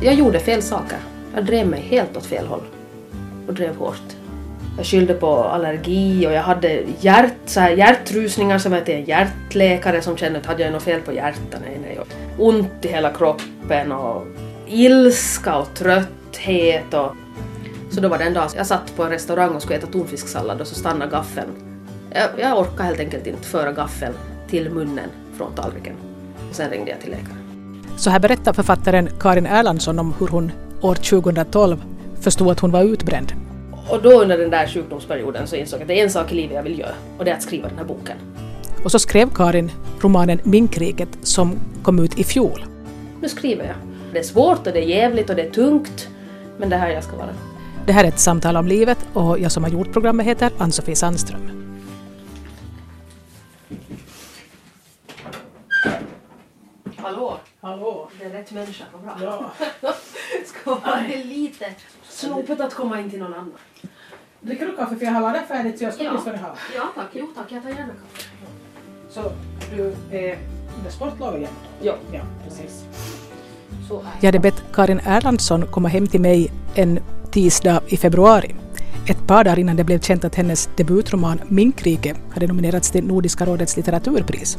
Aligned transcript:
Jag 0.00 0.14
gjorde 0.14 0.40
fel 0.40 0.62
saker. 0.62 0.98
Jag 1.34 1.44
drev 1.44 1.66
mig 1.66 1.80
helt 1.80 2.16
åt 2.16 2.26
fel 2.26 2.46
håll. 2.46 2.62
Och 3.46 3.54
drev 3.54 3.76
hårt. 3.76 4.16
Jag 4.76 4.86
skyllde 4.86 5.14
på 5.14 5.44
allergi 5.44 6.26
och 6.26 6.32
jag 6.32 6.42
hade 6.42 6.82
hjärt, 7.00 7.34
så 7.46 7.60
här, 7.60 7.70
hjärtrusningar 7.70 8.58
som 8.58 8.72
jag 8.72 8.84
till 8.84 8.94
en 8.94 9.04
hjärtläkare 9.04 10.02
som 10.02 10.16
kände 10.16 10.38
att 10.38 10.46
hade 10.46 10.62
jag 10.62 10.72
något 10.72 10.82
fel 10.82 11.00
på 11.00 11.12
hjärtat? 11.12 11.60
Nej, 11.64 11.78
nej. 11.82 11.98
Och 11.98 12.06
ont 12.46 12.84
i 12.84 12.88
hela 12.88 13.10
kroppen 13.10 13.92
och 13.92 14.26
ilska 14.66 15.56
och 15.56 15.74
trötthet 15.74 16.94
och 16.94 17.12
så 17.90 18.00
då 18.00 18.08
var 18.08 18.18
det 18.18 18.24
en 18.24 18.34
dag 18.34 18.50
jag 18.56 18.66
satt 18.66 18.96
på 18.96 19.04
en 19.04 19.10
restaurang 19.10 19.54
och 19.54 19.62
skulle 19.62 19.78
äta 19.78 19.86
tonfisksallad 19.86 20.60
och 20.60 20.66
så 20.66 20.74
stannade 20.74 21.10
gaffeln. 21.10 21.50
Jag, 22.10 22.28
jag 22.38 22.58
orkade 22.58 22.82
helt 22.82 23.00
enkelt 23.00 23.26
inte 23.26 23.48
föra 23.48 23.72
gaffeln 23.72 24.14
till 24.48 24.70
munnen 24.70 25.10
från 25.36 25.54
tallriken. 25.54 25.94
Och 26.50 26.56
Sen 26.56 26.70
ringde 26.70 26.90
jag 26.90 27.00
till 27.00 27.10
läkaren. 27.10 27.37
Så 27.98 28.10
här 28.10 28.18
berättar 28.18 28.52
författaren 28.52 29.08
Karin 29.20 29.46
Erlandsson 29.46 29.98
om 29.98 30.14
hur 30.18 30.26
hon 30.26 30.52
år 30.80 30.94
2012 30.94 31.84
förstod 32.20 32.50
att 32.50 32.60
hon 32.60 32.70
var 32.70 32.82
utbränd. 32.82 33.32
Och 33.88 34.02
då 34.02 34.22
under 34.22 34.38
den 34.38 34.50
där 34.50 34.66
sjukdomsperioden 34.66 35.46
så 35.46 35.56
insåg 35.56 35.80
jag 35.80 35.82
att 35.82 35.88
det 35.88 36.00
är 36.00 36.04
en 36.04 36.10
sak 36.10 36.32
i 36.32 36.34
livet 36.34 36.56
jag 36.56 36.62
vill 36.62 36.78
göra 36.78 36.94
och 37.18 37.24
det 37.24 37.30
är 37.30 37.34
att 37.34 37.42
skriva 37.42 37.68
den 37.68 37.78
här 37.78 37.84
boken. 37.84 38.16
Och 38.84 38.90
så 38.90 38.98
skrev 38.98 39.30
Karin 39.34 39.70
romanen 40.00 40.40
Minkriket 40.42 41.08
som 41.22 41.58
kom 41.82 41.98
ut 41.98 42.18
i 42.18 42.24
fjol. 42.24 42.64
Nu 43.20 43.28
skriver 43.28 43.64
jag. 43.64 43.76
Det 44.12 44.18
är 44.18 44.22
svårt 44.22 44.66
och 44.66 44.72
det 44.72 44.84
är 44.84 44.88
jävligt 44.88 45.30
och 45.30 45.36
det 45.36 45.42
är 45.42 45.50
tungt 45.50 46.08
men 46.58 46.70
det 46.70 46.76
är 46.76 46.80
här 46.80 46.90
jag 46.90 47.04
ska 47.04 47.16
vara. 47.16 47.34
Det 47.86 47.92
här 47.92 48.04
är 48.04 48.08
ett 48.08 48.18
samtal 48.18 48.56
om 48.56 48.66
livet 48.66 48.98
och 49.12 49.38
jag 49.38 49.52
som 49.52 49.64
har 49.64 49.70
gjort 49.70 49.92
programmet 49.92 50.26
heter 50.26 50.50
Ann-Sofie 50.58 50.96
Sandström. 50.96 51.50
Hallå? 56.96 57.38
Hallå? 57.60 58.08
Det 58.18 58.24
är 58.24 58.30
rätt 58.30 58.52
människa, 58.52 58.84
vad 58.92 59.02
bra. 59.18 59.50
Ja. 59.80 59.92
ska 60.46 60.74
vara 60.74 61.00
lite 61.24 61.66
snopet 62.08 62.60
att 62.60 62.74
komma 62.74 63.00
in 63.00 63.10
till 63.10 63.18
någon 63.18 63.34
annan. 63.34 63.52
Dricker 64.40 64.66
du 64.66 64.76
kaffe? 64.76 64.96
För 64.96 65.04
jag 65.04 65.12
har 65.12 65.20
lagat 65.20 65.48
färdigt 65.48 65.78
så 65.78 65.84
jag 65.84 65.94
ska 65.94 66.04
Ja. 66.04 66.12
ni 66.26 66.38
ha. 66.38 66.54
Ja 66.76 66.82
tack, 66.94 67.06
jo 67.12 67.26
tack, 67.36 67.46
jag 67.52 67.62
tar 67.62 67.70
gärna 67.70 67.86
kaffe. 67.92 68.28
Så 69.10 69.32
du 69.76 69.94
är 70.16 70.38
under 70.78 70.90
sportlovet 70.90 71.38
igen? 71.40 71.52
Ja. 71.82 71.94
Ja, 72.12 72.20
precis. 72.44 72.84
Jag 74.20 74.26
hade 74.28 74.38
bett 74.38 74.62
Karin 74.72 75.00
Erlandsson 75.06 75.66
komma 75.66 75.88
hem 75.88 76.06
till 76.06 76.20
mig 76.20 76.50
en 76.74 77.00
tisdag 77.30 77.80
i 77.86 77.96
februari. 77.96 78.54
Ett 79.08 79.26
par 79.26 79.44
dagar 79.44 79.58
innan 79.58 79.76
det 79.76 79.84
blev 79.84 80.00
känt 80.00 80.24
att 80.24 80.34
hennes 80.34 80.68
debutroman 80.76 81.40
Minkrike 81.48 82.16
hade 82.34 82.46
nominerats 82.46 82.90
till 82.90 83.04
Nordiska 83.06 83.44
rådets 83.46 83.76
litteraturpris. 83.76 84.58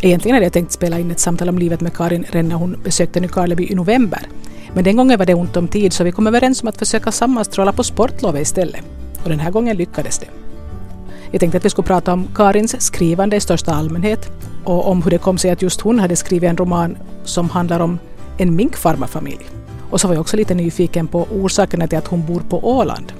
Egentligen 0.00 0.34
hade 0.34 0.46
jag 0.46 0.52
tänkt 0.52 0.72
spela 0.72 0.98
in 0.98 1.10
ett 1.10 1.20
samtal 1.20 1.48
om 1.48 1.58
livet 1.58 1.80
med 1.80 1.96
Karin 1.96 2.24
redan 2.30 2.48
när 2.48 2.56
hon 2.56 2.76
besökte 2.84 3.20
Nykarleby 3.20 3.66
i 3.68 3.74
november. 3.74 4.20
Men 4.74 4.84
den 4.84 4.96
gången 4.96 5.18
var 5.18 5.26
det 5.26 5.34
ont 5.34 5.56
om 5.56 5.68
tid 5.68 5.92
så 5.92 6.04
vi 6.04 6.12
kom 6.12 6.26
överens 6.26 6.62
om 6.62 6.68
att 6.68 6.78
försöka 6.78 7.12
sammanstråla 7.12 7.72
på 7.72 7.84
sportlovet 7.84 8.42
istället. 8.42 8.84
Och 9.22 9.30
den 9.30 9.40
här 9.40 9.50
gången 9.50 9.76
lyckades 9.76 10.18
det. 10.18 10.26
Jag 11.30 11.40
tänkte 11.40 11.58
att 11.58 11.64
vi 11.64 11.70
skulle 11.70 11.86
prata 11.86 12.12
om 12.12 12.28
Karins 12.34 12.80
skrivande 12.80 13.36
i 13.36 13.40
största 13.40 13.72
allmänhet 13.72 14.30
och 14.64 14.88
om 14.88 15.02
hur 15.02 15.10
det 15.10 15.18
kom 15.18 15.38
sig 15.38 15.50
att 15.50 15.62
just 15.62 15.80
hon 15.80 15.98
hade 15.98 16.16
skrivit 16.16 16.50
en 16.50 16.56
roman 16.56 16.96
som 17.24 17.50
handlar 17.50 17.80
om 17.80 17.98
en 18.38 18.56
minkfarmarfamilj. 18.56 19.46
Och 19.90 20.00
så 20.00 20.08
var 20.08 20.14
jag 20.14 20.20
också 20.20 20.36
lite 20.36 20.54
nyfiken 20.54 21.06
på 21.06 21.26
orsakerna 21.30 21.86
till 21.86 21.98
att 21.98 22.06
hon 22.06 22.26
bor 22.26 22.40
på 22.40 22.68
Åland. 22.78 23.12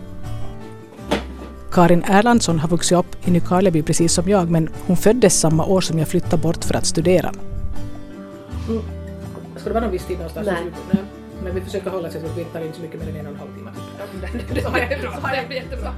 Karin 1.72 2.04
Erlandsson 2.04 2.58
har 2.58 2.68
vuxit 2.68 2.98
upp 2.98 3.28
i 3.28 3.30
Nykarleby 3.30 3.82
precis 3.82 4.12
som 4.12 4.28
jag 4.28 4.50
men 4.50 4.68
hon 4.86 4.96
föddes 4.96 5.40
samma 5.40 5.64
år 5.64 5.80
som 5.80 5.98
jag 5.98 6.08
flyttade 6.08 6.42
bort 6.42 6.64
för 6.64 6.74
att 6.74 6.86
studera. 6.86 7.32
Ska 9.56 9.68
det 9.68 9.70
vara 9.70 9.84
någon 9.84 9.92
viss 9.92 10.06
tid 10.06 10.16
någonstans? 10.16 10.46
Nej. 10.46 10.64
Nej. 10.92 11.04
Men 11.44 11.54
vi 11.54 11.60
försöker 11.60 11.90
hålla 11.90 12.08
oss 12.08 12.14
så 12.14 12.18
att 12.18 12.38
vi 12.38 12.44
tar 12.44 12.60
in 12.60 12.72
så 12.72 12.82
mycket 12.82 13.00
mer 13.00 13.08
än 13.08 13.16
en 13.16 13.26
och 13.26 13.32
en 13.32 13.38
halv 13.38 13.54
timme. 13.56 13.70
Så 14.62 14.68
är 14.76 14.88
det 14.88 14.98
bra. 15.02 15.10
Det 15.48 15.54
jättebra. 15.54 15.92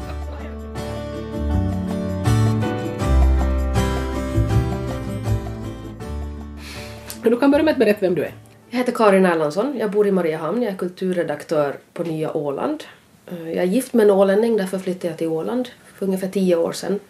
Men 7.22 7.30
du 7.30 7.38
kan 7.38 7.50
börja 7.50 7.64
med 7.64 7.72
att 7.72 7.78
berätta 7.78 8.00
vem 8.00 8.14
du 8.14 8.24
är. 8.24 8.34
Jag 8.70 8.78
heter 8.78 8.92
Karin 8.92 9.26
Erlandsson, 9.26 9.76
jag 9.78 9.90
bor 9.90 10.06
i 10.06 10.12
Mariehamn, 10.12 10.62
jag 10.62 10.72
är 10.72 10.76
kulturredaktör 10.76 11.76
på 11.92 12.02
Nya 12.02 12.36
Åland. 12.36 12.84
Eh, 13.30 13.48
Jag 13.48 13.56
är 13.56 13.64
gift 13.64 13.92
med 13.94 14.04
en 14.04 14.10
ålänning, 14.10 14.56
därför 14.56 14.78
flyttade 14.78 15.08
jag 15.08 15.18
till 15.18 15.26
Åland 15.28 15.68
för 15.94 16.06
ungefär 16.06 16.28
tio 16.28 16.56
år 16.56 16.72
sedan. 16.72 17.00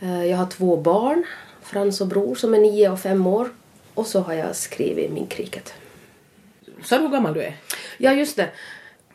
Eh, 0.00 0.24
Jag 0.26 0.36
har 0.36 0.46
två 0.46 0.76
barn, 0.76 1.24
Frans 1.62 2.00
och 2.00 2.06
Bror 2.06 2.34
som 2.34 2.54
är 2.54 2.58
nio 2.58 2.90
och 2.90 3.00
fem 3.00 3.26
år. 3.26 3.48
Och 3.94 4.06
så 4.06 4.20
har 4.20 4.32
jag 4.34 4.56
skrivit 4.56 5.12
Minkriket. 5.12 5.74
Sa 6.84 6.96
du 6.96 7.02
hur 7.02 7.10
gammal 7.10 7.34
du 7.34 7.42
är? 7.42 7.56
Ja, 7.98 8.12
just 8.12 8.36
det. 8.36 8.48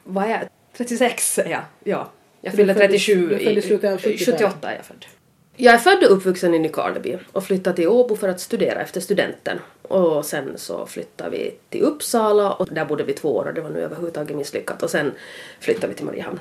Vad 0.04 0.24
är 0.26 0.30
jag? 0.30 0.42
36 0.78 1.40
är 1.40 1.50
jag. 1.50 1.62
Ja. 1.84 2.10
Jag 2.42 2.54
fyller 2.54 2.74
föddes- 2.74 3.06
37. 3.06 3.28
du 3.30 3.38
föddes 3.46 3.66
i 3.66 3.68
slutet 3.68 3.92
av 3.94 3.98
70-talet. 4.00 4.26
78 4.40 4.72
är 4.72 4.76
jag 4.76 4.86
född. 4.86 5.06
Jag 5.60 5.74
är 5.74 5.78
född 5.78 6.04
och 6.04 6.18
uppvuxen 6.18 6.54
i 6.54 6.60
Nykarleby 6.60 7.18
och 7.32 7.44
flyttade 7.44 7.76
till 7.76 7.88
Åbo 7.88 8.16
för 8.16 8.30
att 8.30 8.40
studera 8.40 8.82
efter 8.82 9.02
studenten. 9.02 9.60
Och 9.82 10.26
sen 10.26 10.54
så 10.56 10.86
flyttade 10.86 11.30
vi 11.30 11.56
till 11.70 11.82
Uppsala 11.82 12.54
och 12.54 12.68
där 12.72 12.86
bodde 12.86 13.04
vi 13.04 13.14
två 13.14 13.36
år 13.36 13.46
och 13.46 13.54
det 13.54 13.62
var 13.62 13.70
nu 13.70 13.80
överhuvudtaget 13.80 14.38
misslyckat. 14.38 14.84
Och 14.84 14.90
sen 14.90 15.12
flyttade 15.60 15.88
vi 15.88 15.94
till 15.94 16.06
Mariehamn. 16.06 16.40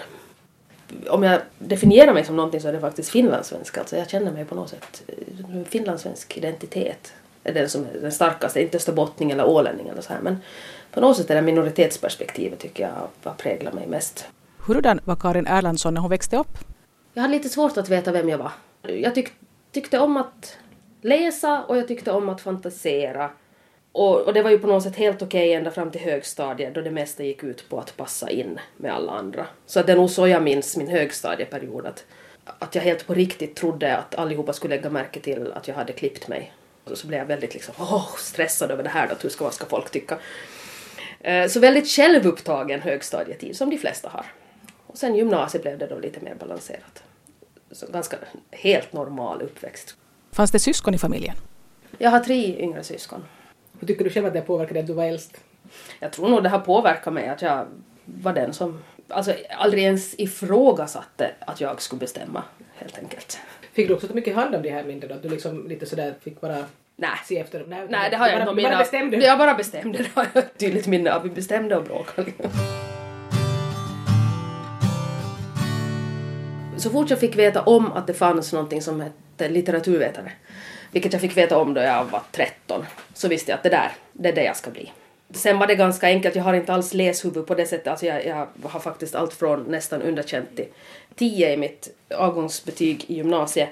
Om 1.09 1.23
jag 1.23 1.41
definierar 1.59 2.15
mig 2.15 2.25
som 2.25 2.37
någonting 2.37 2.61
så 2.61 2.69
är 2.69 2.73
det 2.73 2.81
faktiskt 2.81 3.11
finlandssvensk. 3.11 3.79
Alltså 3.79 3.97
jag 3.97 4.11
känner 4.11 4.33
mig 4.33 4.45
på 4.45 4.55
något 4.55 4.71
sätt 4.71 5.03
eh, 5.07 5.65
finlandssvensk 5.65 6.37
identitet. 6.37 7.13
är 7.45 7.55
den 7.55 7.69
som 7.69 7.83
är 7.83 8.01
den 8.01 8.13
starkaste, 8.13 8.63
inte 8.63 8.77
österbottning 8.77 9.31
eller 9.31 9.47
ålänning 9.47 9.89
eller 9.89 10.03
så 10.03 10.13
här. 10.13 10.21
Men 10.21 10.37
på 10.93 11.01
något 11.01 11.17
sätt 11.17 11.31
är 11.31 11.35
det 11.35 11.43
minoritetsperspektivet 11.43 12.59
tycker 12.59 12.83
jag 12.83 13.09
vad 13.23 13.37
präglar 13.37 13.73
mig 13.73 13.87
mest. 13.87 14.27
Hurdan 14.59 15.01
var 15.05 15.17
Karin 15.17 15.47
Erlandsson 15.47 15.95
när 15.95 16.01
hon 16.01 16.11
växte 16.11 16.37
upp? 16.37 16.59
Jag 17.13 17.23
hade 17.23 17.35
lite 17.35 17.49
svårt 17.49 17.77
att 17.77 17.89
veta 17.89 18.13
vem 18.13 18.29
jag 18.29 18.39
var. 18.39 18.53
Jag 18.89 19.15
tyck, 19.15 19.33
tyckte 19.73 19.99
om 19.99 20.17
att 20.17 20.59
läsa 21.01 21.65
och 21.65 21.77
jag 21.77 21.89
tyckte 21.89 22.11
om 22.11 22.29
att 22.29 22.41
fantisera. 22.41 23.31
Och, 23.93 24.21
och 24.21 24.35
det 24.35 24.43
var 24.43 24.51
ju 24.51 24.59
på 24.59 24.67
något 24.67 24.83
sätt 24.83 24.97
helt 24.97 25.23
okej 25.23 25.53
ända 25.53 25.71
fram 25.71 25.91
till 25.91 26.01
högstadiet 26.01 26.75
då 26.75 26.81
det 26.81 26.91
mesta 26.91 27.25
gick 27.25 27.45
ut 27.45 27.69
på 27.69 27.79
att 27.79 27.97
passa 27.97 28.31
in 28.31 28.61
med 28.77 28.95
alla 28.95 29.13
andra. 29.13 29.47
Så 29.67 29.81
att 29.81 29.87
det 29.87 29.93
är 29.93 29.97
nog 29.97 30.11
så 30.11 30.29
jag 30.29 30.43
minns 30.43 30.77
min 30.77 30.89
högstadieperiod. 30.89 31.87
Att, 31.87 32.05
att 32.45 32.75
jag 32.75 32.83
helt 32.83 33.07
på 33.07 33.15
riktigt 33.15 33.57
trodde 33.57 33.97
att 33.97 34.15
allihopa 34.15 34.53
skulle 34.53 34.77
lägga 34.77 34.91
märke 34.91 35.21
till 35.21 35.53
att 35.53 35.69
jag 35.69 35.75
hade 35.75 35.93
klippt 35.93 36.29
mig. 36.29 36.53
Och 36.85 36.99
så 36.99 37.07
blev 37.07 37.21
jag 37.21 37.27
väldigt 37.27 37.55
liksom, 37.55 37.75
oh, 37.79 38.17
stressad 38.17 38.71
över 38.71 38.83
det 38.83 38.89
här 38.89 39.09
då, 39.09 39.15
hur 39.23 39.29
ska, 39.31 39.45
vad 39.45 39.55
ska 39.55 39.67
folk 39.67 39.91
tycka? 39.91 40.19
Eh, 41.21 41.49
så 41.49 41.61
väldigt 41.61 41.89
självupptagen 41.89 42.81
högstadietid 42.81 43.57
som 43.57 43.71
de 43.71 43.79
flesta 43.79 44.09
har. 44.09 44.27
Och 44.87 44.99
sen 44.99 45.15
gymnasiet 45.15 45.63
blev 45.63 45.79
det 45.79 45.87
då 45.87 45.99
lite 45.99 46.21
mer 46.21 46.35
balanserat. 46.35 47.03
Så 47.71 47.87
ganska 47.93 48.17
helt 48.51 48.93
normal 48.93 49.43
uppväxt. 49.43 49.97
Fanns 50.33 50.51
det 50.51 50.59
syskon 50.59 50.95
i 50.95 50.99
familjen? 50.99 51.37
Jag 51.99 52.11
har 52.11 52.21
tre 52.21 52.59
yngre 52.59 52.83
syskon. 52.83 53.25
Hur 53.81 53.87
tycker 53.87 54.05
du 54.05 54.11
själv 54.11 54.27
att 54.27 54.33
det 54.33 54.41
påverkade 54.41 54.81
att 54.81 54.87
du 54.87 54.93
var 54.93 55.05
äldst? 55.05 55.37
Jag 56.01 56.13
tror 56.13 56.29
nog 56.29 56.43
det 56.43 56.49
har 56.49 56.59
påverkat 56.59 57.13
mig 57.13 57.29
att 57.29 57.43
jag 57.43 57.67
var 58.05 58.33
den 58.33 58.53
som 58.53 58.83
alltså, 59.09 59.35
aldrig 59.59 59.85
ens 59.85 60.15
ifrågasatte 60.19 61.31
att 61.41 61.61
jag 61.61 61.83
skulle 61.83 62.01
bestämma 62.01 62.43
helt 62.77 62.99
enkelt. 62.99 63.39
Fick 63.73 63.89
du 63.89 63.95
också 63.95 64.09
ta 64.09 64.15
mycket 64.15 64.37
hand 64.37 64.55
om 64.55 64.63
de 64.63 64.71
här 64.71 64.85
mindre 64.85 65.09
då? 65.09 65.15
Att 65.15 65.23
du 65.23 65.29
liksom 65.29 65.69
lite 65.69 65.87
sådär 65.87 66.15
fick 66.21 66.41
bara 66.41 66.65
Nej. 66.97 67.11
se 67.25 67.39
efter 67.39 67.61
dem? 67.61 67.87
Nej, 67.91 68.11
det 68.11 68.17
har 68.17 68.29
jag 68.29 68.35
inte. 68.35 68.47
bara, 68.47 68.55
du 68.55 68.63
bara 68.63 68.79
bestämde? 68.79 69.17
Jag 69.17 69.39
bara 69.39 69.55
bestämde. 69.55 69.99
Det 69.99 70.09
har 70.15 70.27
jag 70.33 70.59
tydligt 70.59 70.87
minne 70.87 71.13
av. 71.13 71.23
Vi 71.23 71.31
bestämde 71.31 71.77
och 71.77 71.85
bråkade. 71.85 72.33
Så 76.87 76.93
fort 76.93 77.11
jag 77.11 77.21
fick 77.21 77.37
veta 77.37 77.63
om 77.63 77.93
att 77.93 78.07
det 78.07 78.15
fanns 78.15 78.53
någonting 78.53 78.83
som 78.83 79.01
hette 79.01 79.49
litteraturvetare, 79.49 80.33
vilket 80.93 81.13
jag 81.13 81.23
fick 81.23 81.37
veta 81.37 81.59
om 81.59 81.75
då 81.75 81.81
jag 81.81 82.05
var 82.05 82.23
13, 82.33 82.85
så 83.15 83.29
visste 83.29 83.51
jag 83.51 83.57
att 83.57 83.63
det 83.63 83.69
där, 83.69 83.93
det 84.13 84.29
är 84.29 84.33
det 84.33 84.45
jag 84.45 84.57
ska 84.57 84.71
bli. 84.71 84.93
Sen 85.31 85.59
var 85.59 85.67
det 85.67 85.75
ganska 85.75 86.07
enkelt, 86.07 86.37
jag 86.37 86.43
har 86.43 86.55
inte 86.55 86.73
alls 86.73 86.95
läshuvud 86.95 87.47
på 87.47 87.55
det 87.55 87.67
sättet. 87.67 87.87
Alltså 87.87 88.07
jag, 88.07 88.27
jag 88.27 88.47
har 88.63 88.81
faktiskt 88.81 89.15
allt 89.15 89.35
från 89.35 89.63
nästan 89.63 90.03
underkänt 90.03 90.57
till 90.57 90.67
10 91.15 91.53
i 91.53 91.57
mitt 91.57 91.89
avgångsbetyg 92.15 93.05
i 93.09 93.15
gymnasiet. 93.15 93.69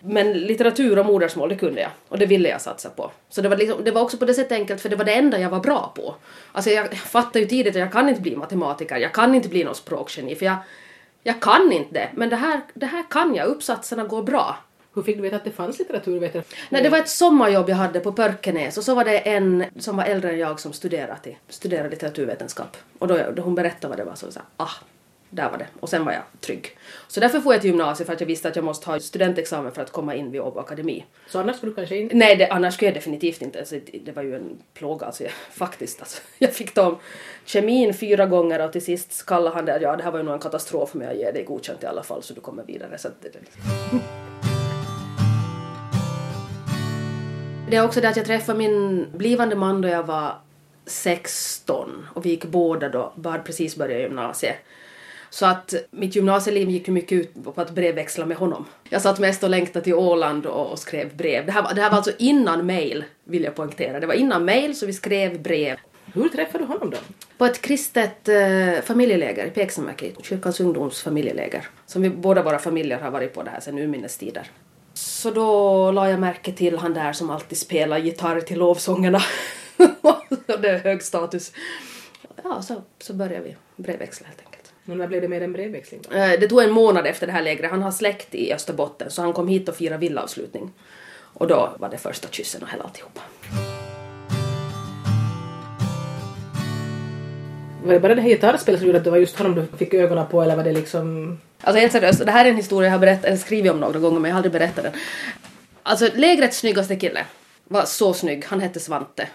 Men 0.00 0.32
litteratur 0.32 0.98
och 0.98 1.06
modersmål, 1.06 1.48
det 1.48 1.56
kunde 1.56 1.80
jag. 1.80 1.90
Och 2.08 2.18
det 2.18 2.26
ville 2.26 2.48
jag 2.48 2.60
satsa 2.60 2.90
på. 2.90 3.10
Så 3.28 3.42
det 3.42 3.48
var, 3.48 3.56
liksom, 3.56 3.84
det 3.84 3.90
var 3.90 4.02
också 4.02 4.16
på 4.16 4.24
det 4.24 4.34
sättet 4.34 4.52
enkelt, 4.52 4.80
för 4.80 4.88
det 4.88 4.96
var 4.96 5.04
det 5.04 5.12
enda 5.12 5.38
jag 5.38 5.50
var 5.50 5.60
bra 5.60 5.92
på. 5.96 6.14
Alltså 6.52 6.70
jag, 6.70 6.94
fattade 6.94 7.38
ju 7.38 7.46
tidigt 7.46 7.76
att 7.76 7.80
jag 7.80 7.92
kan 7.92 8.08
inte 8.08 8.20
bli 8.20 8.36
matematiker, 8.36 8.96
jag 8.96 9.12
kan 9.12 9.34
inte 9.34 9.48
bli 9.48 9.64
någon 9.64 9.74
språkgeni, 9.74 10.34
för 10.34 10.46
jag, 10.46 10.56
jag 11.22 11.40
kan 11.40 11.72
inte 11.72 11.94
det. 11.94 12.10
Men 12.14 12.28
det 12.28 12.36
här, 12.36 12.60
det 12.74 12.86
här 12.86 13.04
kan 13.10 13.34
jag, 13.34 13.46
uppsatserna 13.46 14.04
går 14.04 14.22
bra. 14.22 14.56
Hur 14.94 15.02
fick 15.02 15.16
du 15.16 15.22
veta 15.22 15.36
att 15.36 15.44
det 15.44 15.50
fanns 15.50 15.78
litteraturvetare? 15.78 16.42
Nej, 16.70 16.82
det 16.82 16.88
var 16.88 16.98
ett 16.98 17.08
sommarjobb 17.08 17.68
jag 17.68 17.76
hade 17.76 18.00
på 18.00 18.12
Pörkenäs 18.12 18.78
och 18.78 18.84
så 18.84 18.94
var 18.94 19.04
det 19.04 19.18
en 19.18 19.64
som 19.78 19.96
var 19.96 20.04
äldre 20.04 20.30
än 20.32 20.38
jag 20.38 20.60
som 20.60 20.72
studerade, 20.72 21.36
studerade 21.48 21.88
litteraturvetenskap. 21.88 22.76
Och 22.98 23.08
då, 23.08 23.18
då 23.36 23.42
hon 23.42 23.54
berättade 23.54 23.88
vad 23.88 23.98
det 23.98 24.04
var 24.04 24.14
så 24.14 24.32
sa 24.32 24.40
jag, 24.56 24.66
ah, 24.66 24.70
Där 25.34 25.50
var 25.50 25.58
det. 25.58 25.66
Och 25.80 25.88
sen 25.88 26.04
var 26.04 26.12
jag 26.12 26.22
trygg. 26.40 26.76
Så 27.08 27.20
därför 27.20 27.40
får 27.40 27.54
jag 27.54 27.60
till 27.62 27.70
gymnasiet 27.70 28.06
för 28.06 28.14
att 28.14 28.20
jag 28.20 28.26
visste 28.26 28.48
att 28.48 28.56
jag 28.56 28.64
måste 28.64 28.90
ha 28.90 29.00
studentexamen 29.00 29.72
för 29.72 29.82
att 29.82 29.92
komma 29.92 30.14
in 30.14 30.30
vid 30.30 30.40
Åbo 30.40 30.60
Akademi. 30.60 31.04
Så 31.28 31.40
annars 31.40 31.56
skulle 31.56 31.72
du 31.72 31.76
kanske 31.76 31.96
inte... 31.96 32.16
Nej, 32.16 32.36
det, 32.36 32.48
annars 32.48 32.74
skulle 32.74 32.88
jag 32.88 32.94
definitivt 32.94 33.42
inte. 33.42 33.58
Alltså, 33.58 33.78
det, 34.04 34.12
var 34.12 34.22
ju 34.22 34.36
en 34.36 34.58
plåga. 34.74 35.06
Alltså, 35.06 35.22
jag, 35.22 35.32
faktiskt. 35.50 36.00
Alltså, 36.00 36.22
jag 36.38 36.52
fick 36.52 36.74
ta 36.74 36.88
om 36.88 36.98
kemin 37.44 37.94
fyra 37.94 38.26
gånger 38.26 38.64
och 38.64 38.72
till 38.72 38.84
sist 38.84 39.26
kallade 39.26 39.56
han 39.56 39.64
det 39.64 39.78
ja 39.82 39.96
det 39.96 40.02
här 40.02 40.10
var 40.10 40.18
ju 40.18 40.24
nog 40.24 40.34
en 40.34 40.40
katastrof 40.40 40.94
men 40.94 41.06
jag 41.06 41.16
ger 41.16 41.32
dig 41.32 41.44
godkänt 41.44 41.82
i 41.82 41.86
alla 41.86 42.02
fall 42.02 42.22
så 42.22 42.34
du 42.34 42.40
kommer 42.40 42.64
vidare. 42.64 42.98
Så 42.98 43.08
det, 43.20 43.28
det 47.70 47.76
är 47.76 47.84
också 47.84 48.00
det 48.00 48.08
att 48.08 48.16
jag 48.16 48.26
träffade 48.26 48.58
min 48.58 49.06
blivande 49.12 49.56
man 49.56 49.80
då 49.80 49.88
jag 49.88 50.02
var 50.02 50.34
16 50.86 52.08
och 52.14 52.26
vi 52.26 52.30
gick 52.30 52.44
båda 52.44 52.88
då, 52.88 53.12
bara 53.16 53.38
precis 53.38 53.76
börjat 53.76 54.00
gymnasiet. 54.00 54.56
Så 55.34 55.46
att 55.46 55.74
mitt 55.90 56.16
gymnasieliv 56.16 56.70
gick 56.70 56.88
ju 56.88 56.94
mycket 56.94 57.12
ut 57.12 57.44
på 57.54 57.60
att 57.60 57.70
brevväxla 57.70 58.26
med 58.26 58.36
honom. 58.36 58.64
Jag 58.88 59.02
satt 59.02 59.18
mest 59.18 59.42
och 59.44 59.50
längtade 59.50 59.84
till 59.84 59.94
Åland 59.94 60.46
och, 60.46 60.70
och 60.72 60.78
skrev 60.78 61.16
brev. 61.16 61.46
Det 61.46 61.52
här, 61.52 61.62
var- 61.62 61.74
det 61.74 61.80
här 61.82 61.90
var 61.90 61.96
alltså 61.96 62.12
innan 62.18 62.66
mail, 62.66 63.04
vill 63.24 63.44
jag 63.44 63.54
poängtera. 63.54 64.00
Det 64.00 64.06
var 64.06 64.14
innan 64.14 64.44
mail 64.44 64.76
så 64.76 64.86
vi 64.86 64.92
skrev 64.92 65.42
brev. 65.42 65.76
Hur 66.14 66.28
träffade 66.28 66.64
du 66.64 66.68
honom 66.68 66.90
då? 66.90 66.96
På 67.38 67.44
ett 67.46 67.60
kristet 67.62 68.28
eh, 68.28 68.82
familjeläger 68.84 69.46
i 69.46 69.50
Peksamäki, 69.50 70.12
kyrkans 70.22 70.60
ungdoms 70.60 71.02
familjeläger. 71.02 71.66
Som 71.86 72.02
vi, 72.02 72.10
båda 72.10 72.42
våra 72.42 72.58
familjer 72.58 72.98
har 73.00 73.10
varit 73.10 73.34
på 73.34 73.42
det 73.42 73.50
här 73.50 73.60
sedan 73.60 73.78
urminnes 73.78 74.18
tider. 74.18 74.50
Så 74.94 75.30
då 75.30 75.90
la 75.92 76.10
jag 76.10 76.20
märke 76.20 76.52
till 76.52 76.78
han 76.78 76.94
där 76.94 77.12
som 77.12 77.30
alltid 77.30 77.58
spelar 77.58 77.98
gitarr 77.98 78.40
till 78.40 78.58
lovsångerna. 78.58 79.20
Det 80.46 80.68
är 80.68 80.78
hög 80.78 81.02
status. 81.02 81.52
Ja, 82.44 82.62
så, 82.62 82.82
så 82.98 83.12
började 83.14 83.44
vi 83.44 83.56
brevväxla 83.76 84.26
helt 84.26 84.38
enkelt. 84.40 84.51
Men 84.84 84.98
när 84.98 85.06
blev 85.06 85.20
det 85.22 85.28
mer 85.28 85.40
en 85.40 85.52
brevväxling 85.52 86.00
då? 86.10 86.16
Eh, 86.16 86.40
Det 86.40 86.48
tog 86.48 86.62
en 86.62 86.70
månad 86.70 87.06
efter 87.06 87.26
det 87.26 87.32
här 87.32 87.42
lägret. 87.42 87.70
Han 87.70 87.82
har 87.82 87.90
släkt 87.92 88.34
i 88.34 88.52
Österbotten 88.52 89.10
så 89.10 89.22
han 89.22 89.32
kom 89.32 89.48
hit 89.48 89.68
och 89.68 89.76
firade 89.76 90.00
villavslutning. 90.00 90.70
Och 91.34 91.46
då 91.46 91.72
var 91.78 91.88
det 91.88 91.98
första 91.98 92.28
kyssen 92.30 92.62
och 92.62 92.68
hela 92.68 92.84
alltihopa. 92.84 93.20
Var 97.84 97.92
det 97.92 98.00
bara 98.00 98.14
det 98.14 98.22
här 98.22 98.28
gitarrspelet 98.28 98.80
som 98.80 98.86
gjorde 98.86 98.98
att 98.98 99.04
det 99.04 99.10
var 99.10 99.18
just 99.18 99.38
honom 99.38 99.54
du 99.54 99.76
fick 99.78 99.94
ögonen 99.94 100.26
på 100.26 100.42
eller 100.42 100.56
var 100.56 100.64
det 100.64 100.72
liksom... 100.72 101.38
Alltså 101.60 101.80
helt 101.80 101.92
seriöst, 101.92 102.26
det 102.26 102.30
här 102.32 102.44
är 102.44 102.50
en 102.50 102.56
historia 102.56 102.86
jag 102.88 102.92
har 102.92 102.98
berättat, 102.98 103.24
eller 103.24 103.36
skrivit 103.36 103.72
om 103.72 103.80
några 103.80 103.98
gånger 103.98 104.20
men 104.20 104.28
jag 104.28 104.34
har 104.34 104.38
aldrig 104.38 104.52
berättat 104.52 104.84
den. 104.84 104.92
Alltså 105.82 106.08
lägrets 106.14 106.58
snyggaste 106.58 106.96
kille 106.96 107.24
var 107.64 107.84
så 107.84 108.14
snygg, 108.14 108.44
han 108.44 108.60
hette 108.60 108.80
Svante. 108.80 109.28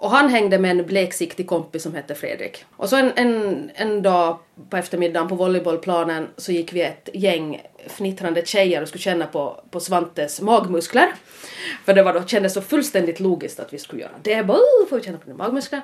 Och 0.00 0.10
han 0.10 0.28
hängde 0.28 0.58
med 0.58 0.70
en 0.70 0.86
bleksiktig 0.86 1.46
kompis 1.46 1.82
som 1.82 1.94
hette 1.94 2.14
Fredrik. 2.14 2.64
Och 2.76 2.88
så 2.88 2.96
en, 2.96 3.12
en, 3.16 3.70
en 3.74 4.02
dag 4.02 4.38
på 4.70 4.76
eftermiddagen 4.76 5.28
på 5.28 5.34
volleybollplanen 5.34 6.28
så 6.36 6.52
gick 6.52 6.72
vi 6.72 6.82
ett 6.82 7.08
gäng 7.14 7.62
fnittrande 7.86 8.46
tjejer 8.46 8.82
och 8.82 8.88
skulle 8.88 9.02
känna 9.02 9.26
på, 9.26 9.64
på 9.70 9.80
Svantes 9.80 10.40
magmuskler. 10.40 11.12
För 11.84 11.94
det 11.94 12.02
var 12.02 12.14
då, 12.14 12.22
kändes 12.26 12.54
så 12.54 12.60
fullständigt 12.60 13.20
logiskt 13.20 13.60
att 13.60 13.72
vi 13.72 13.78
skulle 13.78 14.02
göra 14.02 14.12
det. 14.22 14.42
Bara, 14.46 14.58
får 14.88 14.96
vi 14.96 15.02
känna 15.02 15.18
på 15.18 15.24
dina 15.24 15.36
magmuskler. 15.36 15.80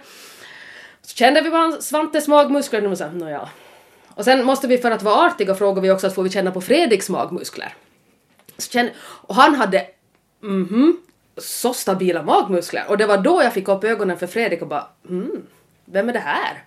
Så 1.03 1.17
kände 1.17 1.41
vi 1.41 1.51
bara 1.51 1.73
Svantes 1.73 2.29
magmuskler 2.29 2.91
och 2.91 2.99
sa 2.99 3.11
nåja. 3.11 3.49
Och 4.09 4.25
sen 4.25 4.45
måste 4.45 4.69
vi 4.69 4.79
för 4.79 4.91
att 4.91 5.03
vara 5.03 5.27
artiga 5.27 5.55
fråga 5.55 5.81
vi 5.81 5.91
också 5.91 6.07
att 6.07 6.15
får 6.15 6.23
vi 6.23 6.31
känna 6.31 6.51
på 6.51 6.61
Fredriks 6.61 7.09
magmuskler. 7.09 7.75
Så 8.59 8.71
kände, 8.71 8.93
och 9.01 9.35
han 9.35 9.55
hade 9.55 9.87
mhm 10.41 11.06
så 11.39 11.75
stabila 11.75 12.23
magmuskler 12.23 12.85
och 12.89 12.99
det 12.99 13.07
var 13.07 13.19
då 13.19 13.43
jag 13.43 13.53
fick 13.53 13.69
upp 13.69 13.85
ögonen 13.85 14.19
för 14.19 14.27
Fredrik 14.27 14.63
och 14.63 14.69
bara 14.69 14.89
mm, 15.09 15.43
vem 15.85 16.09
är 16.09 16.13
det 16.13 16.19
här? 16.19 16.65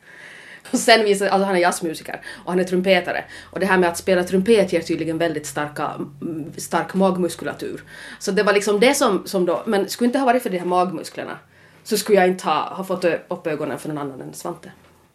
Och 0.71 0.79
sen 0.79 1.05
visade 1.05 1.31
alltså 1.31 1.45
han 1.45 1.55
är 1.55 1.59
jazzmusiker 1.59 2.21
och 2.45 2.51
han 2.51 2.59
är 2.59 2.63
trumpetare 2.63 3.23
och 3.51 3.59
det 3.59 3.65
här 3.65 3.77
med 3.77 3.89
att 3.89 3.97
spela 3.97 4.23
trumpet 4.23 4.73
ger 4.73 4.81
tydligen 4.81 5.17
väldigt 5.17 5.45
starka, 5.45 5.91
mm, 6.21 6.53
stark 6.57 6.93
magmuskulatur. 6.93 7.83
Så 8.19 8.31
det 8.31 8.43
var 8.43 8.53
liksom 8.53 8.79
det 8.79 8.93
som, 8.93 9.25
som 9.25 9.45
då, 9.45 9.63
men 9.65 9.89
skulle 9.89 10.05
inte 10.05 10.19
ha 10.19 10.25
varit 10.25 10.43
för 10.43 10.49
de 10.49 10.57
här 10.57 10.65
magmusklerna 10.65 11.37
så 11.83 11.97
skulle 11.97 12.17
jag 12.17 12.27
inte 12.27 12.45
ha, 12.45 12.73
ha 12.73 12.83
fått 12.83 13.05
upp 13.27 13.47
ögonen 13.47 13.79
för 13.79 13.89
någon 13.89 13.97
annan 13.97 14.21
än 14.21 14.33
Svante. 14.33 14.71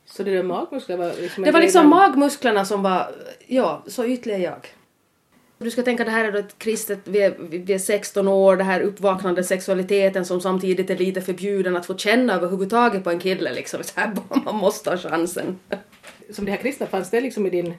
Så 0.07 0.23
det 0.23 0.31
där 0.31 0.43
magmuskler 0.43 0.97
var 0.97 1.13
liksom... 1.21 1.45
Det 1.45 1.51
var 1.51 1.61
liksom 1.61 1.89
magmusklerna 1.89 2.65
som 2.65 2.83
var, 2.83 3.15
ja, 3.47 3.83
så 3.87 4.05
ytlig 4.05 4.35
är 4.35 4.39
jag. 4.39 4.67
Du 5.59 5.71
ska 5.71 5.83
tänka 5.83 6.05
det 6.05 6.11
här 6.11 6.25
är 6.25 6.33
då 6.33 6.39
ett 6.39 6.59
kristet, 6.59 6.99
vi 7.05 7.23
är, 7.23 7.35
vi 7.39 7.73
är 7.73 7.79
16 7.79 8.29
år, 8.29 8.57
det 8.57 8.65
här 8.65 8.81
uppvaknande 8.81 9.45
sexualiteten 9.45 10.25
som 10.25 10.41
samtidigt 10.41 10.91
är 10.91 10.97
lite 10.97 11.21
förbjuden 11.21 11.77
att 11.77 11.87
få 11.87 11.97
känna 11.97 12.35
överhuvudtaget 12.35 13.05
på 13.05 13.11
en 13.11 13.19
kille 13.19 13.53
liksom. 13.53 13.83
Så 13.83 14.01
här, 14.01 14.13
man 14.45 14.55
måste 14.55 14.91
ha 14.91 14.97
chansen. 14.97 15.59
Som 16.31 16.45
det 16.45 16.51
här 16.51 16.59
kristna, 16.59 16.87
fanns 16.87 17.11
det 17.11 17.21
liksom 17.21 17.47
i 17.47 17.51
din... 17.51 17.75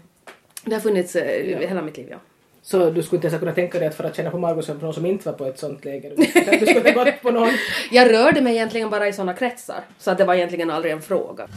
Det 0.66 0.74
har 0.74 0.82
funnits 0.82 1.16
eh, 1.16 1.60
hela 1.60 1.82
mitt 1.82 1.98
liv, 1.98 2.08
ja. 2.10 2.18
Så 2.62 2.90
du 2.90 3.04
skulle 3.04 3.18
inte 3.18 3.28
ens 3.28 3.34
ha 3.34 3.40
kunnat 3.40 3.56
tänka 3.56 3.80
dig 3.80 3.88
att 3.88 3.96
för 3.96 4.04
att 4.04 4.16
känna 4.16 4.32
på 4.32 4.38
magmuskler 4.38 4.76
på 4.76 4.86
någon 4.86 4.94
som 4.94 5.06
inte 5.06 5.30
var 5.30 5.38
på 5.38 5.46
ett 5.46 5.60
sånt 5.60 5.86
läger? 5.86 6.14
Du 6.16 6.26
skulle 6.26 6.58
du 6.58 6.66
skulle 6.66 6.92
gått 6.92 7.22
på 7.22 7.32
någon... 7.32 7.50
Jag 7.92 8.14
rörde 8.14 8.42
mig 8.42 8.56
egentligen 8.56 8.90
bara 8.90 9.08
i 9.08 9.14
såna 9.14 9.34
kretsar, 9.34 9.82
så 10.00 10.12
att 10.12 10.18
det 10.18 10.26
var 10.26 10.36
egentligen 10.36 10.70
aldrig 10.70 10.94
en 10.94 11.02
fråga. 11.02 11.48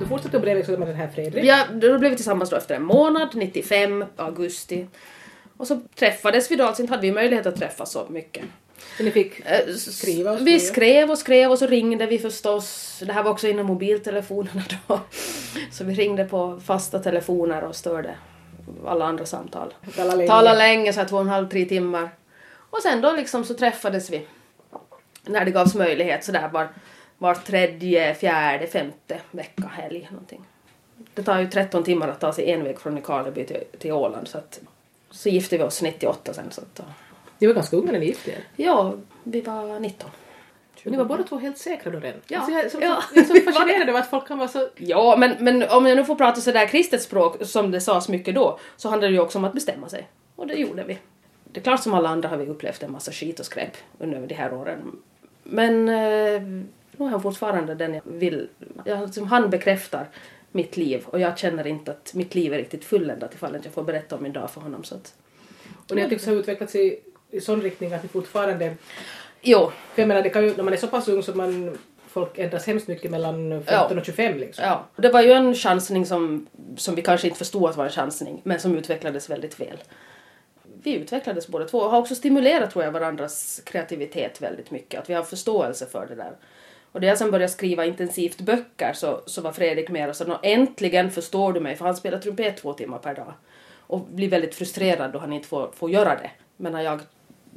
Du 0.00 0.06
fortsatte 0.06 0.36
att 0.36 0.42
brevväxla 0.42 0.76
med 0.76 0.88
den 0.88 0.96
här 0.96 1.08
Fredrik. 1.08 1.44
Ja, 1.44 1.64
då 1.72 1.98
blev 1.98 2.10
vi 2.10 2.16
tillsammans 2.16 2.50
då 2.50 2.56
efter 2.56 2.74
en 2.74 2.82
månad, 2.82 3.28
95, 3.34 4.04
augusti. 4.16 4.86
Och 5.56 5.66
så 5.66 5.80
träffades 5.94 6.50
vi 6.50 6.56
då, 6.56 6.64
alltså 6.64 6.82
inte 6.82 6.92
hade 6.92 7.06
vi 7.06 7.12
möjlighet 7.12 7.46
att 7.46 7.56
träffas 7.56 7.92
så 7.92 8.06
mycket. 8.08 8.44
Så 8.96 9.02
ni 9.02 9.10
fick 9.10 9.40
Eh, 9.40 9.74
skriva 9.74 10.30
och 10.30 10.38
skriva? 10.38 10.52
Vi 10.52 10.60
skrev 10.60 11.10
och 11.10 11.18
skrev 11.18 11.50
och 11.50 11.58
så 11.58 11.66
ringde 11.66 12.06
vi 12.06 12.18
förstås. 12.18 12.98
Det 13.06 13.12
här 13.12 13.22
var 13.22 13.30
också 13.30 13.48
innan 13.48 13.66
mobiltelefonerna 13.66 14.62
då. 14.86 15.00
Så 15.70 15.84
vi 15.84 15.94
ringde 15.94 16.24
på 16.24 16.60
fasta 16.64 16.98
telefoner 16.98 17.64
och 17.64 17.76
störde 17.76 18.14
alla 18.86 19.04
andra 19.04 19.26
samtal. 19.26 19.74
Tala 19.96 20.14
länge. 20.14 20.28
Tala 20.28 20.54
länge, 20.54 20.92
så 20.92 21.00
här 21.00 21.08
två 21.08 21.16
och 21.16 21.22
en 21.22 21.28
halv, 21.28 21.48
tre 21.48 21.64
timmar. 21.64 22.10
Och 22.70 22.82
sen 22.82 23.00
då 23.00 23.12
liksom 23.12 23.44
så 23.44 23.54
träffades 23.54 24.10
vi. 24.10 24.26
När 25.24 25.44
det 25.44 25.50
gavs 25.50 25.74
möjlighet 25.74 26.24
sådär 26.24 26.48
var, 26.52 26.68
var 27.20 27.34
tredje, 27.34 28.14
fjärde, 28.14 28.66
femte 28.66 29.20
vecka, 29.30 29.66
helg 29.66 30.08
någonting. 30.10 30.44
Det 31.14 31.22
tar 31.22 31.38
ju 31.40 31.46
13 31.50 31.84
timmar 31.84 32.08
att 32.08 32.20
ta 32.20 32.32
sig 32.32 32.50
en 32.50 32.64
väg 32.64 32.80
från 32.80 32.94
Nykarleby 32.94 33.44
till, 33.46 33.62
till 33.78 33.92
Åland 33.92 34.28
så 34.28 34.38
att 34.38 34.60
så 35.10 35.28
gifte 35.28 35.56
vi 35.58 35.62
oss 35.64 35.82
98 35.82 36.32
sen 36.34 36.50
så 36.50 36.60
att 36.60 36.74
då- 36.74 36.84
Ni 37.38 37.46
var 37.46 37.54
ganska 37.54 37.76
unga 37.76 37.92
när 37.92 37.98
ni 37.98 38.06
gifte 38.06 38.30
er. 38.30 38.38
Ja, 38.56 38.94
vi 39.24 39.40
var 39.40 39.80
19. 39.80 40.10
Och 40.84 40.90
ni 40.90 40.96
var 40.96 41.04
båda 41.04 41.22
två 41.22 41.36
helt 41.38 41.58
säkra 41.58 41.90
då 41.92 42.00
redan. 42.00 42.20
Ja. 42.28 42.38
Alltså 42.38 42.52
jag 42.52 42.70
så, 42.70 42.78
Ja. 42.80 43.02
jag 43.14 43.24
är 43.24 43.28
så 43.28 43.34
fascinerad 43.52 43.88
över 43.88 44.00
att 44.00 44.10
folk 44.10 44.28
kan 44.28 44.38
vara 44.38 44.48
så... 44.48 44.68
Ja, 44.76 45.16
men, 45.18 45.36
men 45.38 45.62
om 45.70 45.86
jag 45.86 45.96
nu 45.96 46.04
får 46.04 46.14
prata 46.14 46.40
sådär 46.40 46.66
kristet 46.66 47.02
språk 47.02 47.36
som 47.46 47.70
det 47.70 47.80
sades 47.80 48.08
mycket 48.08 48.34
då, 48.34 48.58
så 48.76 48.88
handlar 48.88 49.08
det 49.08 49.14
ju 49.14 49.20
också 49.20 49.38
om 49.38 49.44
att 49.44 49.52
bestämma 49.52 49.88
sig. 49.88 50.08
Och 50.36 50.46
det 50.46 50.54
gjorde 50.54 50.84
vi. 50.84 50.98
Det 51.44 51.60
är 51.60 51.64
klart 51.64 51.82
som 51.82 51.94
alla 51.94 52.08
andra 52.08 52.28
har 52.28 52.36
vi 52.36 52.46
upplevt 52.46 52.82
en 52.82 52.92
massa 52.92 53.12
skit 53.12 53.40
och 53.40 53.46
skräp 53.46 53.72
under 53.98 54.20
de 54.26 54.34
här 54.34 54.54
åren. 54.54 54.78
Men 55.42 55.88
eh, 55.88 56.42
nu 57.00 57.06
är 57.06 57.10
han 57.10 57.22
fortfarande 57.22 57.74
den 57.74 57.94
jag 57.94 58.02
vill. 58.04 58.48
Jag, 58.84 59.00
liksom, 59.00 59.26
han 59.26 59.50
bekräftar 59.50 60.08
mitt 60.52 60.76
liv 60.76 61.04
och 61.06 61.20
jag 61.20 61.38
känner 61.38 61.66
inte 61.66 61.90
att 61.90 62.14
mitt 62.14 62.34
liv 62.34 62.54
är 62.54 62.58
riktigt 62.58 62.84
fulländat 62.84 63.34
ifall 63.34 63.58
jag 63.64 63.72
får 63.72 63.82
berätta 63.82 64.16
om 64.16 64.22
min 64.22 64.32
dag 64.32 64.50
för 64.50 64.60
honom. 64.60 64.84
Så 64.84 64.94
att, 64.94 65.14
Och 65.90 65.96
ni 65.96 66.02
har 66.02 66.08
tycks 66.08 66.26
ha 66.26 66.32
utvecklats 66.32 66.74
i, 66.74 67.00
i 67.30 67.40
sån 67.40 67.62
riktning 67.62 67.92
att 67.92 68.02
ni 68.02 68.08
fortfarande... 68.08 68.74
jo, 69.42 69.70
För 69.94 70.02
jag 70.02 70.08
menar, 70.08 70.22
det 70.22 70.30
kan 70.30 70.44
ju, 70.44 70.56
när 70.56 70.64
man 70.64 70.72
är 70.72 70.76
så 70.76 70.86
pass 70.86 71.08
ung 71.08 71.22
så 71.22 71.34
man... 71.34 71.78
Folk 72.08 72.38
ändras 72.38 72.66
hemskt 72.66 72.88
mycket 72.88 73.10
mellan 73.10 73.64
15 73.64 73.98
och 73.98 74.04
25 74.04 74.38
liksom. 74.38 74.64
Ja, 74.64 74.86
det 74.96 75.08
var 75.08 75.22
ju 75.22 75.32
en 75.32 75.54
chansning 75.54 76.06
som, 76.06 76.46
som 76.76 76.94
vi 76.94 77.02
kanske 77.02 77.26
inte 77.26 77.38
förstod 77.38 77.70
att 77.70 77.76
var 77.76 77.84
en 77.84 77.90
chansning, 77.90 78.40
men 78.44 78.60
som 78.60 78.76
utvecklades 78.76 79.30
väldigt 79.30 79.60
väl. 79.60 79.76
Vi 80.82 80.94
utvecklades 80.94 81.48
båda 81.48 81.64
två 81.64 81.78
och 81.78 81.90
har 81.90 81.98
också 81.98 82.14
stimulerat 82.14 82.70
tror 82.70 82.84
jag 82.84 82.92
varandras 82.92 83.60
kreativitet 83.64 84.42
väldigt 84.42 84.70
mycket, 84.70 85.00
att 85.00 85.10
vi 85.10 85.14
har 85.14 85.22
förståelse 85.22 85.86
för 85.86 86.06
det 86.06 86.14
där. 86.14 86.32
Och 86.92 87.00
när 87.00 87.08
jag 87.08 87.18
sen 87.18 87.30
började 87.30 87.52
skriva 87.52 87.84
intensivt 87.84 88.40
böcker 88.40 88.92
så, 88.92 89.20
så 89.26 89.42
var 89.42 89.52
Fredrik 89.52 89.88
mer 89.88 90.08
och 90.08 90.16
sa 90.16 90.40
äntligen 90.42 91.10
förstår 91.10 91.52
du 91.52 91.60
mig, 91.60 91.76
för 91.76 91.84
han 91.84 91.96
spelar 91.96 92.18
trumpet 92.18 92.56
två 92.56 92.72
timmar 92.72 92.98
per 92.98 93.14
dag. 93.14 93.32
Och 93.76 94.00
blir 94.00 94.28
väldigt 94.28 94.54
frustrerad 94.54 95.12
då 95.12 95.18
han 95.18 95.32
inte 95.32 95.48
får, 95.48 95.70
får 95.74 95.90
göra 95.90 96.14
det. 96.14 96.30
Men 96.56 96.72
när 96.72 96.82
jag 96.82 97.00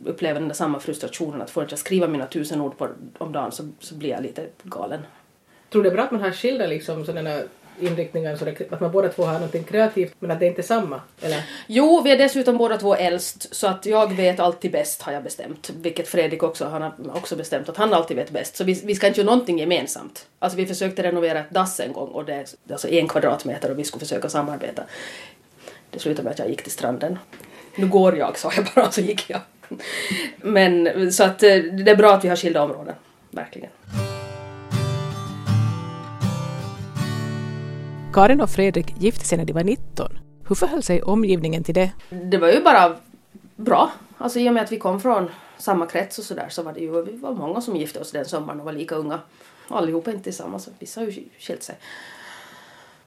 upplever 0.06 0.40
den 0.40 0.50
där 0.50 0.56
samma 0.56 0.80
frustrationen 0.80 1.42
att 1.42 1.50
får 1.50 1.64
inte 1.64 1.74
jag 1.74 1.80
skriva 1.80 2.08
mina 2.08 2.26
tusen 2.26 2.62
ord 2.62 2.78
på, 2.78 2.90
om 3.18 3.32
dagen 3.32 3.52
så, 3.52 3.70
så 3.80 3.96
blir 3.96 4.10
jag 4.10 4.24
lite 4.24 4.48
galen. 4.64 5.02
Tror 5.70 5.84
du 5.84 5.90
det 5.90 5.94
är 5.94 5.96
bra 5.96 6.04
att 6.04 6.12
man 6.12 6.22
har 6.22 6.32
skilda 6.32 6.68
liksom 6.68 7.06
sådana 7.06 7.42
inriktningen 7.80 8.38
så 8.38 8.46
det, 8.46 8.72
att 8.72 8.80
man 8.80 8.92
båda 8.92 9.10
två 9.10 9.24
har 9.24 9.34
någonting 9.34 9.64
kreativt 9.64 10.14
men 10.20 10.32
att 10.32 10.40
det 10.40 10.46
inte 10.46 10.62
är 10.62 10.64
samma? 10.64 11.02
Eller? 11.22 11.44
Jo, 11.68 12.02
vi 12.02 12.12
är 12.12 12.18
dessutom 12.18 12.58
båda 12.58 12.78
två 12.78 12.96
äldst 12.96 13.56
så 13.56 13.68
att 13.68 13.86
jag 13.86 14.14
vet 14.14 14.40
alltid 14.40 14.72
bäst 14.72 15.02
har 15.02 15.14
jag 15.14 15.24
bestämt. 15.24 15.70
Vilket 15.82 16.08
Fredrik 16.08 16.44
också 16.44 16.66
han 16.66 16.82
har 16.82 16.94
också 17.16 17.36
bestämt 17.36 17.70
att 17.70 17.78
han 17.78 17.94
alltid 17.94 18.18
vet 18.18 18.32
bäst. 18.32 18.56
Så 18.56 18.64
vi, 18.64 18.82
vi 18.86 18.96
ska 18.96 19.08
inte 19.08 19.20
göra 19.20 19.32
någonting 19.32 19.60
gemensamt. 19.60 20.28
Alltså 20.40 20.58
vi 20.58 20.66
försökte 20.66 21.04
renovera 21.04 21.40
ett 21.40 21.50
dass 21.50 21.80
en 21.80 21.94
gång 21.94 22.10
och 22.10 22.26
det 22.26 22.34
är 22.34 22.46
alltså 22.72 22.90
en 22.90 23.08
kvadratmeter 23.08 23.72
och 23.72 23.80
vi 23.80 23.84
skulle 23.84 24.00
försöka 24.00 24.30
samarbeta. 24.30 24.84
Det 25.90 26.00
slutade 26.00 26.24
med 26.24 26.32
att 26.32 26.40
jag 26.40 26.50
gick 26.50 26.64
till 26.64 26.72
stranden. 26.72 27.20
Nu 27.76 27.88
går 27.88 28.18
jag, 28.18 28.38
sa 28.38 28.52
jag 28.56 28.66
bara 28.76 28.88
och 28.88 28.94
så 28.94 29.02
gick 29.02 29.30
jag. 29.30 29.42
Men 30.38 31.12
så 31.14 31.24
att 31.24 31.44
eh, 31.44 31.56
det 31.56 31.92
är 31.92 31.96
bra 31.96 32.14
att 32.14 32.24
vi 32.24 32.30
har 32.30 32.36
skilda 32.36 32.64
områden. 32.64 32.96
Verkligen. 33.32 33.70
Karin 38.14 38.42
och 38.42 38.50
Fredrik 38.50 38.94
gifte 39.00 39.26
sig 39.26 39.38
när 39.38 39.46
de 39.46 39.54
var 39.54 39.64
19. 39.64 40.20
Hur 40.48 40.56
förhöll 40.56 40.84
sig 40.84 41.02
omgivningen 41.02 41.64
till 41.64 41.76
det? 41.76 41.92
Det 42.10 42.38
var 42.38 42.48
ju 42.52 42.62
bara 42.64 42.96
bra. 43.56 43.92
Alltså 44.18 44.40
i 44.40 44.50
och 44.50 44.54
med 44.54 44.64
att 44.64 44.72
vi 44.72 44.80
kom 44.80 45.02
från 45.02 45.30
samma 45.58 45.86
krets 45.86 46.20
och 46.20 46.26
sådär 46.26 46.48
så 46.50 46.64
var 46.64 46.74
det 46.74 46.80
ju 46.80 47.02
vi 47.02 47.18
var 47.18 47.32
många 47.34 47.62
som 47.62 47.76
gifte 47.76 48.00
oss 48.00 48.12
den 48.12 48.26
sommaren 48.26 48.60
och 48.60 48.66
var 48.66 48.74
lika 48.74 48.96
unga. 48.96 49.20
Allihopa 49.68 50.12
inte 50.12 50.24
tillsammans, 50.24 50.70
vissa 50.80 51.02
har 51.02 51.08
ju 51.08 51.24
skilt 51.40 51.64
sig. 51.64 51.76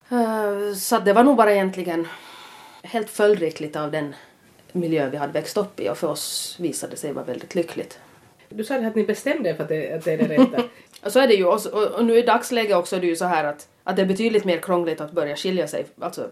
Eh, 0.09 0.75
Så 0.77 0.99
det 0.99 1.13
var 1.13 1.25
nog 1.25 1.37
bara 1.37 1.53
egentligen 1.53 2.07
helt 2.83 3.11
följdriktigt 3.11 3.77
av 3.77 3.91
den 3.91 4.15
miljö 4.73 5.09
vi 5.11 5.17
hade 5.17 5.33
växt 5.33 5.57
upp 5.57 5.81
i 5.81 5.89
och 5.89 5.99
för 5.99 6.07
oss 6.09 6.57
visade 6.61 6.93
det 6.93 6.97
sig 6.97 7.13
vara 7.13 7.25
väldigt 7.25 7.55
lyckligt. 7.55 7.99
Du 8.49 8.65
sa 8.65 8.79
det 8.79 8.87
att 8.87 8.95
ni 8.95 9.05
bestämde 9.05 9.51
er 9.51 9.55
för 9.55 9.63
att 9.63 9.69
det, 9.69 9.93
att 9.93 10.05
det 10.05 10.13
är 10.13 10.19
det 10.19 10.29
rätta. 10.29 10.63
Så 11.09 11.21
är 11.21 11.29
det 11.29 11.35
ju, 11.35 11.45
och, 11.45 11.67
och, 11.67 11.83
och 11.83 12.05
nu 12.05 12.19
i 12.19 12.23
dagsläget 12.23 12.77
också 12.77 12.97
är 12.97 13.01
det 13.01 13.07
ju 13.07 13.17
så 13.17 13.25
här 13.25 13.45
att, 13.45 13.69
att 13.85 13.97
det 13.97 14.03
är 14.03 14.07
betydligt 14.07 14.45
mer 14.45 14.59
krångligt 14.59 15.01
att 15.01 15.13
börja 15.13 15.37
skilja 15.37 15.69
sig. 15.69 15.87
Alltså, 16.01 16.29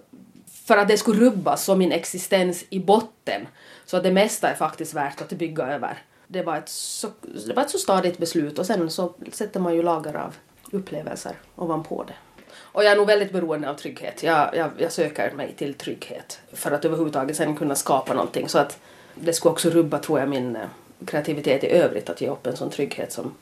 för 0.66 0.76
att 0.76 0.88
det 0.88 0.99
skulle 0.99 1.21
rubbas 1.21 1.64
som 1.64 1.78
min 1.78 1.93
existens 1.93 2.64
i 2.71 2.81
botten. 2.81 3.47
Så 3.85 3.97
att 3.97 4.02
det 4.02 4.12
mesta 4.12 4.49
är 4.49 4.54
faktiskt 4.54 4.95
värt 4.95 5.21
att 5.21 5.33
bygga 5.33 5.66
över. 5.66 5.99
Det 6.26 6.43
var 6.43 6.57
ett 6.57 6.69
så, 6.69 7.09
det 7.47 7.52
var 7.54 7.62
ett 7.62 7.71
så 7.71 7.78
stadigt 7.78 8.19
beslut 8.19 8.59
och 8.59 8.66
sen 8.66 8.90
så 8.90 9.14
sätter 9.33 9.61
man 9.61 9.75
ju 9.75 9.83
lager 9.83 10.16
av 10.16 10.35
upplevelser 10.71 11.33
ovanpå 11.57 12.04
det. 12.09 12.14
Och 12.57 12.85
jag 12.85 12.93
är 12.93 12.97
nog 12.97 13.07
väldigt 13.07 13.33
beroende 13.33 13.71
av 13.71 13.75
trygghet. 13.75 14.23
Jag, 14.23 14.57
jag, 14.57 14.71
jag 14.78 14.93
söker 14.93 15.31
mig 15.31 15.54
till 15.57 15.75
trygghet 15.75 16.40
för 16.52 16.71
att 16.71 16.85
överhuvudtaget 16.85 17.37
sen 17.37 17.57
kunna 17.57 17.75
skapa 17.75 18.14
någonting. 18.14 18.49
Så 18.49 18.59
att 18.59 18.78
det 19.14 19.33
skulle 19.33 19.52
också 19.52 19.71
rubba, 19.71 19.99
tror 19.99 20.21
jag, 20.21 20.28
min 20.28 20.57
eh, 20.57 20.69
kreativitet 21.07 21.64
i 21.64 21.66
övrigt 21.66 22.11
att 22.11 22.21
ge 22.21 22.28
upp 22.28 22.47
en 22.47 22.57
sån 22.57 22.71
trygghet 22.71 23.12
som, 23.12 23.35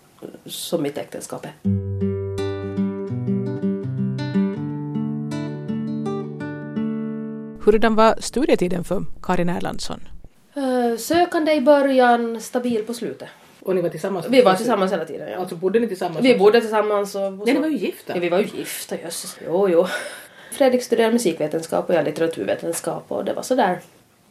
som 0.46 0.82
mitt 0.82 0.98
äktenskap 0.98 1.44
är. 1.44 1.52
Hurdan 7.64 7.94
var 7.94 8.14
studietiden 8.20 8.84
för 8.84 9.04
Karin 9.22 9.48
Erlandsson? 9.48 10.00
Eh, 10.54 10.96
Sökande 10.98 11.52
i 11.52 11.60
början, 11.60 12.40
stabil 12.40 12.84
på 12.84 12.94
slutet. 12.94 13.28
Och 13.60 13.74
ni 13.74 13.82
var 13.82 13.88
tillsammans? 13.88 14.26
Vi 14.28 14.42
var 14.42 14.54
tillsammans 14.54 14.92
hela 14.92 15.04
tiden, 15.04 15.30
ja. 15.30 15.38
Alltså 15.38 15.56
bodde 15.56 15.80
ni 15.80 15.88
tillsammans? 15.88 16.24
Vi 16.24 16.38
bodde 16.38 16.60
tillsammans 16.60 17.14
och... 17.14 17.26
och 17.26 17.46
Nej, 17.46 17.54
ni 17.54 17.60
var 17.60 17.68
ju 17.68 17.76
gifta. 17.76 18.14
Ja, 18.14 18.20
vi 18.20 18.28
var 18.28 18.38
ju 18.38 18.46
gifta, 18.56 18.96
jösses. 19.00 19.36
Jo, 19.46 19.68
jo. 19.68 19.86
Fredrik 20.52 20.82
studerade 20.82 21.12
musikvetenskap 21.12 21.88
och 21.88 21.94
jag 21.94 22.04
litteraturvetenskap 22.04 23.04
och 23.08 23.24
det 23.24 23.32
var 23.32 23.42
sådär... 23.42 23.80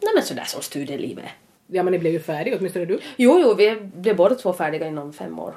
Nej 0.01 0.13
men 0.15 0.23
sådär 0.23 0.43
som 0.43 0.61
studielivet. 0.61 1.25
Ja, 1.67 1.83
men 1.83 1.91
ni 1.91 1.99
blev 1.99 2.13
ju 2.13 2.19
färdiga, 2.19 2.57
åtminstone 2.57 2.85
du. 2.85 2.99
Jo, 3.17 3.39
jo, 3.41 3.53
vi 3.53 3.75
blev 3.81 4.15
båda 4.15 4.35
två 4.35 4.53
färdiga 4.53 4.87
inom 4.87 5.13
fem 5.13 5.39
år. 5.39 5.53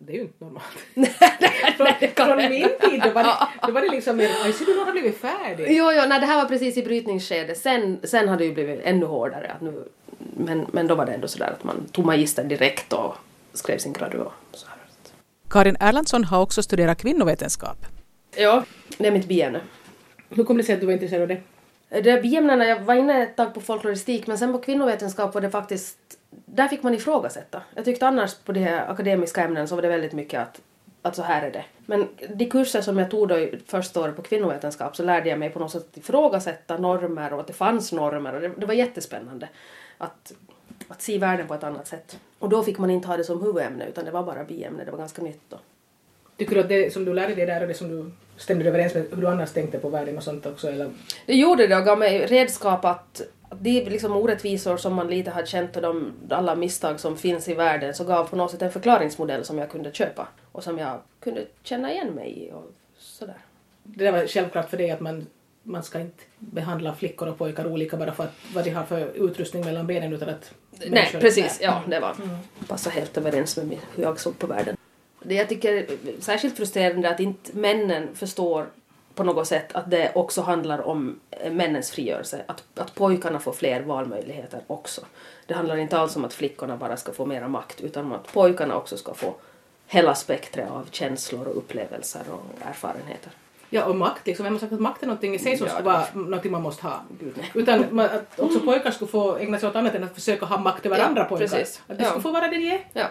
Det 0.00 0.12
är 0.12 0.16
ju 0.16 0.22
inte 0.22 0.44
normalt. 0.44 0.64
Nej, 0.94 1.96
det 2.00 2.06
kan 2.06 2.26
Från 2.26 2.36
min 2.36 2.68
tid 2.80 3.00
då 3.04 3.10
var 3.10 3.22
det, 3.22 3.66
då 3.66 3.72
var 3.72 3.80
det 3.80 3.88
liksom 3.88 4.16
mer, 4.16 4.30
"Aj, 4.44 4.52
ser 4.52 4.64
du 4.64 4.78
har 4.78 4.92
blivit 4.92 5.18
färdig? 5.20 5.66
Jo, 5.70 5.92
jo, 5.92 6.02
nej, 6.08 6.20
det 6.20 6.26
här 6.26 6.36
var 6.42 6.48
precis 6.48 6.76
i 6.76 6.82
brytningsskedet. 6.82 7.58
Sen, 7.58 7.98
sen 8.04 8.28
hade 8.28 8.42
det 8.42 8.46
ju 8.46 8.54
blivit 8.54 8.80
ännu 8.84 9.06
hårdare. 9.06 9.50
Att 9.52 9.60
nu, 9.60 9.84
men, 10.36 10.66
men 10.72 10.86
då 10.86 10.94
var 10.94 11.06
det 11.06 11.12
ändå 11.12 11.28
sådär 11.28 11.50
att 11.58 11.64
man 11.64 11.86
tog 11.92 12.04
magister 12.06 12.44
direkt 12.44 12.92
och 12.92 13.14
skrev 13.52 13.78
sin 13.78 13.92
gradu 13.92 14.18
och 14.18 14.32
så 14.52 14.66
här. 14.68 14.76
Karin 15.50 15.76
Erlandsson 15.80 16.24
har 16.24 16.42
också 16.42 16.62
studerat 16.62 16.98
kvinnovetenskap. 16.98 17.78
Ja, 18.36 18.64
det 18.98 19.06
är 19.06 19.10
mitt 19.12 19.28
biämne. 19.28 19.60
Hur 20.30 20.44
kom 20.44 20.56
det 20.56 20.62
sig 20.64 20.74
att 20.74 20.80
du 20.80 20.86
var 20.86 20.92
intresserad 20.92 21.22
av 21.22 21.28
det? 21.28 21.40
Det 21.88 22.10
är 22.10 22.22
biämnena, 22.22 22.64
jag 22.64 22.80
var 22.80 22.94
inne 22.94 23.22
ett 23.22 23.36
tag 23.36 23.54
på 23.54 23.60
folkloristik 23.60 24.26
men 24.26 24.38
sen 24.38 24.52
på 24.52 24.58
kvinnovetenskap 24.58 25.34
var 25.34 25.40
det 25.40 25.50
faktiskt, 25.50 25.98
där 26.30 26.68
fick 26.68 26.82
man 26.82 26.94
ifrågasätta. 26.94 27.62
Jag 27.74 27.84
tyckte 27.84 28.06
annars 28.06 28.34
på 28.34 28.52
de 28.52 28.60
här 28.60 28.90
akademiska 28.90 29.44
ämnen 29.44 29.68
så 29.68 29.74
var 29.74 29.82
det 29.82 29.88
väldigt 29.88 30.12
mycket 30.12 30.40
att, 30.40 30.60
att 31.02 31.16
så 31.16 31.22
här 31.22 31.42
är 31.42 31.50
det. 31.50 31.64
Men 31.86 32.08
de 32.34 32.46
kurser 32.46 32.80
som 32.80 32.98
jag 32.98 33.10
tog 33.10 33.28
då 33.28 33.38
i 33.38 33.60
första 33.66 34.00
året 34.00 34.16
på 34.16 34.22
kvinnovetenskap 34.22 34.96
så 34.96 35.02
lärde 35.02 35.28
jag 35.28 35.38
mig 35.38 35.50
på 35.50 35.58
något 35.58 35.72
sätt 35.72 35.86
att 35.90 35.96
ifrågasätta 35.96 36.78
normer 36.78 37.32
och 37.32 37.40
att 37.40 37.46
det 37.46 37.52
fanns 37.52 37.92
normer 37.92 38.34
och 38.34 38.40
det, 38.40 38.48
det 38.56 38.66
var 38.66 38.74
jättespännande 38.74 39.48
att, 39.98 40.32
att 40.88 41.02
se 41.02 41.18
världen 41.18 41.46
på 41.46 41.54
ett 41.54 41.64
annat 41.64 41.86
sätt. 41.86 42.18
Och 42.38 42.48
då 42.48 42.62
fick 42.62 42.78
man 42.78 42.90
inte 42.90 43.08
ha 43.08 43.16
det 43.16 43.24
som 43.24 43.42
huvudämne 43.42 43.86
utan 43.88 44.04
det 44.04 44.10
var 44.10 44.22
bara 44.22 44.44
biämne, 44.44 44.84
det 44.84 44.90
var 44.90 44.98
ganska 44.98 45.22
nytt 45.22 45.42
då. 45.48 45.58
Tycker 46.38 46.54
du 46.54 46.60
att 46.60 46.68
det 46.68 46.92
som 46.92 47.04
du 47.04 47.14
lärde 47.14 47.34
dig 47.34 47.46
där 47.46 47.60
och 47.60 47.68
det 47.68 47.74
som 47.74 47.88
du 47.88 48.10
stämde 48.36 48.68
överens 48.68 48.94
med 48.94 49.06
hur 49.10 49.22
du 49.22 49.28
annars 49.28 49.52
tänkte 49.52 49.78
på 49.78 49.88
världen 49.88 50.16
och 50.16 50.22
sånt 50.22 50.46
också? 50.46 50.68
Eller? 50.68 50.90
Det 51.26 51.34
gjorde 51.34 51.66
det 51.66 51.76
och 51.76 51.84
gav 51.84 51.98
mig 51.98 52.26
redskap 52.26 52.84
att 52.84 53.22
de 53.60 53.84
liksom 53.84 54.16
orättvisor 54.16 54.76
som 54.76 54.94
man 54.94 55.08
lite 55.08 55.30
hade 55.30 55.46
känt 55.46 55.76
och 55.76 55.82
de, 55.82 56.12
alla 56.30 56.54
misstag 56.54 57.00
som 57.00 57.16
finns 57.16 57.48
i 57.48 57.54
världen 57.54 57.94
så 57.94 58.04
gav 58.04 58.28
på 58.28 58.36
något 58.36 58.50
sätt 58.50 58.62
en 58.62 58.72
förklaringsmodell 58.72 59.44
som 59.44 59.58
jag 59.58 59.70
kunde 59.70 59.92
köpa 59.92 60.28
och 60.52 60.64
som 60.64 60.78
jag 60.78 61.00
kunde 61.20 61.46
känna 61.62 61.92
igen 61.92 62.10
mig 62.10 62.44
i 62.44 62.52
och 62.52 62.72
sådär. 62.98 63.38
Det 63.82 64.04
där 64.04 64.12
var 64.12 64.26
självklart 64.26 64.70
för 64.70 64.76
dig 64.76 64.90
att 64.90 65.00
man, 65.00 65.26
man 65.62 65.82
ska 65.82 66.00
inte 66.00 66.22
behandla 66.38 66.94
flickor 66.94 67.28
och 67.28 67.38
pojkar 67.38 67.66
olika 67.66 67.96
bara 67.96 68.12
för 68.12 68.24
att, 68.24 68.34
vad 68.54 68.64
de 68.64 68.70
har 68.70 68.84
för 68.84 69.28
utrustning 69.28 69.64
mellan 69.64 69.86
benen 69.86 70.12
utan 70.12 70.28
att... 70.28 70.52
Nej, 70.86 71.08
precis. 71.20 71.58
Ja, 71.62 71.82
det 71.86 72.00
var 72.00 72.16
passar 72.68 72.90
helt 72.90 73.16
överens 73.16 73.56
med 73.56 73.78
hur 73.94 74.02
jag 74.02 74.20
såg 74.20 74.38
på 74.38 74.46
världen. 74.46 74.77
Det 75.22 75.34
jag 75.34 75.48
tycker 75.48 75.72
är 75.74 75.86
särskilt 76.20 76.56
frustrerande 76.56 77.08
är 77.08 77.12
att 77.14 77.20
inte 77.20 77.56
männen 77.56 78.08
förstår 78.14 78.66
på 79.14 79.24
något 79.24 79.46
sätt 79.46 79.72
att 79.74 79.90
det 79.90 80.12
också 80.14 80.42
handlar 80.42 80.86
om 80.86 81.20
männens 81.50 81.90
frigörelse. 81.90 82.42
Att, 82.46 82.64
att 82.74 82.94
pojkarna 82.94 83.38
får 83.38 83.52
fler 83.52 83.80
valmöjligheter 83.80 84.60
också. 84.66 85.00
Det 85.46 85.54
handlar 85.54 85.76
inte 85.76 85.98
alls 85.98 86.16
om 86.16 86.24
att 86.24 86.32
flickorna 86.34 86.76
bara 86.76 86.96
ska 86.96 87.12
få 87.12 87.26
mera 87.26 87.48
makt 87.48 87.80
utan 87.80 88.04
om 88.04 88.12
att 88.12 88.32
pojkarna 88.32 88.76
också 88.76 88.96
ska 88.96 89.14
få 89.14 89.34
hela 89.86 90.14
spektret 90.14 90.70
av 90.70 90.86
känslor 90.90 91.46
och 91.48 91.56
upplevelser 91.56 92.20
och 92.30 92.66
erfarenheter. 92.68 93.32
Ja, 93.70 93.84
och 93.84 93.96
makt 93.96 94.26
liksom. 94.26 94.44
Vem 94.44 94.52
har 94.52 94.60
sagt 94.60 94.72
att 94.72 94.80
makt 94.80 95.02
är 95.02 95.06
någonting 95.06 95.34
i 95.34 95.38
sig 95.38 95.56
som 95.58 95.66
Ja, 95.66 95.72
ska 95.72 95.82
vara 95.82 96.04
någonting 96.14 96.52
man 96.52 96.62
måste 96.62 96.86
ha? 96.86 97.00
Utan 97.54 97.84
man, 97.90 98.04
att 98.04 98.40
också 98.40 98.60
pojkar 98.60 98.90
skulle 98.90 99.10
få 99.10 99.36
ägna 99.36 99.58
sig 99.58 99.68
åt 99.68 99.76
annat 99.76 99.94
än 99.94 100.04
att 100.04 100.14
försöka 100.14 100.46
ha 100.46 100.58
makt 100.58 100.86
över 100.86 100.98
Ja, 100.98 101.04
andra 101.04 101.24
pojkar. 101.24 101.46
precis. 101.46 101.82
Att 101.86 101.98
de 101.98 102.04
Ja. 102.04 102.08
skulle 102.10 102.22
få 102.22 102.30
vara 102.30 102.48
det 102.48 102.56
de 102.58 102.70
är. 102.70 102.84
Ja. 102.92 103.06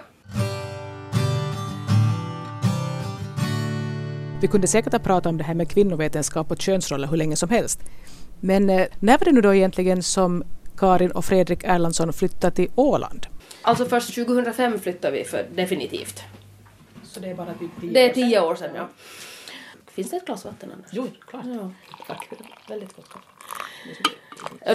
Vi 4.41 4.47
kunde 4.47 4.67
säkert 4.67 4.93
ha 4.93 4.99
pratat 4.99 5.25
om 5.25 5.37
det 5.37 5.43
här 5.43 5.53
med 5.53 5.69
kvinnovetenskap 5.71 6.51
och 6.51 6.61
könsroller 6.61 7.07
hur 7.07 7.17
länge 7.17 7.35
som 7.35 7.49
helst. 7.49 7.79
Men 8.39 8.69
eh, 8.69 8.87
när 8.99 9.17
var 9.17 9.25
det 9.25 9.31
nu 9.31 9.41
då 9.41 9.53
egentligen 9.55 10.03
som 10.03 10.43
Karin 10.77 11.11
och 11.11 11.25
Fredrik 11.25 11.63
Erlandsson 11.63 12.13
flyttade 12.13 12.55
till 12.55 12.71
Åland? 12.75 13.27
Alltså 13.61 13.85
först 13.85 14.15
2005 14.15 14.79
flyttade 14.79 15.17
vi 15.17 15.23
för 15.23 15.45
definitivt. 15.55 16.23
Så 17.03 17.19
det 17.19 17.29
är 17.29 17.35
bara 17.35 17.53
typ 17.53 17.71
tio 17.81 17.93
Det 17.93 17.99
är 17.99 18.09
år 18.09 18.13
sedan. 18.13 18.23
tio 18.29 18.41
år 18.41 18.55
sedan, 18.55 18.69
ja. 18.75 18.87
Finns 19.91 20.09
det 20.09 20.17
ett 20.17 20.25
glas 20.25 20.45
vatten 20.45 20.71
annars? 20.75 20.89
Jo, 20.91 21.07
klart. 21.29 21.43
Ja. 21.45 21.71
Tack. 22.07 22.29
Väldigt 22.69 22.95
gott 22.95 23.09
kaffe. 23.09 23.25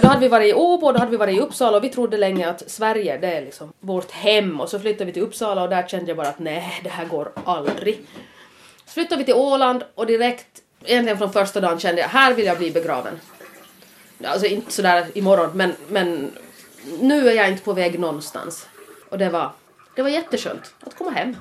Då 0.01 0.07
hade 0.07 0.19
vi 0.19 0.27
varit 0.27 0.49
i 0.49 0.53
Åbo, 0.53 0.91
då 0.91 0.99
hade 0.99 1.11
vi 1.11 1.17
varit 1.17 1.37
i 1.37 1.39
Uppsala 1.39 1.77
och 1.77 1.83
vi 1.83 1.89
trodde 1.89 2.17
länge 2.17 2.49
att 2.49 2.69
Sverige 2.71 3.17
det 3.17 3.27
är 3.37 3.41
liksom 3.41 3.73
vårt 3.79 4.11
hem 4.11 4.59
och 4.61 4.69
så 4.69 4.79
flyttade 4.79 5.05
vi 5.05 5.11
till 5.13 5.21
Uppsala 5.21 5.63
och 5.63 5.69
där 5.69 5.87
kände 5.87 6.07
jag 6.09 6.17
bara 6.17 6.27
att 6.27 6.39
nej, 6.39 6.79
det 6.83 6.89
här 6.89 7.05
går 7.05 7.31
aldrig. 7.43 7.99
Så 8.93 8.99
flyttade 8.99 9.19
vi 9.19 9.25
till 9.25 9.33
Åland 9.33 9.83
och 9.95 10.05
direkt, 10.05 10.47
egentligen 10.85 11.17
från 11.17 11.33
första 11.33 11.61
dagen 11.61 11.79
kände 11.79 12.01
jag 12.01 12.07
här 12.07 12.33
vill 12.33 12.45
jag 12.45 12.57
bli 12.57 12.71
begraven. 12.71 13.19
Alltså 14.23 14.47
inte 14.47 14.71
sådär 14.71 15.05
imorgon 15.13 15.49
men, 15.53 15.73
men 15.87 16.31
nu 16.99 17.29
är 17.29 17.33
jag 17.33 17.49
inte 17.49 17.63
på 17.63 17.73
väg 17.73 17.99
någonstans. 17.99 18.67
Och 19.09 19.17
det 19.17 19.29
var, 19.29 19.51
det 19.95 20.01
var 20.01 20.09
jätteskönt 20.09 20.73
att 20.79 20.97
komma 20.97 21.11
hem. 21.11 21.35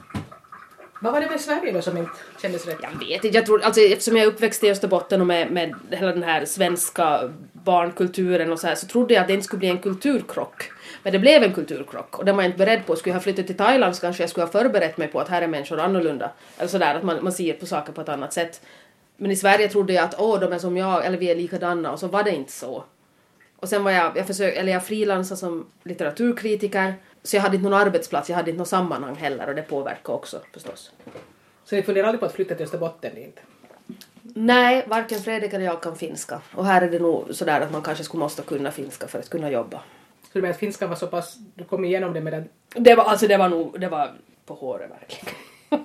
Vad 1.00 1.12
var 1.12 1.20
det 1.20 1.30
med 1.30 1.40
Sverige 1.40 1.72
då 1.72 1.82
som 1.82 1.96
inte 1.96 2.12
kändes 2.42 2.66
rätt? 2.66 2.78
Jag 2.82 2.98
vet 2.98 3.24
inte, 3.24 3.38
jag 3.38 3.46
tror, 3.46 3.62
alltså, 3.62 3.80
eftersom 3.80 4.16
jag 4.16 4.26
är 4.26 4.28
uppväxt 4.28 4.64
i 4.64 4.70
Österbotten 4.70 5.20
och 5.20 5.26
med, 5.26 5.50
med 5.50 5.74
hela 5.90 6.12
den 6.12 6.22
här 6.22 6.44
svenska 6.44 7.32
barnkulturen 7.52 8.52
och 8.52 8.60
så 8.60 8.66
här 8.66 8.74
så 8.74 8.86
trodde 8.86 9.14
jag 9.14 9.20
att 9.20 9.28
det 9.28 9.34
inte 9.34 9.44
skulle 9.44 9.58
bli 9.58 9.68
en 9.68 9.78
kulturkrock. 9.78 10.70
Men 11.02 11.12
det 11.12 11.18
blev 11.18 11.42
en 11.42 11.52
kulturkrock 11.52 12.18
och 12.18 12.24
den 12.24 12.36
var 12.36 12.42
jag 12.42 12.48
inte 12.48 12.58
beredd 12.58 12.86
på. 12.86 12.96
Skulle 12.96 13.10
jag 13.10 13.16
ha 13.16 13.22
flyttat 13.22 13.46
till 13.46 13.56
Thailand 13.56 13.96
så 13.96 14.00
kanske 14.00 14.22
jag 14.22 14.30
skulle 14.30 14.46
ha 14.46 14.52
förberett 14.52 14.96
mig 14.96 15.08
på 15.08 15.20
att 15.20 15.28
här 15.28 15.42
är 15.42 15.46
människor 15.46 15.80
annorlunda. 15.80 16.30
Eller 16.58 16.68
sådär, 16.68 16.94
att 16.94 17.02
man, 17.02 17.24
man 17.24 17.32
ser 17.32 17.52
på 17.52 17.66
saker 17.66 17.92
på 17.92 18.00
ett 18.00 18.08
annat 18.08 18.32
sätt. 18.32 18.60
Men 19.16 19.30
i 19.30 19.36
Sverige 19.36 19.68
trodde 19.68 19.92
jag 19.92 20.04
att 20.04 20.20
åh, 20.20 20.40
de 20.40 20.52
är 20.52 20.58
som 20.58 20.76
jag, 20.76 21.06
eller 21.06 21.18
vi 21.18 21.30
är 21.30 21.34
likadana 21.34 21.92
och 21.92 21.98
så 21.98 22.06
var 22.06 22.22
det 22.22 22.30
inte 22.30 22.52
så. 22.52 22.84
Och 23.56 23.68
sen 23.68 23.84
var 23.84 23.90
jag, 23.90 24.16
jag 24.16 24.26
försökte, 24.26 24.60
eller 24.60 24.72
jag 24.72 24.86
frilansade 24.86 25.38
som 25.38 25.66
litteraturkritiker 25.84 26.94
så 27.22 27.36
jag 27.36 27.42
hade 27.42 27.56
inte 27.56 27.68
någon 27.68 27.80
arbetsplats, 27.80 28.28
jag 28.28 28.36
hade 28.36 28.50
inte 28.50 28.58
något 28.58 28.68
sammanhang 28.68 29.16
heller 29.16 29.48
och 29.48 29.54
det 29.54 29.62
påverkade 29.62 30.16
också 30.16 30.40
förstås. 30.52 30.92
Så 31.64 31.76
ni 31.76 31.82
funderar 31.82 32.06
aldrig 32.06 32.20
på 32.20 32.26
att 32.26 32.32
flytta 32.32 32.54
till 32.54 32.64
Österbotten? 32.64 33.16
Inte? 33.16 33.40
Nej, 34.22 34.84
varken 34.86 35.20
Fredrik 35.20 35.52
eller 35.52 35.64
jag 35.64 35.82
kan 35.82 35.96
finska. 35.96 36.40
Och 36.54 36.66
här 36.66 36.82
är 36.82 36.90
det 36.90 36.98
nog 36.98 37.34
sådär 37.34 37.60
att 37.60 37.72
man 37.72 37.82
kanske 37.82 38.04
skulle 38.04 38.20
måste 38.20 38.42
kunna 38.42 38.70
finska 38.70 39.08
för 39.08 39.18
att 39.18 39.30
kunna 39.30 39.50
jobba. 39.50 39.82
Så 40.32 40.38
du 40.38 40.42
menar 40.42 40.54
att 40.54 40.60
finskan 40.60 40.88
var 40.88 40.96
så 40.96 41.06
pass, 41.06 41.36
du 41.54 41.64
kom 41.64 41.84
igenom 41.84 42.12
det 42.12 42.20
medan... 42.20 42.44
Det 42.74 42.94
var, 42.94 43.04
alltså 43.04 43.26
det 43.26 43.36
var 43.36 43.48
nog, 43.48 43.80
det 43.80 43.88
var 43.88 44.12
på 44.46 44.54
håret 44.54 44.90
verkligen. 44.90 45.34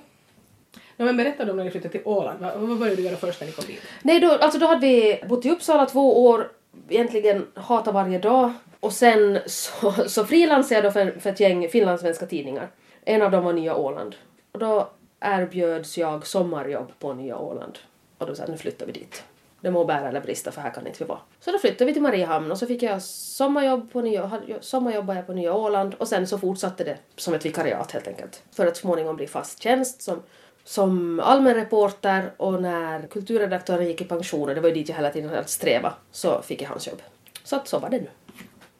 Ja, 0.96 1.04
men 1.04 1.16
berätta 1.16 1.44
då 1.44 1.50
om 1.50 1.56
när 1.56 1.64
ni 1.64 1.70
flyttade 1.70 1.92
till 1.92 2.00
Åland. 2.04 2.40
Vad, 2.40 2.54
vad 2.54 2.78
började 2.78 2.96
du 2.96 3.02
göra 3.02 3.16
först 3.16 3.40
när 3.40 3.46
ni 3.46 3.52
kom 3.52 3.64
dit? 3.64 3.80
Nej, 4.02 4.20
då, 4.20 4.30
alltså 4.30 4.58
då 4.58 4.66
hade 4.66 4.80
vi 4.80 5.22
bott 5.28 5.46
i 5.46 5.50
Uppsala 5.50 5.86
två 5.86 6.26
år, 6.26 6.50
egentligen 6.88 7.46
hata 7.54 7.92
varje 7.92 8.18
dag. 8.18 8.52
Och 8.80 8.92
sen 8.92 9.38
så, 9.46 9.92
så 10.06 10.24
frilansade 10.24 10.74
jag 10.74 10.84
då 10.84 10.90
för, 10.90 11.20
för 11.20 11.30
ett 11.30 11.40
gäng 11.40 11.68
finlandssvenska 11.68 12.26
tidningar. 12.26 12.68
En 13.04 13.22
av 13.22 13.30
dem 13.30 13.44
var 13.44 13.52
Nya 13.52 13.76
Åland. 13.76 14.16
Och 14.52 14.58
då 14.58 14.90
erbjöds 15.20 15.98
jag 15.98 16.26
sommarjobb 16.26 16.92
på 16.98 17.14
Nya 17.14 17.38
Åland. 17.38 17.78
Och 18.18 18.26
då 18.26 18.34
sa 18.34 18.42
jag 18.42 18.50
nu 18.50 18.56
flyttar 18.56 18.86
vi 18.86 18.92
dit. 18.92 19.24
Det 19.60 19.70
må 19.70 19.84
bära 19.84 20.08
eller 20.08 20.20
brista 20.20 20.52
för 20.52 20.60
här 20.60 20.70
kan 20.70 20.86
inte 20.86 21.04
vi 21.04 21.08
vara. 21.08 21.18
Så 21.40 21.50
då 21.50 21.58
flyttade 21.58 21.84
vi 21.84 21.92
till 21.92 22.02
Mariehamn 22.02 22.52
och 22.52 22.58
så 22.58 22.66
fick 22.66 22.82
jag 22.82 23.02
sommarjobb 23.02 23.92
på 23.92 24.00
Nya, 24.00 24.40
sommarjobbade 24.60 25.18
jag 25.18 25.26
på 25.26 25.32
Nya 25.32 25.54
Åland 25.54 25.94
och 25.94 26.08
sen 26.08 26.26
så 26.26 26.38
fortsatte 26.38 26.84
det 26.84 26.98
som 27.16 27.34
ett 27.34 27.44
vikariat 27.44 27.92
helt 27.92 28.08
enkelt. 28.08 28.42
För 28.52 28.66
att 28.66 28.76
småningom 28.76 29.16
bli 29.16 29.26
fast 29.26 29.62
tjänst 29.62 30.02
som, 30.02 30.22
som 30.64 31.20
allmän 31.20 31.54
reporter 31.54 32.32
och 32.36 32.62
när 32.62 33.06
kulturredaktören 33.06 33.86
gick 33.86 34.00
i 34.00 34.04
pension 34.04 34.48
och 34.48 34.54
det 34.54 34.60
var 34.60 34.68
ju 34.68 34.74
dit 34.74 34.88
jag 34.88 34.96
hela 34.96 35.10
tiden 35.10 35.30
hade 35.30 35.44
sträva 35.44 35.94
så 36.10 36.42
fick 36.42 36.62
jag 36.62 36.68
hans 36.68 36.86
jobb. 36.86 37.02
Så 37.44 37.56
att 37.56 37.68
så 37.68 37.78
var 37.78 37.90
det 37.90 38.00
nu. 38.00 38.08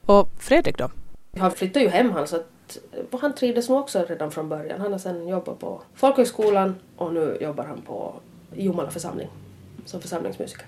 Och 0.06 0.28
Fredrik 0.38 0.78
då? 0.78 0.90
Han 1.38 1.50
flyttade 1.50 1.84
ju 1.84 1.90
hem 1.90 2.12
han 2.12 2.26
så 2.26 2.36
att 2.36 2.46
och 3.10 3.20
han 3.20 3.34
trivdes 3.34 3.68
nog 3.68 3.80
också 3.80 4.04
redan 4.08 4.30
från 4.30 4.48
början. 4.48 4.80
Han 4.80 4.92
har 4.92 4.98
sen 4.98 5.28
jobbat 5.28 5.58
på 5.58 5.82
folkhögskolan 5.94 6.74
och 6.96 7.14
nu 7.14 7.38
jobbar 7.40 7.64
han 7.64 7.80
på 7.80 8.14
Jomala 8.54 8.90
församling 8.90 9.28
som 9.88 10.00
församlingsmusiker. 10.00 10.66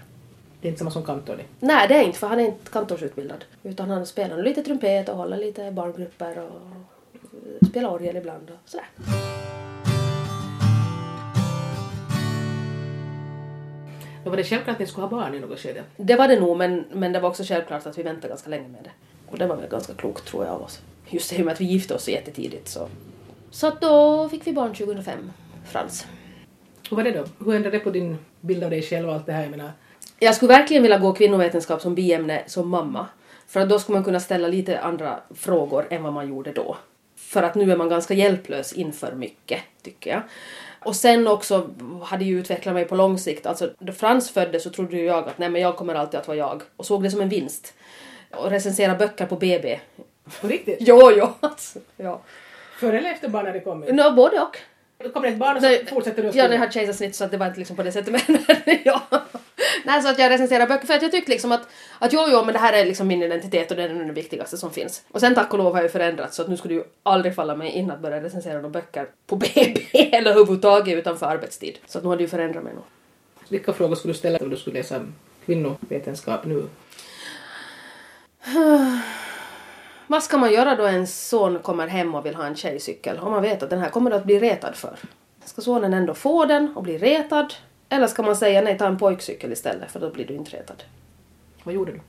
Det 0.60 0.68
är 0.68 0.70
inte 0.70 0.78
samma 0.78 0.90
som 0.90 1.04
kantor 1.04 1.36
det. 1.36 1.66
Nej, 1.66 1.88
det 1.88 1.94
är 1.94 2.02
inte 2.02 2.18
för 2.18 2.26
han 2.26 2.40
är 2.40 2.44
inte 2.44 2.70
kantorsutbildad. 2.70 3.44
Utan 3.62 3.90
han 3.90 4.06
spelar 4.06 4.42
lite 4.42 4.62
trumpet 4.62 5.08
och 5.08 5.16
håller 5.16 5.36
lite 5.36 5.70
barngrupper 5.70 6.38
och 6.38 7.66
spelar 7.70 7.90
orgel 7.90 8.16
ibland 8.16 8.50
och 8.50 8.70
sådär. 8.70 8.86
Då 14.24 14.30
var 14.30 14.36
det 14.36 14.44
självklart 14.44 14.74
att 14.74 14.80
ni 14.80 14.86
skulle 14.86 15.06
ha 15.06 15.10
barn 15.10 15.34
i 15.34 15.40
något 15.40 15.58
skede. 15.58 15.82
Det 15.96 16.16
var 16.16 16.28
det 16.28 16.40
nog, 16.40 16.56
men, 16.56 16.84
men 16.92 17.12
det 17.12 17.20
var 17.20 17.28
också 17.28 17.44
självklart 17.44 17.86
att 17.86 17.98
vi 17.98 18.02
väntade 18.02 18.28
ganska 18.28 18.50
länge 18.50 18.68
med 18.68 18.80
det. 18.84 18.90
Och 19.30 19.38
det 19.38 19.46
var 19.46 19.56
väl 19.56 19.70
ganska 19.70 19.94
klokt 19.94 20.26
tror 20.26 20.44
jag 20.44 20.54
av 20.54 20.62
oss. 20.62 20.80
Just 21.08 21.36
det 21.36 21.44
med 21.44 21.52
att 21.52 21.60
vi 21.60 21.64
gifte 21.64 21.94
oss 21.94 22.04
så 22.04 22.10
jättetidigt 22.10 22.68
så. 22.68 22.88
Så 23.50 23.70
då 23.80 24.28
fick 24.28 24.46
vi 24.46 24.52
barn 24.52 24.74
2005, 24.74 25.32
Frans. 25.64 26.06
Hur 26.90 26.96
var 26.96 27.04
det 27.04 27.10
då? 27.10 27.24
Hur 27.44 27.54
ändrade 27.54 27.78
det 27.78 27.84
på 27.84 27.90
din 27.90 28.18
bild 28.40 28.64
av 28.64 28.70
dig 28.70 28.82
själv 28.82 29.08
och 29.08 29.14
allt 29.14 29.26
det 29.26 29.32
här? 29.32 29.42
Jag 29.42 29.50
menar, 29.50 29.72
Jag 30.18 30.34
skulle 30.34 30.48
verkligen 30.48 30.82
vilja 30.82 30.98
gå 30.98 31.12
kvinnovetenskap 31.12 31.80
som 31.80 31.94
biämne 31.94 32.42
som 32.46 32.68
mamma. 32.68 33.06
För 33.46 33.60
att 33.60 33.68
då 33.68 33.78
skulle 33.78 33.96
man 33.96 34.04
kunna 34.04 34.20
ställa 34.20 34.48
lite 34.48 34.80
andra 34.80 35.20
frågor 35.34 35.86
än 35.90 36.02
vad 36.02 36.12
man 36.12 36.28
gjorde 36.28 36.52
då. 36.52 36.76
För 37.16 37.42
att 37.42 37.54
nu 37.54 37.72
är 37.72 37.76
man 37.76 37.88
ganska 37.88 38.14
hjälplös 38.14 38.72
inför 38.72 39.12
mycket, 39.12 39.60
tycker 39.82 40.10
jag. 40.10 40.22
Och 40.80 40.96
sen 40.96 41.26
också 41.26 41.70
hade 42.02 42.24
jag 42.24 42.40
utvecklat 42.40 42.74
mig 42.74 42.84
på 42.84 42.96
lång 42.96 43.18
sikt. 43.18 43.46
Alltså, 43.46 43.70
då 43.78 43.92
Frans 43.92 44.30
föddes 44.30 44.62
så 44.62 44.70
trodde 44.70 44.96
ju 44.96 45.04
jag 45.04 45.28
att 45.28 45.38
nej 45.38 45.48
men 45.48 45.62
jag 45.62 45.76
kommer 45.76 45.94
alltid 45.94 46.20
att 46.20 46.28
vara 46.28 46.38
jag. 46.38 46.62
Och 46.76 46.86
såg 46.86 47.02
det 47.02 47.10
som 47.10 47.20
en 47.20 47.28
vinst. 47.28 47.74
Och 48.30 48.50
recensera 48.50 48.94
böcker 48.94 49.26
på 49.26 49.36
BB. 49.36 49.80
på 50.40 50.48
riktigt? 50.48 50.78
Jo, 50.80 51.10
jo, 51.16 51.28
alltså, 51.40 51.78
ja. 51.96 52.20
Före 52.78 52.98
eller 52.98 53.10
efter 53.10 53.28
barnet 53.28 53.48
hade 53.52 53.60
kommit? 53.60 53.94
No, 53.94 54.10
både 54.10 54.40
och. 54.40 54.58
Då 55.04 55.10
kommer 55.10 55.26
det 55.26 55.32
ett 55.32 55.38
barn 55.38 55.56
och 55.56 55.62
så 55.62 55.68
Nej, 55.68 55.86
fortsätter 55.86 56.22
du 56.22 56.28
att 56.28 56.34
Ja, 56.34 56.42
skriva? 56.42 56.54
jag 56.54 56.60
hade 56.60 56.72
kejsarsnitt 56.72 57.14
så 57.16 57.24
att 57.24 57.30
det 57.30 57.36
var 57.36 57.46
inte 57.46 57.58
liksom 57.58 57.76
på 57.76 57.82
det 57.82 57.92
sättet 57.92 58.28
men 58.28 58.78
ja. 58.84 59.02
Nej, 59.84 60.02
så 60.02 60.08
att 60.08 60.18
jag 60.18 60.30
recenserar 60.30 60.66
böcker 60.66 60.86
för 60.86 60.94
att 60.94 61.02
jag 61.02 61.10
tyckte 61.12 61.30
liksom 61.30 61.52
att, 61.52 61.68
att 61.98 62.12
jo, 62.12 62.20
jo, 62.28 62.44
men 62.44 62.52
det 62.52 62.58
här 62.58 62.72
är 62.72 62.84
liksom 62.84 63.08
min 63.08 63.22
identitet 63.22 63.70
och 63.70 63.76
den 63.76 64.00
är 64.00 64.04
det 64.04 64.12
viktigaste 64.12 64.56
som 64.56 64.70
finns. 64.70 65.02
Och 65.10 65.20
sen 65.20 65.34
tack 65.34 65.52
och 65.52 65.58
lov 65.58 65.72
har 65.72 65.78
jag 65.78 65.82
ju 65.82 65.88
förändrats 65.88 66.36
så 66.36 66.42
att 66.42 66.48
nu 66.48 66.56
skulle 66.56 66.74
det 66.74 66.78
ju 66.78 66.84
aldrig 67.02 67.34
falla 67.34 67.56
mig 67.56 67.70
in 67.70 67.90
att 67.90 68.00
börja 68.00 68.22
recensera 68.22 68.54
några 68.54 68.68
böcker 68.68 69.06
på 69.26 69.36
BB 69.54 69.80
eller 69.92 70.30
överhuvudtaget 70.30 70.98
utanför 70.98 71.26
arbetstid. 71.26 71.78
Så 71.86 71.98
att 71.98 72.04
nu 72.04 72.08
har 72.08 72.16
det 72.16 72.22
ju 72.22 72.28
förändrat 72.28 72.64
mig 72.64 72.74
nog. 72.74 72.84
Vilka 73.48 73.72
frågor 73.72 73.94
skulle 73.94 74.12
du 74.12 74.18
ställa 74.18 74.38
om 74.38 74.50
du 74.50 74.56
skulle 74.56 74.78
läsa 74.78 75.00
kvinnovetenskap 75.46 76.44
nu? 76.44 76.66
Vad 80.10 80.22
ska 80.22 80.38
man 80.38 80.52
göra 80.52 80.76
då 80.76 80.86
en 80.86 81.06
son 81.06 81.58
kommer 81.58 81.86
hem 81.86 82.14
och 82.14 82.26
vill 82.26 82.34
ha 82.34 82.46
en 82.46 82.56
tjejcykel 82.56 83.18
om 83.18 83.32
man 83.32 83.42
vet 83.42 83.62
att 83.62 83.70
den 83.70 83.78
här 83.78 83.88
kommer 83.88 84.10
du 84.10 84.16
att 84.16 84.24
bli 84.24 84.40
retad 84.40 84.76
för? 84.76 84.98
Ska 85.44 85.62
sonen 85.62 85.94
ändå 85.94 86.14
få 86.14 86.44
den 86.44 86.76
och 86.76 86.82
bli 86.82 86.98
retad? 86.98 87.54
Eller 87.88 88.06
ska 88.06 88.22
man 88.22 88.36
säga 88.36 88.62
nej, 88.62 88.78
ta 88.78 88.86
en 88.86 88.98
pojkcykel 88.98 89.52
istället 89.52 89.90
för 89.90 90.00
då 90.00 90.10
blir 90.10 90.26
du 90.26 90.34
inte 90.34 90.56
retad? 90.56 90.82
Vad 91.62 91.74
gjorde 91.74 91.92
du? 91.92 92.00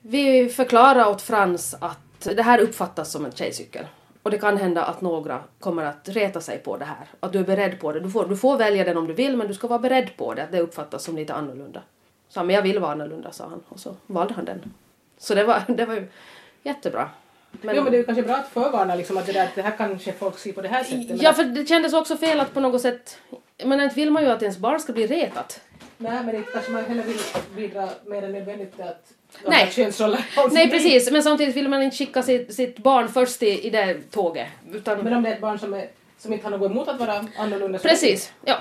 Vi 0.00 0.48
förklarar 0.48 1.08
åt 1.08 1.22
Frans 1.22 1.74
att 1.80 2.20
det 2.20 2.42
här 2.42 2.58
uppfattas 2.58 3.10
som 3.10 3.24
en 3.24 3.32
tjejcykel. 3.32 3.86
Och 4.22 4.30
det 4.30 4.38
kan 4.38 4.56
hända 4.56 4.84
att 4.84 5.00
några 5.00 5.40
kommer 5.60 5.84
att 5.84 6.08
reta 6.08 6.40
sig 6.40 6.58
på 6.58 6.76
det 6.76 6.84
här. 6.84 7.08
Att 7.20 7.32
du 7.32 7.38
är 7.38 7.44
beredd 7.44 7.80
på 7.80 7.92
det. 7.92 8.00
Du 8.00 8.10
får, 8.10 8.26
du 8.26 8.36
får 8.36 8.58
välja 8.58 8.84
den 8.84 8.96
om 8.96 9.06
du 9.06 9.14
vill 9.14 9.36
men 9.36 9.48
du 9.48 9.54
ska 9.54 9.68
vara 9.68 9.78
beredd 9.78 10.16
på 10.16 10.34
det. 10.34 10.42
Att 10.42 10.52
det 10.52 10.60
uppfattas 10.60 11.04
som 11.04 11.16
lite 11.16 11.34
annorlunda. 11.34 11.82
Så 12.28 12.44
men 12.44 12.54
jag 12.54 12.62
vill 12.62 12.78
vara 12.78 12.92
annorlunda 12.92 13.32
sa 13.32 13.48
han. 13.48 13.62
Och 13.68 13.80
så 13.80 13.96
valde 14.06 14.34
han 14.34 14.44
den. 14.44 14.72
Så 15.18 15.34
det 15.34 15.44
var, 15.44 15.62
det 15.68 15.86
var 15.86 15.94
ju 15.94 16.08
jättebra. 16.62 17.10
Men, 17.62 17.76
Jo 17.76 17.82
men 17.82 17.92
det 17.92 17.98
är 17.98 18.02
kanske 18.02 18.22
bra 18.22 18.36
att 18.36 18.48
förvarna 18.48 18.94
liksom 18.94 19.16
att 19.16 19.26
det, 19.26 19.32
där, 19.32 19.48
det 19.54 19.62
här 19.62 19.76
kanske 19.76 20.12
folk 20.12 20.38
ser 20.38 20.52
på 20.52 20.62
det 20.62 20.68
här 20.68 20.84
sättet. 20.84 21.22
ja 21.22 21.32
för 21.32 21.44
det 21.44 21.68
kändes 21.68 21.92
också 21.92 22.16
fel 22.16 22.40
att 22.40 22.54
på 22.54 22.60
något 22.60 22.82
sätt... 22.82 23.18
Men 23.64 23.80
inte 23.80 23.94
vill 23.94 24.10
man 24.10 24.22
ju 24.22 24.30
att 24.30 24.42
ens 24.42 24.58
barn 24.58 24.80
ska 24.80 24.92
bli 24.92 25.06
retat. 25.06 25.60
Nej 25.96 26.24
men 26.24 26.34
det 26.34 26.42
kanske 26.52 26.72
man 26.72 26.84
heller 26.84 27.02
vill 27.02 27.18
bidra 27.56 27.88
mer 28.06 28.22
än 28.22 28.32
nödvändigt 28.32 28.76
till 28.76 28.84
att 28.84 29.12
Nej. 29.46 29.72
Nej 30.52 30.70
precis, 30.70 31.10
men 31.10 31.22
samtidigt 31.22 31.56
vill 31.56 31.68
man 31.68 31.82
inte 31.82 31.96
skicka 31.96 32.22
sitt, 32.22 32.54
sitt 32.54 32.78
barn 32.78 33.08
först 33.08 33.42
i, 33.42 33.66
i 33.66 33.70
det 33.70 34.10
tåget. 34.10 34.48
Utan... 34.72 34.98
Men 34.98 35.12
om 35.12 35.22
det 35.22 35.28
är 35.28 35.34
ett 35.34 35.40
barn 35.40 35.58
som, 35.58 35.74
är, 35.74 35.88
som 36.18 36.32
inte 36.32 36.46
har 36.46 36.58
något 36.58 36.70
emot 36.70 36.88
att 36.88 37.00
vara 37.00 37.26
annorlunda 37.38 37.78
Precis, 37.78 38.32
ja. 38.44 38.56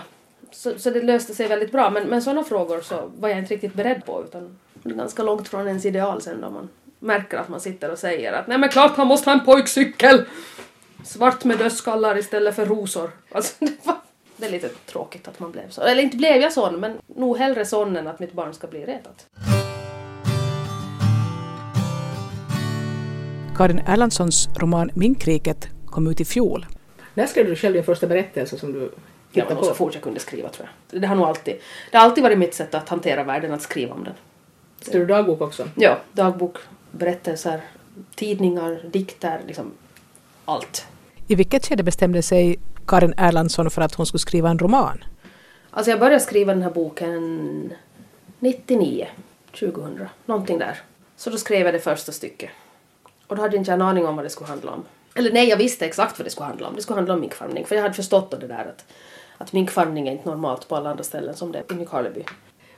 Så, 0.52 0.80
så 0.80 0.90
det 0.90 1.02
löste 1.02 1.34
sig 1.34 1.48
väldigt 1.48 1.72
bra. 1.72 1.90
Men, 1.90 2.04
men 2.04 2.22
sådana 2.22 2.44
frågor 2.44 2.82
så 2.82 3.12
var 3.20 3.30
jag 3.30 3.40
inte 3.40 3.54
riktigt 3.54 3.74
beredd 3.74 4.06
på. 4.06 4.24
Utan 4.24 4.60
ganska 4.84 5.24
långt 5.24 5.48
från 5.48 5.68
ens 5.68 5.86
ideal 5.86 6.22
sen 6.22 6.42
då 6.42 6.50
man 6.50 6.70
märker 7.04 7.38
att 7.38 7.50
man 7.50 7.60
sitter 7.60 7.92
och 7.92 7.98
säger 7.98 8.34
att 8.34 8.48
nej 8.48 8.58
men 8.58 8.70
klart 8.70 8.98
han 8.98 9.08
måste 9.08 9.30
ha 9.30 9.40
en 9.40 9.46
pojkcykel! 9.46 10.26
Svart 11.04 11.44
med 11.44 11.58
dödskallar 11.58 12.18
istället 12.18 12.56
för 12.56 12.66
rosor. 12.66 13.12
Alltså, 13.32 13.54
det, 13.60 13.72
var, 13.84 13.96
det 14.38 14.46
är 14.46 14.52
lite 14.52 14.70
tråkigt 14.70 15.28
att 15.28 15.40
man 15.40 15.52
blev 15.52 15.70
så. 15.70 15.82
Eller 15.82 16.04
inte 16.04 16.18
blev 16.18 16.36
jag 16.42 16.54
sån, 16.54 16.80
men 16.80 16.98
nog 17.16 17.38
hellre 17.38 17.66
sån 17.66 17.98
än 17.98 18.08
att 18.08 18.20
mitt 18.20 18.34
barn 18.34 18.54
ska 18.54 18.68
bli 18.68 18.86
retat. 18.86 19.26
Karin 23.58 23.80
Erlandssons 23.88 24.50
roman 24.60 24.90
Minkriket 24.94 25.68
kom 25.86 26.08
ut 26.08 26.22
i 26.22 26.26
fjol. 26.26 26.66
När 27.14 27.28
skrev 27.28 27.46
du 27.46 27.56
själv 27.56 27.74
din 27.74 27.84
första 27.84 28.08
berättelse 28.08 28.58
som 28.58 28.74
du 28.74 28.92
Det 29.32 29.44
var 29.44 29.56
nog 29.56 29.64
så 29.64 29.70
på? 29.70 29.76
fort 29.76 29.94
jag 29.94 30.04
kunde 30.04 30.20
skriva 30.20 30.50
tror 30.50 30.70
jag. 30.92 31.02
Det 31.02 31.08
har 31.08 31.16
nog 31.16 31.26
alltid, 31.26 31.56
det 31.92 31.98
har 31.98 32.06
alltid 32.06 32.24
varit 32.24 32.38
mitt 32.38 32.54
sätt 32.54 32.76
att 32.76 32.90
hantera 32.90 33.24
världen, 33.24 33.54
att 33.54 33.62
skriva 33.62 33.94
om 33.94 34.04
den. 34.04 34.14
Skrev 34.82 35.02
du 35.02 35.14
dagbok 35.14 35.42
också? 35.42 35.68
Ja, 35.76 35.98
dagbok, 36.14 36.58
berättelser, 36.94 37.62
tidningar, 38.16 38.82
dikter, 38.92 39.42
liksom 39.48 39.72
allt. 40.46 40.88
I 41.28 41.36
vilket 41.36 41.66
skede 41.66 41.84
bestämde 41.84 42.22
sig 42.22 42.60
Karin 42.88 43.14
Erlandsson 43.18 43.70
för 43.70 43.82
att 43.82 43.94
hon 43.96 44.06
skulle 44.06 44.20
skriva 44.20 44.50
en 44.50 44.60
roman? 44.60 45.04
Alltså 45.70 45.92
jag 45.92 46.00
började 46.00 46.20
skriva 46.20 46.54
den 46.54 46.64
här 46.64 46.70
boken 46.70 47.74
99, 48.40 49.08
2000, 49.60 50.08
någonting 50.26 50.60
där. 50.60 50.82
Så 51.16 51.30
då 51.30 51.38
skrev 51.38 51.66
jag 51.66 51.74
det 51.74 51.80
första 51.80 52.12
stycket. 52.12 52.50
Och 53.28 53.36
då 53.36 53.42
hade 53.42 53.56
jag 53.56 53.62
inte 53.62 53.74
en 53.74 53.82
aning 53.82 54.06
om 54.06 54.16
vad 54.16 54.26
det 54.26 54.30
skulle 54.30 54.50
handla 54.50 54.72
om. 54.72 54.86
Eller 55.16 55.32
nej, 55.32 55.50
jag 55.50 55.58
visste 55.58 55.86
exakt 55.86 56.20
vad 56.20 56.26
det 56.26 56.30
skulle 56.30 56.46
handla 56.46 56.68
om. 56.68 56.76
Det 56.76 56.82
skulle 56.82 56.98
handla 56.98 57.14
om 57.14 57.20
minkfarmning. 57.20 57.66
För 57.66 57.76
jag 57.76 57.82
hade 57.82 57.94
förstått 57.94 58.32
det 58.32 58.48
där 58.48 58.74
att, 58.76 58.86
att 59.38 59.54
minkfarmning 59.54 60.08
är 60.08 60.12
inte 60.12 60.30
normalt 60.30 60.68
på 60.68 60.76
alla 60.76 60.90
andra 60.90 61.04
ställen 61.04 61.36
som 61.36 61.52
det 61.52 61.60
är 61.60 61.74
i 61.74 61.76
Nykarleby. 61.76 62.24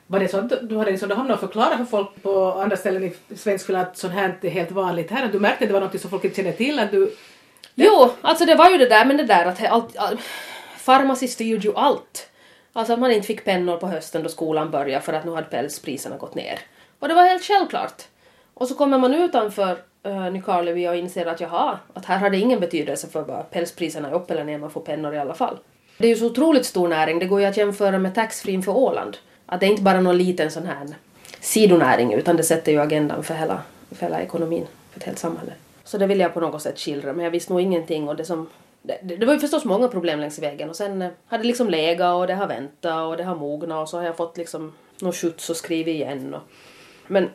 Var 0.08 0.20
det 0.20 0.28
så 0.28 0.38
att 0.38 0.70
du 0.70 0.78
hade 0.78 0.92
liksom, 0.92 1.10
du 1.10 1.16
hamnade 1.16 1.34
och 1.34 1.40
förklarade 1.40 1.78
för 1.78 1.86
folk 1.86 2.24
på 2.24 2.52
andra 2.52 2.78
ställen 2.78 3.04
i 3.04 3.36
Svenskfinland 3.36 3.88
att 3.88 3.98
sånt 3.98 4.14
här 4.14 4.26
inte 4.26 4.48
är 4.48 4.52
helt 4.52 4.72
vanligt 4.72 5.12
här? 5.12 5.26
Att 5.26 5.32
du 5.32 5.40
märkte 5.40 5.64
att 5.64 5.70
det 5.70 5.74
var 5.74 5.82
något 5.82 6.02
som 6.02 6.10
folk 6.10 6.24
inte 6.24 6.36
känner 6.36 6.52
till? 6.52 6.80
Att 6.80 6.92
du... 6.92 7.16
Jo, 7.76 8.12
alltså 8.22 8.46
det 8.46 8.56
var 8.56 8.70
ju 8.70 8.78
det 8.78 8.90
där 8.90 9.06
men 9.06 9.18
det 9.18 9.24
där 9.24 9.46
att 9.46 9.66
allt, 9.66 9.98
all, 9.98 10.18
farmaci 10.78 11.28
styrde 11.28 11.68
ju 11.68 11.76
allt. 11.76 12.30
Alltså 12.74 12.94
att 12.94 13.00
man 13.00 13.12
inte 13.12 13.28
fick 13.28 13.46
pennor 13.46 13.78
på 13.78 13.88
hösten 13.88 14.24
då 14.24 14.30
skolan 14.30 14.72
började 14.72 15.06
för 15.06 15.14
att 15.14 15.26
nu 15.26 15.32
hade 15.32 15.48
pälspriserna 15.48 16.18
gått 16.18 16.36
ner. 16.36 16.60
Och 17.00 17.08
det 17.08 17.14
var 17.14 17.24
helt 17.24 17.44
självklart. 17.44 18.04
Och 18.54 18.68
så 18.68 18.76
kommer 18.76 18.98
man 18.98 19.14
utanför 19.14 19.78
uh, 20.08 20.32
Nykarleby 20.32 20.88
och 20.88 20.96
inser 20.96 21.26
att 21.26 21.40
jaha, 21.40 21.80
att 21.94 22.06
här 22.06 22.18
har 22.18 22.30
det 22.30 22.38
ingen 22.38 22.60
betydelse 22.60 23.08
för 23.08 23.22
vad 23.22 23.50
pälspriserna 23.52 24.10
är 24.10 24.14
upp 24.14 24.32
eller 24.32 24.44
ner, 24.44 24.58
man 24.58 24.72
får 24.72 24.82
pennor 24.82 25.14
i 25.14 25.18
alla 25.18 25.34
fall. 25.34 25.58
Det 25.98 26.08
är 26.08 26.10
ju 26.10 26.16
så 26.16 26.26
otroligt 26.26 26.66
stor 26.66 26.88
näring, 26.88 27.20
det 27.20 27.26
går 27.26 27.42
ju 27.42 27.46
att 27.46 27.58
jämföra 27.58 27.98
med 27.98 28.16
taxfree 28.16 28.62
för 28.62 28.78
Åland. 28.78 29.18
Att 29.46 29.60
det 29.60 29.66
är 29.66 29.70
inte 29.70 29.82
bara 29.82 30.02
någon 30.02 30.18
liten 30.18 30.52
sån 30.52 30.66
här 30.66 30.88
sidonäring 31.40 32.14
utan 32.14 32.38
det 32.38 32.44
sätter 32.44 32.72
ju 32.72 32.82
agendan 32.82 33.24
för 33.24 33.34
hela, 33.34 33.62
för 33.92 34.06
hela 34.06 34.22
ekonomin, 34.22 34.66
för 34.92 35.00
ett 35.00 35.06
helt 35.06 35.20
samhälle. 35.20 35.52
Så 35.84 35.98
det 35.98 36.08
vill 36.08 36.20
jag 36.20 36.34
på 36.34 36.40
något 36.40 36.62
sätt 36.62 36.80
skildra, 36.80 37.14
men 37.14 37.24
jag 37.24 37.32
visste 37.32 37.54
nog 37.54 37.62
ingenting 37.62 38.10
och 38.10 38.16
det 38.16 38.26
som 38.26 38.50
det, 38.82 39.16
det 39.16 39.26
var 39.26 39.34
ju 39.34 39.40
förstås 39.40 39.66
många 39.66 39.88
problem 39.88 40.20
längs 40.20 40.40
vägen 40.40 40.70
och 40.70 40.76
sen 40.76 41.02
eh, 41.02 41.10
har 41.28 41.38
det 41.38 41.44
liksom 41.44 41.70
legat 41.70 42.16
och 42.16 42.28
det 42.28 42.34
har 42.34 42.48
väntat 42.48 43.08
och 43.08 43.18
det 43.18 43.24
har 43.24 43.36
mognat 43.36 43.82
och 43.82 43.90
så 43.90 43.98
har 43.98 44.06
jag 44.06 44.18
fått 44.18 44.38
liksom 44.38 44.74
någon 45.02 45.14
skjuts 45.14 45.50
och 45.50 45.58
skrivit 45.58 45.96
igen 45.96 46.34
och 46.34 46.42
men 47.08 47.30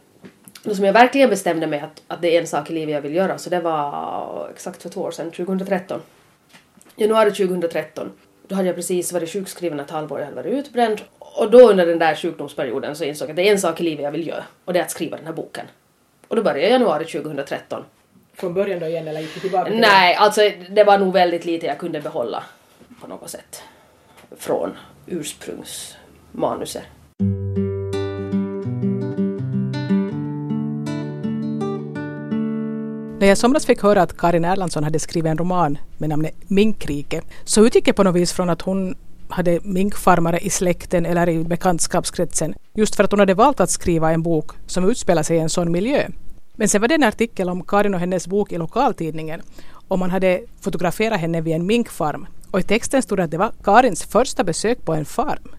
det 0.64 0.74
som 0.74 0.84
jag 0.84 0.92
verkligen 0.92 1.30
bestämde 1.30 1.66
mig 1.66 1.80
att, 1.80 2.02
att 2.06 2.22
det 2.22 2.36
är 2.36 2.40
en 2.40 2.46
sak 2.46 2.70
i 2.70 2.72
livet 2.72 2.94
jag 2.94 3.02
vill 3.02 3.14
göra 3.14 3.38
så 3.38 3.50
det 3.50 3.60
var 3.60 4.48
exakt 4.54 4.82
för 4.82 4.88
två 4.88 5.00
år 5.00 5.10
sedan, 5.10 5.30
2013. 5.30 6.00
Januari 6.96 7.30
2013. 7.30 8.12
Då 8.48 8.54
hade 8.54 8.66
jag 8.66 8.76
precis 8.76 9.12
varit 9.12 9.32
sjukskriven 9.32 9.80
ett 9.80 9.90
halvår, 9.90 10.18
jag 10.18 10.26
hade 10.26 10.36
varit 10.36 10.66
utbränd 10.66 11.00
och 11.34 11.50
då 11.50 11.70
under 11.70 11.86
den 11.86 11.98
där 11.98 12.14
sjukdomsperioden 12.14 12.96
så 12.96 13.04
insåg 13.04 13.28
jag 13.28 13.30
att 13.30 13.36
det 13.36 13.48
är 13.48 13.52
en 13.52 13.60
sak 13.60 13.80
i 13.80 13.84
livet 13.84 14.04
jag 14.04 14.12
vill 14.12 14.26
göra 14.26 14.44
och 14.64 14.72
det 14.72 14.78
är 14.78 14.82
att 14.82 14.90
skriva 14.90 15.16
den 15.16 15.26
här 15.26 15.32
boken. 15.32 15.66
Och 16.28 16.36
då 16.36 16.42
började 16.42 16.60
jag 16.60 16.68
i 16.68 16.72
januari 16.72 17.04
2013 17.04 17.84
Från 18.34 18.54
början 18.54 18.80
då 18.80 18.86
igen 18.86 19.08
eller 19.08 19.20
gick 19.20 19.34
du 19.34 19.40
tillbaka? 19.40 19.70
till 19.70 19.80
Nej, 19.80 20.14
alltså 20.14 20.40
det 20.70 20.84
var 20.84 20.98
nog 20.98 21.12
väldigt 21.12 21.44
lite 21.44 21.66
jag 21.66 21.78
kunde 21.78 22.00
behålla 22.00 22.42
på 23.00 23.06
något 23.06 23.30
sätt 23.30 23.62
från 24.36 24.76
ursprungsmanuset. 25.06 26.82
När 33.20 33.26
jag 33.26 33.38
somras 33.38 33.66
fick 33.66 33.82
höra 33.82 34.02
att 34.02 34.16
Karin 34.16 34.44
Erlandsson 34.44 34.84
hade 34.84 34.98
skrivit 34.98 35.30
en 35.30 35.38
roman 35.38 35.78
med 35.98 36.08
namnet 36.08 36.34
Minkrike 36.50 37.22
så 37.44 37.66
utgick 37.66 37.88
jag 37.88 37.96
på 37.96 38.02
något 38.02 38.16
vis 38.16 38.32
från 38.32 38.50
att 38.50 38.62
hon 38.62 38.96
hade 39.32 39.60
minkfarmare 39.62 40.38
i 40.38 40.50
släkten 40.50 41.06
eller 41.06 41.28
i 41.28 41.44
bekantskapskretsen 41.44 42.54
just 42.74 42.96
för 42.96 43.04
att 43.04 43.10
hon 43.10 43.20
hade 43.20 43.34
valt 43.34 43.60
att 43.60 43.70
skriva 43.70 44.12
en 44.12 44.22
bok 44.22 44.50
som 44.66 44.90
utspelar 44.90 45.22
sig 45.22 45.36
i 45.36 45.40
en 45.40 45.48
sån 45.48 45.72
miljö. 45.72 46.08
Men 46.54 46.68
sen 46.68 46.80
var 46.80 46.88
det 46.88 46.94
en 46.94 47.02
artikel 47.02 47.48
om 47.48 47.62
Karin 47.62 47.94
och 47.94 48.00
hennes 48.00 48.26
bok 48.26 48.52
i 48.52 48.58
lokaltidningen 48.58 49.42
och 49.88 49.98
man 49.98 50.10
hade 50.10 50.40
fotograferat 50.60 51.20
henne 51.20 51.40
vid 51.40 51.54
en 51.54 51.66
minkfarm 51.66 52.26
och 52.50 52.60
i 52.60 52.62
texten 52.62 53.02
stod 53.02 53.18
det 53.18 53.24
att 53.24 53.30
det 53.30 53.38
var 53.38 53.52
Karins 53.64 54.04
första 54.04 54.44
besök 54.44 54.84
på 54.84 54.94
en 54.94 55.04
farm. 55.04 55.54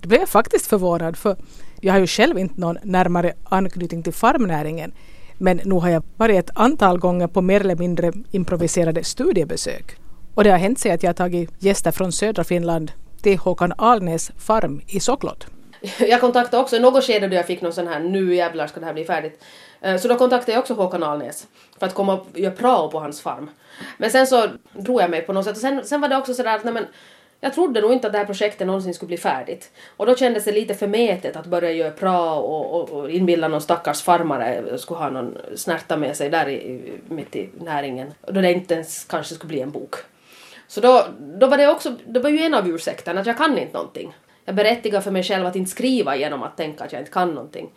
Då 0.00 0.08
blev 0.08 0.20
jag 0.20 0.28
faktiskt 0.28 0.66
förvånad 0.66 1.16
för 1.16 1.36
jag 1.80 1.92
har 1.92 2.00
ju 2.00 2.06
själv 2.06 2.38
inte 2.38 2.60
någon 2.60 2.78
närmare 2.82 3.32
anknytning 3.44 4.02
till 4.02 4.12
farmnäringen 4.12 4.92
men 5.38 5.60
nu 5.64 5.74
har 5.74 5.88
jag 5.88 6.02
varit 6.16 6.38
ett 6.38 6.50
antal 6.54 6.98
gånger 6.98 7.26
på 7.26 7.42
mer 7.42 7.60
eller 7.60 7.76
mindre 7.76 8.12
improviserade 8.30 9.04
studiebesök. 9.04 9.96
Och 10.34 10.44
det 10.44 10.50
har 10.50 10.58
hänt 10.58 10.78
sig 10.78 10.90
att 10.90 11.02
jag 11.02 11.08
har 11.08 11.14
tagit 11.14 11.50
gäster 11.58 11.90
från 11.90 12.12
södra 12.12 12.44
Finland 12.44 12.92
till 13.22 13.38
Håkan 13.38 13.72
Alnäs 13.78 14.32
farm 14.38 14.80
i 14.86 15.00
Soklod. 15.00 15.44
Jag 15.98 16.20
kontaktade 16.20 16.62
också 16.62 16.76
i 16.76 16.80
något 16.80 17.04
skede 17.04 17.28
då 17.28 17.34
jag 17.34 17.46
fick 17.46 17.60
någon 17.60 17.72
sån 17.72 17.86
här 17.86 18.00
nu 18.00 18.34
jävlar 18.34 18.66
ska 18.66 18.80
det 18.80 18.86
här 18.86 18.92
bli 18.92 19.04
färdigt. 19.04 19.44
Eh, 19.80 19.96
så 19.96 20.08
då 20.08 20.16
kontaktade 20.16 20.52
jag 20.52 20.60
också 20.60 20.74
Håkan 20.74 21.02
Alnäs 21.02 21.46
för 21.78 21.86
att 21.86 21.94
komma 21.94 22.12
och 22.14 22.38
göra 22.38 22.54
prao 22.54 22.90
på 22.90 23.00
hans 23.00 23.20
farm. 23.20 23.50
Men 23.98 24.10
sen 24.10 24.26
så 24.26 24.46
drog 24.72 25.00
jag 25.00 25.10
mig 25.10 25.22
på 25.22 25.32
något 25.32 25.44
sätt 25.44 25.56
och 25.56 25.60
sen, 25.60 25.84
sen 25.84 26.00
var 26.00 26.08
det 26.08 26.16
också 26.16 26.34
sådär 26.34 26.56
att 26.56 26.64
nej 26.64 26.74
men 26.74 26.86
jag 27.40 27.54
trodde 27.54 27.80
nog 27.80 27.92
inte 27.92 28.06
att 28.06 28.12
det 28.12 28.18
här 28.18 28.26
projektet 28.26 28.66
någonsin 28.66 28.94
skulle 28.94 29.06
bli 29.06 29.16
färdigt. 29.16 29.70
Och 29.96 30.06
då 30.06 30.16
kändes 30.16 30.44
det 30.44 30.52
lite 30.52 30.74
förmätet 30.74 31.36
att 31.36 31.46
börja 31.46 31.72
göra 31.72 31.90
prao 31.90 32.38
och, 32.38 32.80
och, 32.80 32.90
och 32.90 33.10
inbilla 33.10 33.48
någon 33.48 33.60
stackars 33.60 34.02
farmare 34.02 34.78
skulle 34.78 34.98
ha 34.98 35.10
någon 35.10 35.38
snärta 35.56 35.96
med 35.96 36.16
sig 36.16 36.30
där 36.30 36.48
i, 36.48 36.92
mitt 37.08 37.36
i 37.36 37.48
näringen. 37.60 38.14
Då 38.26 38.40
det 38.40 38.52
inte 38.52 38.74
ens 38.74 39.04
kanske 39.04 39.34
skulle 39.34 39.48
bli 39.48 39.60
en 39.60 39.70
bok. 39.70 39.94
Så 40.74 40.80
då, 40.80 41.06
då 41.18 41.46
var 41.46 41.56
det 41.56 41.68
också, 41.68 41.94
det 42.06 42.20
var 42.20 42.30
ju 42.30 42.38
en 42.38 42.54
av 42.54 42.68
ursäkterna 42.68 43.20
att 43.20 43.26
jag 43.26 43.36
kan 43.36 43.58
inte 43.58 43.72
någonting. 43.72 44.16
Jag 44.44 44.54
berättigar 44.54 45.00
för 45.00 45.10
mig 45.10 45.22
själv 45.22 45.46
att 45.46 45.56
inte 45.56 45.70
skriva 45.70 46.16
genom 46.16 46.42
att 46.42 46.56
tänka 46.56 46.84
att 46.84 46.92
jag 46.92 47.02
inte 47.02 47.10
kan 47.10 47.30
någonting. 47.30 47.70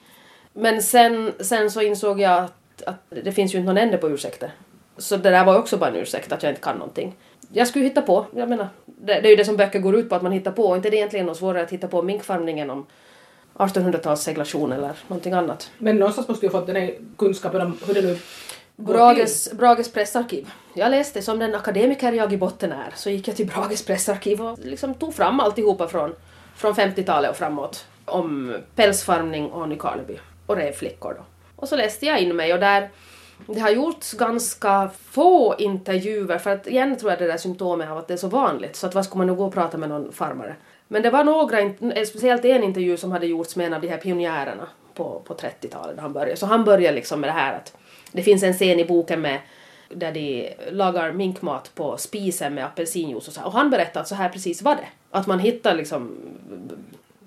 Men 0.53 0.83
sen, 0.83 1.33
sen 1.39 1.71
så 1.71 1.81
insåg 1.81 2.21
jag 2.21 2.43
att, 2.43 2.83
att 2.85 2.95
det 3.09 3.31
finns 3.31 3.53
ju 3.53 3.57
inte 3.57 3.67
någon 3.67 3.77
ände 3.77 3.97
på 3.97 4.09
ursäkter. 4.09 4.51
Så 4.97 5.17
det 5.17 5.29
där 5.29 5.45
var 5.45 5.57
också 5.57 5.77
bara 5.77 5.89
en 5.89 5.95
ursäkt 5.95 6.31
att 6.31 6.43
jag 6.43 6.51
inte 6.51 6.61
kan 6.61 6.77
någonting. 6.77 7.15
Jag 7.53 7.67
skulle 7.67 7.85
hitta 7.85 8.01
på, 8.01 8.25
jag 8.35 8.49
menar, 8.49 8.67
det, 8.85 9.13
det 9.21 9.27
är 9.27 9.29
ju 9.29 9.35
det 9.35 9.45
som 9.45 9.57
böcker 9.57 9.79
går 9.79 9.95
ut 9.95 10.09
på 10.09 10.15
att 10.15 10.21
man 10.21 10.31
hittar 10.31 10.51
på. 10.51 10.75
Inte 10.75 10.89
det 10.89 10.95
är 10.95 10.97
egentligen 10.97 11.25
något 11.25 11.37
svårare 11.37 11.63
att 11.63 11.71
hitta 11.73 11.87
på 11.87 12.01
minkfarmningen 12.01 12.69
om 12.69 12.85
1800-talsseglation 13.53 14.75
eller 14.75 14.91
någonting 15.07 15.33
annat. 15.33 15.71
Men 15.77 15.97
någonstans 15.97 16.27
måste 16.27 16.45
du 16.45 16.51
ha 16.51 16.59
fått 16.59 16.67
den 16.67 16.75
här 16.75 16.93
kunskapen 17.17 17.61
om 17.61 17.77
hur 17.87 17.93
det 17.93 18.01
nu 18.01 18.17
går 18.77 18.93
Brages, 18.93 19.51
Brages 19.51 19.91
pressarkiv. 19.91 20.49
Jag 20.77 20.91
läste 20.91 21.21
som 21.21 21.39
den 21.39 21.55
akademiker 21.55 22.11
jag 22.11 22.33
i 22.33 22.37
botten 22.37 22.71
är 22.71 22.93
så 22.95 23.09
gick 23.09 23.27
jag 23.27 23.35
till 23.35 23.47
Brages 23.47 23.85
pressarkiv 23.85 24.41
och 24.41 24.59
liksom 24.59 24.93
tog 24.93 25.13
fram 25.13 25.39
alltihopa 25.39 25.87
från, 25.87 26.15
från 26.55 26.73
50-talet 26.73 27.31
och 27.31 27.37
framåt 27.37 27.85
om 28.05 28.57
pälsfarmning 28.75 29.51
och 29.51 29.69
Nykarleby 29.69 30.19
och 30.45 30.55
rävflickor 30.55 31.13
då. 31.17 31.25
Och 31.55 31.67
så 31.67 31.75
läste 31.75 32.05
jag 32.05 32.19
in 32.19 32.35
mig 32.35 32.53
och 32.53 32.59
där 32.59 32.89
det 33.47 33.59
har 33.59 33.69
gjorts 33.69 34.13
ganska 34.13 34.89
få 35.01 35.55
intervjuer 35.57 36.37
för 36.37 36.49
att 36.49 36.67
igen 36.67 36.97
tror 36.97 37.11
jag 37.11 37.19
det 37.19 37.27
där 37.27 37.37
symptomet 37.37 37.89
av 37.89 37.97
att 37.97 38.07
det 38.07 38.13
är 38.13 38.17
så 38.17 38.27
vanligt 38.27 38.75
så 38.75 38.87
att 38.87 38.95
vad 38.95 39.05
ska 39.05 39.17
man 39.17 39.27
nu 39.27 39.35
gå 39.35 39.45
och 39.45 39.53
prata 39.53 39.77
med 39.77 39.89
någon 39.89 40.11
farmare. 40.11 40.55
Men 40.87 41.01
det 41.01 41.09
var 41.09 41.23
några, 41.23 41.59
eh, 41.59 42.05
speciellt 42.07 42.45
en 42.45 42.63
intervju 42.63 42.97
som 42.97 43.11
hade 43.11 43.25
gjorts 43.25 43.55
med 43.55 43.67
en 43.67 43.73
av 43.73 43.81
de 43.81 43.87
här 43.87 43.97
pionjärerna 43.97 44.67
på, 44.93 45.21
på 45.25 45.33
30-talet 45.33 45.95
när 45.95 46.01
han 46.01 46.13
började. 46.13 46.35
Så 46.35 46.45
han 46.45 46.63
började 46.63 46.95
liksom 46.95 47.21
med 47.21 47.29
det 47.29 47.33
här 47.33 47.55
att 47.55 47.77
det 48.11 48.23
finns 48.23 48.43
en 48.43 48.53
scen 48.53 48.79
i 48.79 48.85
boken 48.85 49.21
med 49.21 49.39
där 49.89 50.11
de 50.11 50.53
lagar 50.71 51.11
minkmat 51.11 51.71
på 51.75 51.97
spisen 51.97 52.53
med 52.53 52.65
apelsinjuice 52.65 53.27
och 53.27 53.33
så 53.33 53.39
här. 53.39 53.47
Och 53.47 53.53
han 53.53 53.69
berättade 53.69 53.99
att 53.99 54.07
så 54.07 54.15
här 54.15 54.29
precis 54.29 54.61
var 54.61 54.75
det. 54.75 54.87
Att 55.11 55.27
man 55.27 55.39
hittar 55.39 55.75
liksom 55.75 56.17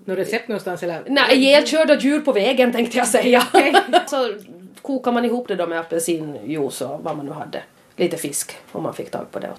Något 0.05 0.19
recept 0.19 0.49
någonstans 0.49 0.83
eller? 0.83 1.03
Nej, 1.07 1.37
ihjälkörda 1.37 1.99
djur 1.99 2.21
på 2.21 2.33
vägen 2.33 2.73
tänkte 2.73 2.99
jag 2.99 3.09
säga. 3.09 3.43
så 4.07 4.35
kokar 4.83 5.13
man 5.13 5.25
ihop 5.25 5.49
det 5.49 5.57
då 5.57 5.67
med 5.67 5.81
apelsinjuice 5.81 6.81
och 6.81 7.01
vad 7.03 7.17
man 7.17 7.27
nu 7.27 7.33
hade. 7.33 7.63
Lite 7.97 8.17
fisk 8.17 8.57
om 8.73 8.83
man 8.83 8.95
fick 8.95 9.11
tag 9.11 9.31
på 9.31 9.39
det. 9.39 9.51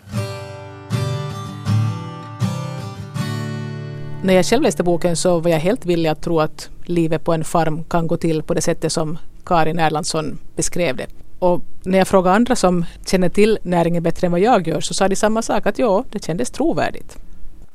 När 4.23 4.33
jag 4.33 4.45
själv 4.45 4.63
läste 4.63 4.83
boken 4.83 5.15
så 5.15 5.39
var 5.39 5.51
jag 5.51 5.59
helt 5.59 5.85
villig 5.85 6.09
att 6.09 6.21
tro 6.21 6.39
att 6.39 6.69
livet 6.85 7.23
på 7.23 7.33
en 7.33 7.43
farm 7.43 7.83
kan 7.83 8.07
gå 8.07 8.17
till 8.17 8.43
på 8.43 8.53
det 8.53 8.61
sättet 8.61 8.91
som 8.91 9.17
Karin 9.45 9.79
Erlandsson 9.79 10.39
beskrev 10.55 10.95
det. 10.95 11.20
Och 11.41 11.61
när 11.83 11.97
jag 11.97 12.07
frågade 12.07 12.35
andra 12.35 12.55
som 12.55 12.85
känner 13.05 13.29
till 13.29 13.59
näringen 13.63 14.03
bättre 14.03 14.25
än 14.27 14.31
vad 14.31 14.41
jag 14.41 14.67
gör 14.67 14.81
så 14.81 14.93
sa 14.93 15.07
de 15.07 15.15
samma 15.15 15.41
sak 15.41 15.65
att 15.65 15.79
ja, 15.79 16.03
det 16.11 16.23
kändes 16.23 16.51
trovärdigt. 16.51 17.17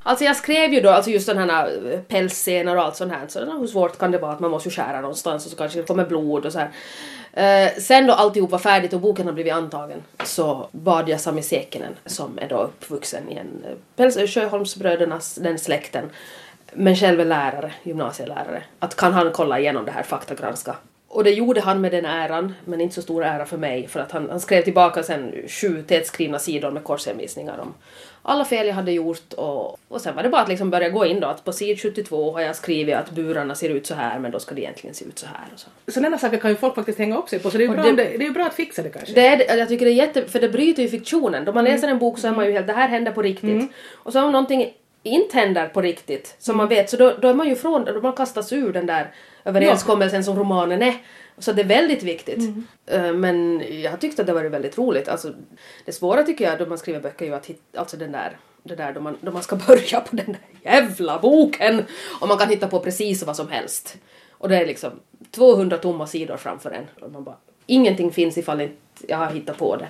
Alltså 0.02 0.24
jag 0.24 0.36
skrev 0.36 0.72
ju 0.72 0.80
då 0.80 0.90
alltså 0.90 1.10
just 1.10 1.26
den 1.26 1.38
här 1.38 1.92
eh, 1.92 2.00
pälsscenen 2.00 2.76
och 2.76 2.84
allt 2.84 2.96
sånt 2.96 3.12
här. 3.12 3.26
Så 3.28 3.58
hur 3.58 3.66
svårt 3.66 3.98
kan 3.98 4.10
det 4.10 4.18
vara 4.18 4.32
att 4.32 4.40
man 4.40 4.50
måste 4.50 4.68
ju 4.68 4.74
skära 4.74 5.00
någonstans 5.00 5.44
och 5.44 5.50
så 5.50 5.56
kanske 5.56 5.78
det 5.78 5.86
kommer 5.86 6.04
blod 6.04 6.46
och 6.46 6.52
så 6.52 6.58
här. 6.58 6.70
Eh, 7.32 7.72
sen 7.78 8.06
då 8.06 8.12
alltihop 8.12 8.50
var 8.50 8.58
färdigt 8.58 8.92
och 8.92 9.00
boken 9.00 9.26
har 9.26 9.32
blivit 9.32 9.52
antagen 9.52 10.02
så 10.24 10.68
bad 10.72 11.08
jag 11.08 11.20
Sami 11.20 11.42
Sekinen 11.42 11.94
som 12.06 12.38
är 12.38 12.48
då 12.48 12.56
uppvuxen 12.56 13.28
i 13.32 13.34
en 13.34 13.64
eh, 13.64 13.76
päls, 13.96 14.16
eh, 14.16 14.26
Sjöholmsbrödernas, 14.26 15.34
den 15.34 15.58
släkten, 15.58 16.10
men 16.72 16.96
själv 16.96 17.20
är 17.20 17.24
lärare, 17.24 17.72
gymnasielärare, 17.82 18.62
att 18.78 18.96
kan 18.96 19.12
han 19.12 19.30
kolla 19.32 19.58
igenom 19.60 19.84
det 19.84 19.92
här, 19.92 20.02
faktagranska. 20.02 20.76
Och 21.16 21.24
det 21.24 21.30
gjorde 21.30 21.60
han 21.60 21.80
med 21.80 21.92
den 21.92 22.04
äran, 22.04 22.54
men 22.64 22.80
inte 22.80 22.94
så 22.94 23.02
stor 23.02 23.24
ära 23.24 23.46
för 23.46 23.56
mig 23.56 23.86
för 23.88 24.00
att 24.00 24.12
han, 24.12 24.30
han 24.30 24.40
skrev 24.40 24.62
tillbaka 24.62 25.02
sen 25.02 25.32
sju 25.48 25.82
tätskrivna 25.82 26.38
sidor 26.38 26.70
med 26.70 26.84
korshänvisningar 26.84 27.58
om 27.58 27.74
alla 28.22 28.44
fel 28.44 28.66
jag 28.66 28.74
hade 28.74 28.92
gjort 28.92 29.32
och, 29.32 29.78
och 29.88 30.00
sen 30.00 30.16
var 30.16 30.22
det 30.22 30.28
bara 30.28 30.42
att 30.42 30.48
liksom 30.48 30.70
börja 30.70 30.88
gå 30.88 31.06
in 31.06 31.20
då 31.20 31.26
att 31.26 31.44
på 31.44 31.52
sid 31.52 31.80
72 31.82 32.32
har 32.32 32.40
jag 32.40 32.56
skrivit 32.56 32.94
att 32.94 33.10
burarna 33.10 33.54
ser 33.54 33.68
ut 33.68 33.86
så 33.86 33.94
här 33.94 34.18
men 34.18 34.30
då 34.30 34.38
ska 34.38 34.54
det 34.54 34.60
egentligen 34.60 34.94
se 34.94 35.04
ut 35.04 35.18
så 35.18 35.26
här 35.26 35.44
och 35.54 35.60
så. 35.60 35.92
Sådana 35.92 36.18
saker 36.18 36.36
kan 36.38 36.50
ju 36.50 36.56
folk 36.56 36.74
faktiskt 36.74 36.98
hänga 36.98 37.16
upp 37.18 37.28
sig 37.28 37.38
på 37.38 37.50
så 37.50 37.58
det 37.58 37.64
är 37.64 37.68
ju 37.68 37.74
bra, 37.74 37.82
det- 37.84 37.92
det, 37.92 38.16
det 38.18 38.26
är 38.26 38.30
bra 38.30 38.44
att 38.46 38.54
fixa 38.54 38.82
det 38.82 38.88
kanske. 38.90 39.14
Det 39.14 39.26
är, 39.26 39.56
jag 39.58 39.68
tycker 39.68 39.84
det 39.86 39.92
är 39.92 39.94
jätte, 39.94 40.28
för 40.28 40.40
det 40.40 40.48
bryter 40.48 40.82
ju 40.82 40.88
fiktionen. 40.88 41.44
Då 41.44 41.52
man 41.52 41.64
läser 41.64 41.88
en 41.88 41.98
bok 41.98 42.18
så 42.18 42.28
är 42.28 42.32
man 42.32 42.46
ju 42.46 42.52
helt, 42.52 42.66
det 42.66 42.72
här 42.72 42.88
händer 42.88 43.12
på 43.12 43.22
riktigt. 43.22 43.70
Och 43.94 44.12
så 44.12 44.22
om 44.24 44.32
någonting 44.32 44.72
inte 45.08 45.36
händer 45.38 45.68
på 45.68 45.82
riktigt, 45.82 46.36
som 46.38 46.56
man 46.56 46.68
vet, 46.68 46.90
så 46.90 46.96
då, 46.96 47.16
då 47.22 47.28
är 47.28 47.34
man 47.34 47.48
ju 47.48 47.56
från, 47.56 47.84
då 47.84 48.00
man 48.00 48.12
kastas 48.12 48.52
ur 48.52 48.72
den 48.72 48.86
där 48.86 49.12
överenskommelsen 49.44 50.24
som 50.24 50.38
romanen 50.38 50.82
är. 50.82 50.94
Så 51.38 51.52
det 51.52 51.62
är 51.62 51.66
väldigt 51.66 52.02
viktigt. 52.02 52.50
Eh, 52.86 53.12
Men 53.12 53.62
jag 53.82 54.00
tyckte 54.00 54.22
att 54.22 54.26
det 54.26 54.32
var 54.32 54.44
väldigt 54.44 54.78
roligt. 54.78 55.08
Alltså, 55.08 55.32
det 55.84 55.92
svåra 55.92 56.22
tycker 56.22 56.44
jag 56.44 56.58
då 56.58 56.66
man 56.66 56.78
skriver 56.78 57.00
böcker 57.00 57.24
är 57.24 57.28
ju 57.28 57.34
att 57.34 57.46
hitta, 57.46 57.80
alltså 57.80 57.96
den 57.96 58.12
där, 58.12 58.36
det 58.62 58.76
där 58.76 58.92
då 58.92 59.00
man, 59.00 59.16
då 59.20 59.32
man 59.32 59.42
ska 59.42 59.56
börja 59.68 60.00
på 60.00 60.16
den 60.16 60.26
där 60.26 60.72
jävla 60.72 61.18
boken 61.18 61.84
och 62.20 62.28
man 62.28 62.38
kan 62.38 62.48
hitta 62.48 62.68
på 62.68 62.80
precis 62.80 63.22
vad 63.22 63.36
som 63.36 63.48
helst. 63.48 63.96
Och 64.30 64.48
det 64.48 64.56
är 64.56 64.66
liksom 64.66 64.90
200 65.30 65.78
tomma 65.78 66.06
sidor 66.06 66.36
framför 66.36 66.70
en. 66.70 66.86
Och 67.04 67.12
man 67.12 67.24
bara, 67.24 67.36
ingenting 67.66 68.12
finns 68.12 68.38
ifall 68.38 68.60
inte 68.60 68.76
jag 69.08 69.16
har 69.16 69.30
hittat 69.30 69.58
på 69.58 69.76
det. 69.76 69.88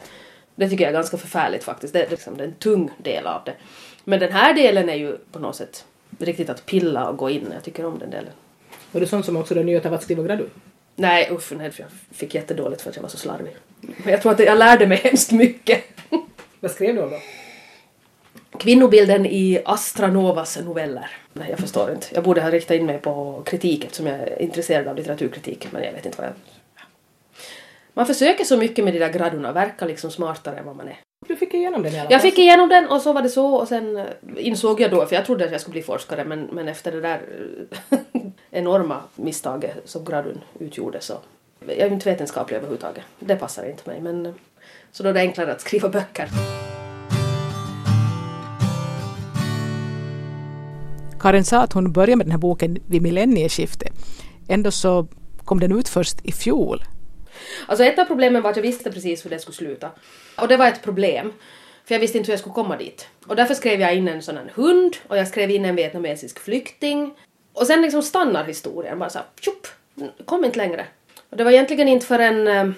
Det 0.55 0.69
tycker 0.69 0.85
jag 0.85 0.89
är 0.89 0.95
ganska 0.97 1.17
förfärligt 1.17 1.65
faktiskt. 1.65 1.93
Det 1.93 2.03
är, 2.03 2.11
liksom, 2.11 2.37
det 2.37 2.45
är 2.45 2.49
en 2.49 2.55
tung 2.55 2.91
del 2.99 3.27
av 3.27 3.41
det. 3.45 3.55
Men 4.09 4.21
den 4.21 4.33
här 4.33 4.55
delen 4.55 4.89
är 4.89 4.95
ju 4.95 5.17
på 5.33 5.39
något 5.39 5.57
sätt 5.57 5.85
riktigt 6.19 6.51
att 6.51 6.67
pilla 6.67 7.09
och 7.09 7.17
gå 7.17 7.31
in. 7.31 7.49
Jag 7.55 7.65
tycker 7.65 7.87
om 7.87 7.99
den 7.99 8.11
delen. 8.11 8.33
Och 8.93 9.01
det 9.01 9.07
sånt 9.07 9.25
som 9.25 9.37
också 9.37 9.55
du 9.55 9.65
njöt 9.65 9.87
av 9.87 9.95
att 9.95 10.03
skriva 10.03 10.23
gradu. 10.23 10.47
Nej 10.95 11.29
usch 11.33 11.53
nej, 11.53 11.71
för 11.71 11.83
jag 11.83 11.91
fick 12.11 12.35
jättedåligt 12.35 12.83
för 12.83 12.91
att 12.91 12.97
jag 12.97 13.03
var 13.03 13.11
så 13.11 13.19
slarvig. 13.19 13.57
Men 13.81 14.13
jag 14.13 14.23
tror 14.23 14.33
att 14.33 14.39
jag 14.39 14.59
lärde 14.59 14.87
mig 14.87 14.99
hemskt 15.05 15.33
mycket. 15.33 15.85
Vad 16.61 16.71
skrev 16.71 16.95
du 16.95 17.03
om 17.03 17.11
då? 17.11 17.19
Kvinnobilden 18.59 19.27
i 19.27 19.63
Astra 19.65 20.07
Novas 20.07 20.59
noveller. 20.59 21.11
Nej, 21.33 21.51
jag 21.51 21.59
förstår 21.59 21.93
inte. 21.93 22.07
Jag 22.15 22.25
borde 22.25 22.41
ha 22.41 22.51
riktat 22.51 22.75
in 22.75 22.87
mig 22.87 22.99
på 22.99 23.43
kritik 23.47 23.85
eftersom 23.85 24.07
jag 24.07 24.21
är 24.21 24.43
intresserad 24.43 24.89
av 24.89 24.97
litteraturkritik, 24.97 25.69
men 25.71 25.83
jag 25.83 25.93
vet 25.93 26.07
inte 26.07 26.19
vad 26.19 26.27
jag... 26.27 26.35
Man 27.95 28.07
försöker 28.07 28.45
så 28.45 28.57
mycket 28.57 28.85
med 28.85 28.95
de 28.95 28.99
där 28.99 29.13
gradorna, 29.13 29.53
verkar 29.53 29.87
liksom 29.87 30.11
smartare 30.11 30.59
än 30.59 30.67
vad 30.67 30.77
man 30.77 30.89
är. 30.89 31.06
Du 31.29 31.37
fick 31.37 31.55
igenom 31.55 31.83
den 31.83 31.93
i 31.95 31.99
alla 31.99 32.11
Jag 32.11 32.21
fall. 32.21 32.31
fick 32.31 32.39
igenom 32.39 32.69
den 32.69 32.87
och 32.89 33.01
så 33.01 33.13
var 33.13 33.23
det 33.23 33.29
så 33.29 33.55
och 33.55 33.69
sen 33.69 33.97
eh, 33.97 34.05
insåg 34.39 34.81
jag 34.81 34.91
då, 34.91 35.07
för 35.07 35.17
jag 35.17 35.27
trodde 35.27 35.45
att 35.45 35.53
jag 35.53 35.61
skulle 35.61 35.73
bli 35.73 35.83
forskare 35.83 36.25
men, 36.25 36.49
men 36.53 36.69
efter 36.69 36.93
det 36.93 37.01
där 37.01 37.21
eh, 37.91 37.99
enorma 38.51 39.01
misstaget 39.17 39.73
som 39.85 40.05
gradun 40.05 40.41
utgjorde 40.59 41.01
så 41.01 41.15
jag 41.67 41.79
är 41.79 41.91
inte 41.93 42.11
vetenskaplig 42.11 42.57
överhuvudtaget. 42.57 43.05
Det 43.19 43.37
passar 43.37 43.71
inte 43.71 43.91
mig 43.91 44.01
men 44.01 44.27
eh, 44.27 44.33
så 44.93 45.03
då 45.03 45.09
är 45.09 45.13
det 45.15 45.21
enklare 45.21 45.53
att 45.53 45.61
skriva 45.61 45.89
böcker. 45.89 46.29
Karin 51.21 51.45
sa 51.45 51.59
att 51.63 51.73
hon 51.73 51.93
började 51.93 52.17
med 52.17 52.27
den 52.27 52.31
här 52.31 52.39
boken 52.39 52.79
vid 52.87 53.03
millennieskiftet. 53.03 53.93
Ändå 54.49 54.71
så 54.71 55.07
kom 55.45 55.61
den 55.61 55.79
ut 55.79 55.89
först 55.89 56.21
i 56.25 56.33
fjol. 56.33 56.85
Alltså 57.67 57.85
ett 57.85 57.99
av 57.99 58.05
problemen 58.05 58.43
var 58.43 58.51
att 58.51 58.57
jag 58.57 58.63
visste 58.63 58.93
precis 58.93 59.25
hur 59.25 59.31
det 59.31 59.39
skulle 59.39 59.55
sluta. 59.55 59.91
Och 60.37 60.49
det 60.49 60.57
var 60.57 60.67
ett 60.67 60.83
problem. 60.83 61.33
För 61.85 61.95
jag 61.95 62.01
visste 62.01 62.19
inte 62.19 62.27
hur 62.27 62.33
jag 62.33 62.41
skulle 62.41 62.55
komma 62.55 62.77
dit. 62.77 63.09
Och 63.27 63.37
därför 63.37 63.55
skrev 63.55 63.81
jag 63.81 63.95
in 63.95 64.09
en 64.09 64.23
sån 64.23 64.37
här 64.37 64.53
hund 64.55 64.97
och 65.09 65.19
jag 65.19 65.29
skrev 65.29 65.51
in 65.51 65.65
en 65.65 65.77
vietnamesisk 65.77 66.39
flykting. 66.39 67.15
Och 67.53 67.67
sen 67.67 67.83
liksom 67.83 68.03
stannar 68.03 68.45
historien 68.45 68.99
bara 68.99 69.11
såhär, 69.11 69.27
tjopp, 69.41 69.67
kom 70.25 70.45
inte 70.45 70.59
längre. 70.59 70.87
Och 71.31 71.37
det 71.37 71.45
var 71.45 71.51
egentligen 71.51 71.89
inte 71.89 72.07
förrän 72.07 72.49
eh, 72.49 72.71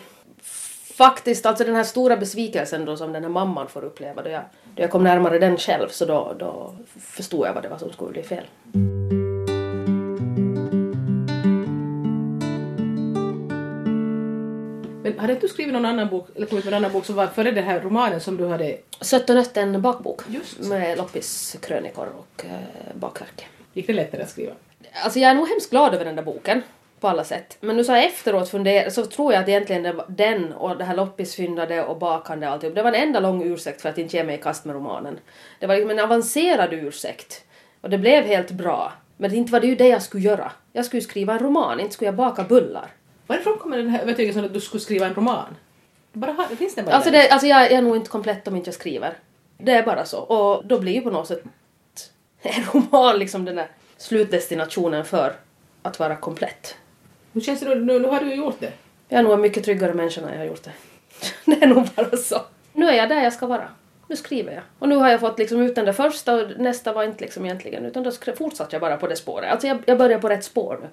faktiskt, 0.99 1.47
alltså 1.47 1.65
den 1.65 1.75
här 1.75 1.85
stora 1.85 2.17
besvikelsen 2.17 2.85
då 2.85 2.97
som 2.97 3.13
den 3.13 3.23
här 3.23 3.31
mamman 3.31 3.69
får 3.69 3.85
uppleva 3.85 4.23
då 4.23 4.31
jag, 4.31 4.43
då 4.75 4.83
jag 4.83 4.91
kom 4.91 5.05
närmare 5.05 5.39
den 5.39 5.57
själv 5.57 5.89
så 5.89 6.05
då, 6.05 6.37
då 6.39 6.75
förstod 7.01 7.47
jag 7.47 7.55
vad 7.55 7.63
det 7.63 7.69
var 7.69 7.79
som 7.79 7.93
skulle 7.93 8.11
bli 8.11 8.23
fel. 8.23 8.45
Hade 15.19 15.35
du 15.35 15.49
skrivit 15.49 15.73
någon 15.73 15.85
annan 15.85 16.09
bok, 16.09 16.29
eller 16.37 16.47
kommit 16.47 16.65
med 16.65 16.75
en 16.75 16.79
annan 16.79 16.93
bok 16.93 17.05
som 17.05 17.15
var 17.15 17.27
före 17.27 17.51
den 17.51 17.65
här 17.65 17.81
romanen 17.81 18.21
som 18.21 18.37
du 18.37 18.47
hade... 18.47 18.77
Sött 19.01 19.31
och 19.31 19.37
nött 19.37 19.57
en 19.57 19.83
bakbok 19.83 20.23
Just. 20.29 20.59
med 20.59 20.99
loppiskrönikor 20.99 22.09
och 22.19 22.45
eh, 22.45 22.95
bakverk. 22.95 23.47
Gick 23.73 23.87
det 23.87 23.93
lättare 23.93 24.23
att 24.23 24.31
skriva? 24.31 24.53
Alltså 25.05 25.19
jag 25.19 25.31
är 25.31 25.35
nog 25.35 25.49
hemskt 25.49 25.71
glad 25.71 25.95
över 25.95 26.05
den 26.05 26.17
där 26.17 26.23
boken 26.23 26.63
på 27.01 27.09
alla 27.09 27.25
sätt. 27.25 27.57
Men 27.61 27.77
nu 27.77 27.85
så 27.85 27.93
efteråt 27.93 28.49
fundera, 28.49 28.91
så 28.91 29.07
tror 29.07 29.33
jag 29.33 29.43
att 29.43 29.49
egentligen 29.49 29.83
det 29.83 29.93
var 29.93 30.05
den 30.09 30.53
och 30.53 30.77
det 30.77 30.85
här 30.85 30.97
loppisfyndade 30.97 31.85
och 31.85 31.99
bakande 31.99 32.47
och 32.47 32.53
alltihop, 32.53 32.75
det 32.75 32.83
var 32.83 32.93
en 32.93 33.03
enda 33.03 33.21
lång 33.21 33.43
ursäkt 33.43 33.83
för 33.83 33.89
att 33.89 33.99
inte 33.99 34.17
ge 34.17 34.25
mig 34.25 34.35
i 34.35 34.39
kast 34.39 34.65
med 34.65 34.75
romanen. 34.75 35.19
Det 35.61 35.67
var 35.67 35.75
liksom 35.75 35.91
en 35.91 35.99
avancerad 35.99 36.73
ursäkt. 36.73 37.45
Och 37.81 37.91
det 37.91 37.99
blev 37.99 38.25
helt 38.25 38.51
bra. 38.51 38.93
Men 39.17 39.35
inte 39.35 39.53
var 39.53 39.61
det 39.61 39.67
ju 39.67 39.75
det 39.75 39.89
jag 39.89 40.03
skulle 40.03 40.23
göra. 40.23 40.53
Jag 40.73 40.85
skulle 40.85 41.01
ju 41.01 41.07
skriva 41.07 41.33
en 41.33 41.39
roman, 41.39 41.81
inte 41.81 41.95
skulle 41.95 42.09
jag 42.09 42.15
baka 42.15 42.45
bullar. 42.45 42.91
Varifrån 43.29 43.59
kommer 43.59 43.77
den 43.77 43.89
här 43.89 44.03
övertygelsen 44.03 44.45
att 44.45 44.55
du 44.55 44.61
skulle 44.61 44.81
skriva 44.81 45.07
en 45.07 45.15
roman? 45.15 45.57
Bara 46.13 46.33
har, 46.33 46.47
det 46.51 46.57
finns 46.57 46.75
den 46.75 46.85
bara 46.85 46.95
Alltså, 46.95 47.11
det, 47.11 47.31
alltså 47.31 47.47
jag, 47.47 47.63
jag 47.63 47.73
är 47.73 47.83
nog 47.83 47.97
inte 47.97 48.11
komplett 48.11 48.49
om 48.49 48.57
inte 48.57 48.69
jag 48.69 48.75
skriver. 48.75 49.15
Det 49.59 49.73
är 49.73 49.83
bara 49.83 50.05
så. 50.05 50.19
Och 50.19 50.67
då 50.67 50.79
blir 50.79 50.93
ju 50.93 51.01
på 51.01 51.11
något 51.11 51.29
sätt 51.29 51.43
en 52.43 52.65
roman 52.73 53.19
liksom 53.19 53.45
den 53.45 53.57
där 53.57 53.69
slutdestinationen 53.97 55.05
för 55.05 55.33
att 55.83 55.99
vara 55.99 56.17
komplett. 56.17 56.77
Hur 57.33 57.41
känns 57.41 57.61
det 57.61 57.67
då? 57.67 57.75
Nu, 57.75 57.99
nu 57.99 58.09
har 58.09 58.21
du 58.21 58.29
ju 58.29 58.35
gjort 58.35 58.61
det. 58.61 58.73
Jag 59.09 59.19
är 59.19 59.23
nog 59.23 59.33
en 59.33 59.41
mycket 59.41 59.65
tryggare 59.65 59.95
människa 59.95 60.21
när 60.21 60.33
jag 60.33 60.39
har 60.39 60.47
gjort 60.47 60.65
det. 60.65 60.73
Det 61.45 61.63
är 61.63 61.67
nog 61.67 61.89
bara 61.97 62.17
så. 62.17 62.41
Nu 62.73 62.89
är 62.89 62.97
jag 62.97 63.09
där 63.09 63.23
jag 63.23 63.33
ska 63.33 63.47
vara. 63.47 63.69
Nu 64.07 64.17
skriver 64.17 64.53
jag. 64.53 64.63
Och 64.79 64.89
nu 64.89 64.97
har 64.97 65.09
jag 65.09 65.21
fått 65.21 65.39
liksom 65.39 65.63
ut 65.63 65.75
den 65.75 65.85
där 65.85 65.93
första 65.93 66.35
och 66.35 66.51
nästa 66.59 66.93
var 66.93 67.05
inte 67.05 67.25
liksom 67.25 67.45
egentligen 67.45 67.85
utan 67.85 68.03
då 68.03 68.11
fortsatte 68.37 68.75
jag 68.77 68.81
bara 68.81 68.97
på 68.97 69.07
det 69.07 69.17
spåret. 69.17 69.51
Alltså 69.53 69.67
jag, 69.67 69.79
jag 69.87 69.99
börjar 69.99 70.19
på 70.19 70.29
rätt 70.29 70.45
spår 70.45 70.79
nu. 70.83 70.89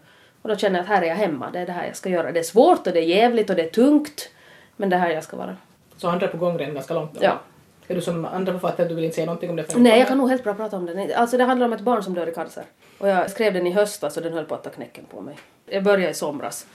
Och 0.46 0.52
då 0.52 0.58
känner 0.58 0.80
jag 0.80 0.84
att 0.84 0.90
här 0.90 1.02
är 1.02 1.08
jag 1.08 1.16
hemma. 1.16 1.50
Det 1.52 1.60
är 1.60 1.66
det 1.66 1.72
här 1.72 1.88
jag 1.88 1.96
ska 1.96 2.10
göra. 2.10 2.32
Det 2.32 2.40
är 2.40 2.44
svårt 2.44 2.88
och 2.88 2.94
det 2.94 3.00
är 3.00 3.04
jävligt 3.04 3.50
och 3.50 3.56
det 3.56 3.62
är 3.64 3.70
tungt. 3.70 4.30
Men 4.76 4.90
det 4.90 4.96
är 4.96 5.00
här 5.00 5.10
jag 5.10 5.24
ska 5.24 5.38
vara. 5.38 5.58
Så 5.98 6.08
andra 6.08 6.28
på 6.28 6.38
gång 6.38 6.58
redan 6.58 6.74
ganska 6.74 6.94
långt 6.94 7.14
då? 7.14 7.20
Ja. 7.24 7.40
Är 7.88 7.96
du 7.96 8.02
som 8.02 8.26
andra 8.26 8.54
författare, 8.54 8.88
du 8.88 8.96
vill 8.96 9.04
inte 9.04 9.16
säga 9.16 9.26
någonting 9.26 9.50
om 9.50 9.56
det? 9.56 9.64
förrän 9.64 9.84
Nej, 9.84 9.92
det 9.92 9.98
jag 9.98 10.08
kan 10.08 10.18
nog 10.18 10.30
helt 10.30 10.44
bra 10.44 10.54
prata 10.54 10.78
om 10.78 10.86
den. 10.86 11.12
Alltså 11.16 11.38
det 11.38 11.44
handlar 11.44 11.68
om 11.68 11.74
ett 11.74 11.82
barn 11.82 12.04
som 12.04 12.14
dör 12.14 12.28
i 12.28 12.34
cancer. 12.34 12.64
Och 12.98 13.08
jag 13.08 13.32
skrev 13.32 13.54
den 13.54 13.68
i 13.68 13.72
höstas 13.72 14.18
och 14.18 14.24
den 14.24 14.34
höll 14.34 14.46
på 14.46 14.56
att 14.56 14.64
ta 14.64 14.70
knäcken 14.70 15.06
på 15.06 15.22
mig. 15.22 15.38
Jag 15.66 15.84
började 15.84 16.12
i 16.12 16.14
somras. 16.14 16.68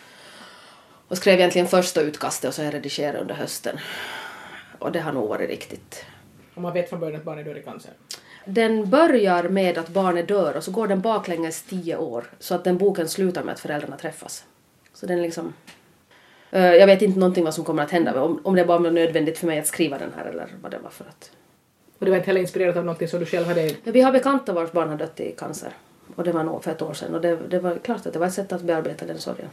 Och 1.09 1.17
skrev 1.17 1.39
egentligen 1.39 1.69
första 1.69 2.01
utkastet 2.01 2.49
och 2.49 2.55
så 2.55 2.63
har 2.63 2.65
jag 2.65 2.75
redigerat 2.75 3.21
under 3.21 3.35
hösten. 3.35 3.79
Och 4.79 4.93
det 4.93 5.01
har 5.01 5.13
nog 5.13 5.29
varit 5.29 5.51
riktigt. 5.51 6.05
Om 6.55 6.63
man 6.63 6.73
vet 6.73 6.89
från 6.89 7.01
början 7.01 7.21
att 7.21 7.25
barnet 7.25 7.45
dör 7.45 7.59
i 7.59 7.63
cancer. 7.63 7.93
Den 8.45 8.91
börjar 8.91 9.49
med 9.49 9.79
att 9.79 9.89
barnet 9.89 10.29
dör 10.29 10.57
och 10.57 10.65
så 10.65 10.71
går 10.71 10.89
den 10.89 11.01
baklänges 11.01 11.63
tio 11.63 11.97
år. 11.97 12.25
Så 12.39 12.55
att 12.55 12.65
den 12.65 12.79
boken 12.79 13.09
slutar 13.09 13.45
med 13.45 13.53
att 13.53 13.61
föräldrarna 13.61 13.97
träffas. 13.97 14.45
Så 14.95 15.07
den 15.07 15.23
liksom... 15.23 15.53
Eh, 16.51 16.75
Jag 16.75 16.87
vet 16.87 17.03
inte 17.03 17.19
någonting 17.19 17.45
vad 17.45 17.55
som 17.55 17.65
kommer 17.65 17.83
att 17.83 17.91
hända. 17.91 18.23
Om, 18.23 18.41
om 18.45 18.55
det 18.55 18.65
bara 18.65 18.79
var 18.79 18.91
nödvändigt 18.91 19.39
för 19.39 19.47
mig 19.47 19.59
att 19.59 19.67
skriva 19.67 19.99
den 19.99 20.11
här 20.17 20.25
eller 20.25 20.47
vad 20.63 20.71
det 20.71 20.79
var 20.79 20.91
för 20.91 21.05
att... 21.05 21.31
Och 21.99 22.05
det 22.05 22.11
var 22.11 22.17
inte 22.17 22.27
heller 22.27 22.41
inspirerat 22.41 22.77
av 22.77 22.85
någonting 22.85 23.09
som 23.09 23.21
du 23.21 23.27
själv 23.27 23.47
hade... 23.47 23.75
Vi 23.85 24.01
har 24.01 24.13
bekanta 24.13 24.53
vars 24.53 24.73
barn 24.73 24.89
har 24.89 24.97
dött 24.97 25.21
i 25.21 25.33
cancer. 25.39 25.73
Och 26.17 26.25
det 26.25 26.33
var 26.33 26.45
nog 26.45 26.65
för 26.65 26.71
ett 26.71 26.83
år 26.83 26.95
sedan. 26.95 27.15
Och 27.15 27.21
det, 27.21 27.39
det 27.49 27.59
var 27.59 27.79
klart 27.79 28.07
att 28.07 28.13
det 28.13 28.19
var 28.19 28.27
ett 28.27 28.35
sätt 28.35 28.53
att 28.53 28.63
bearbeta 28.63 29.07
den 29.07 29.19
sorgen. 29.19 29.49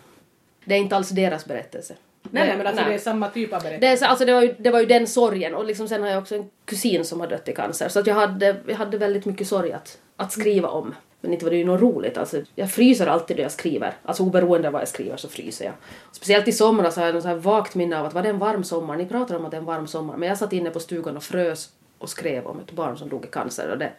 Det 0.65 0.75
är 0.75 0.79
inte 0.79 0.95
alls 0.95 1.09
deras 1.09 1.45
berättelse. 1.45 1.95
Nej, 2.31 2.47
nej 2.47 2.57
men 2.57 2.67
alltså 2.67 2.81
Nej. 2.81 2.91
det 2.91 2.95
är 2.97 2.99
samma 2.99 3.29
typ 3.29 3.53
av 3.53 3.61
berättelse. 3.61 3.79
Det, 3.87 3.91
är, 3.91 3.95
så- 3.97 4.05
alltså 4.05 4.25
det, 4.25 4.33
var 4.33 4.41
ju, 4.41 4.55
det 4.57 4.69
var 4.69 4.79
ju 4.79 4.85
den 4.85 5.07
sorgen 5.07 5.55
och 5.55 5.65
liksom 5.65 5.87
sen 5.87 6.01
har 6.01 6.09
jag 6.09 6.19
också 6.21 6.35
en 6.35 6.49
kusin 6.65 7.05
som 7.05 7.19
har 7.19 7.27
dött 7.27 7.47
i 7.47 7.53
cancer 7.55 7.89
så 7.89 7.99
att 7.99 8.07
jag 8.07 8.15
hade, 8.15 8.55
jag 8.67 8.75
hade 8.75 8.97
väldigt 8.97 9.25
mycket 9.25 9.47
sorg 9.47 9.71
att, 9.73 9.97
att 10.15 10.31
skriva 10.31 10.69
om. 10.69 10.95
Men 11.21 11.33
inte 11.33 11.45
var 11.45 11.51
det 11.51 11.57
ju 11.57 11.65
något 11.65 11.81
roligt. 11.81 12.17
Alltså, 12.17 12.41
jag 12.55 12.71
fryser 12.71 13.07
alltid 13.07 13.37
när 13.37 13.43
jag 13.43 13.51
skriver. 13.51 13.93
Alltså 14.03 14.23
oberoende 14.23 14.67
av 14.67 14.71
vad 14.71 14.81
jag 14.81 14.87
skriver 14.89 15.17
så 15.17 15.27
fryser 15.29 15.65
jag. 15.65 15.73
Speciellt 16.11 16.47
i 16.47 16.51
somras 16.51 16.95
har 16.95 17.05
jag 17.05 17.13
något 17.15 17.23
så 17.23 17.29
här 17.29 17.35
vagt 17.35 17.75
minne 17.75 17.99
av 17.99 18.05
att 18.05 18.13
var 18.13 18.21
det 18.23 18.29
en 18.29 18.39
varm 18.39 18.63
sommar? 18.63 18.95
Ni 18.97 19.05
pratar 19.05 19.35
om 19.35 19.45
att 19.45 19.51
det 19.51 19.57
är 19.57 19.59
en 19.59 19.65
varm 19.65 19.87
sommar 19.87 20.17
men 20.17 20.29
jag 20.29 20.37
satt 20.37 20.53
inne 20.53 20.69
på 20.69 20.79
stugan 20.79 21.17
och 21.17 21.23
frös 21.23 21.69
och 21.97 22.09
skrev 22.09 22.45
om 22.47 22.59
ett 22.59 22.71
barn 22.71 22.97
som 22.97 23.09
dog 23.09 23.25
i 23.25 23.27
cancer 23.27 23.69
och 23.71 23.77
det, 23.77 23.91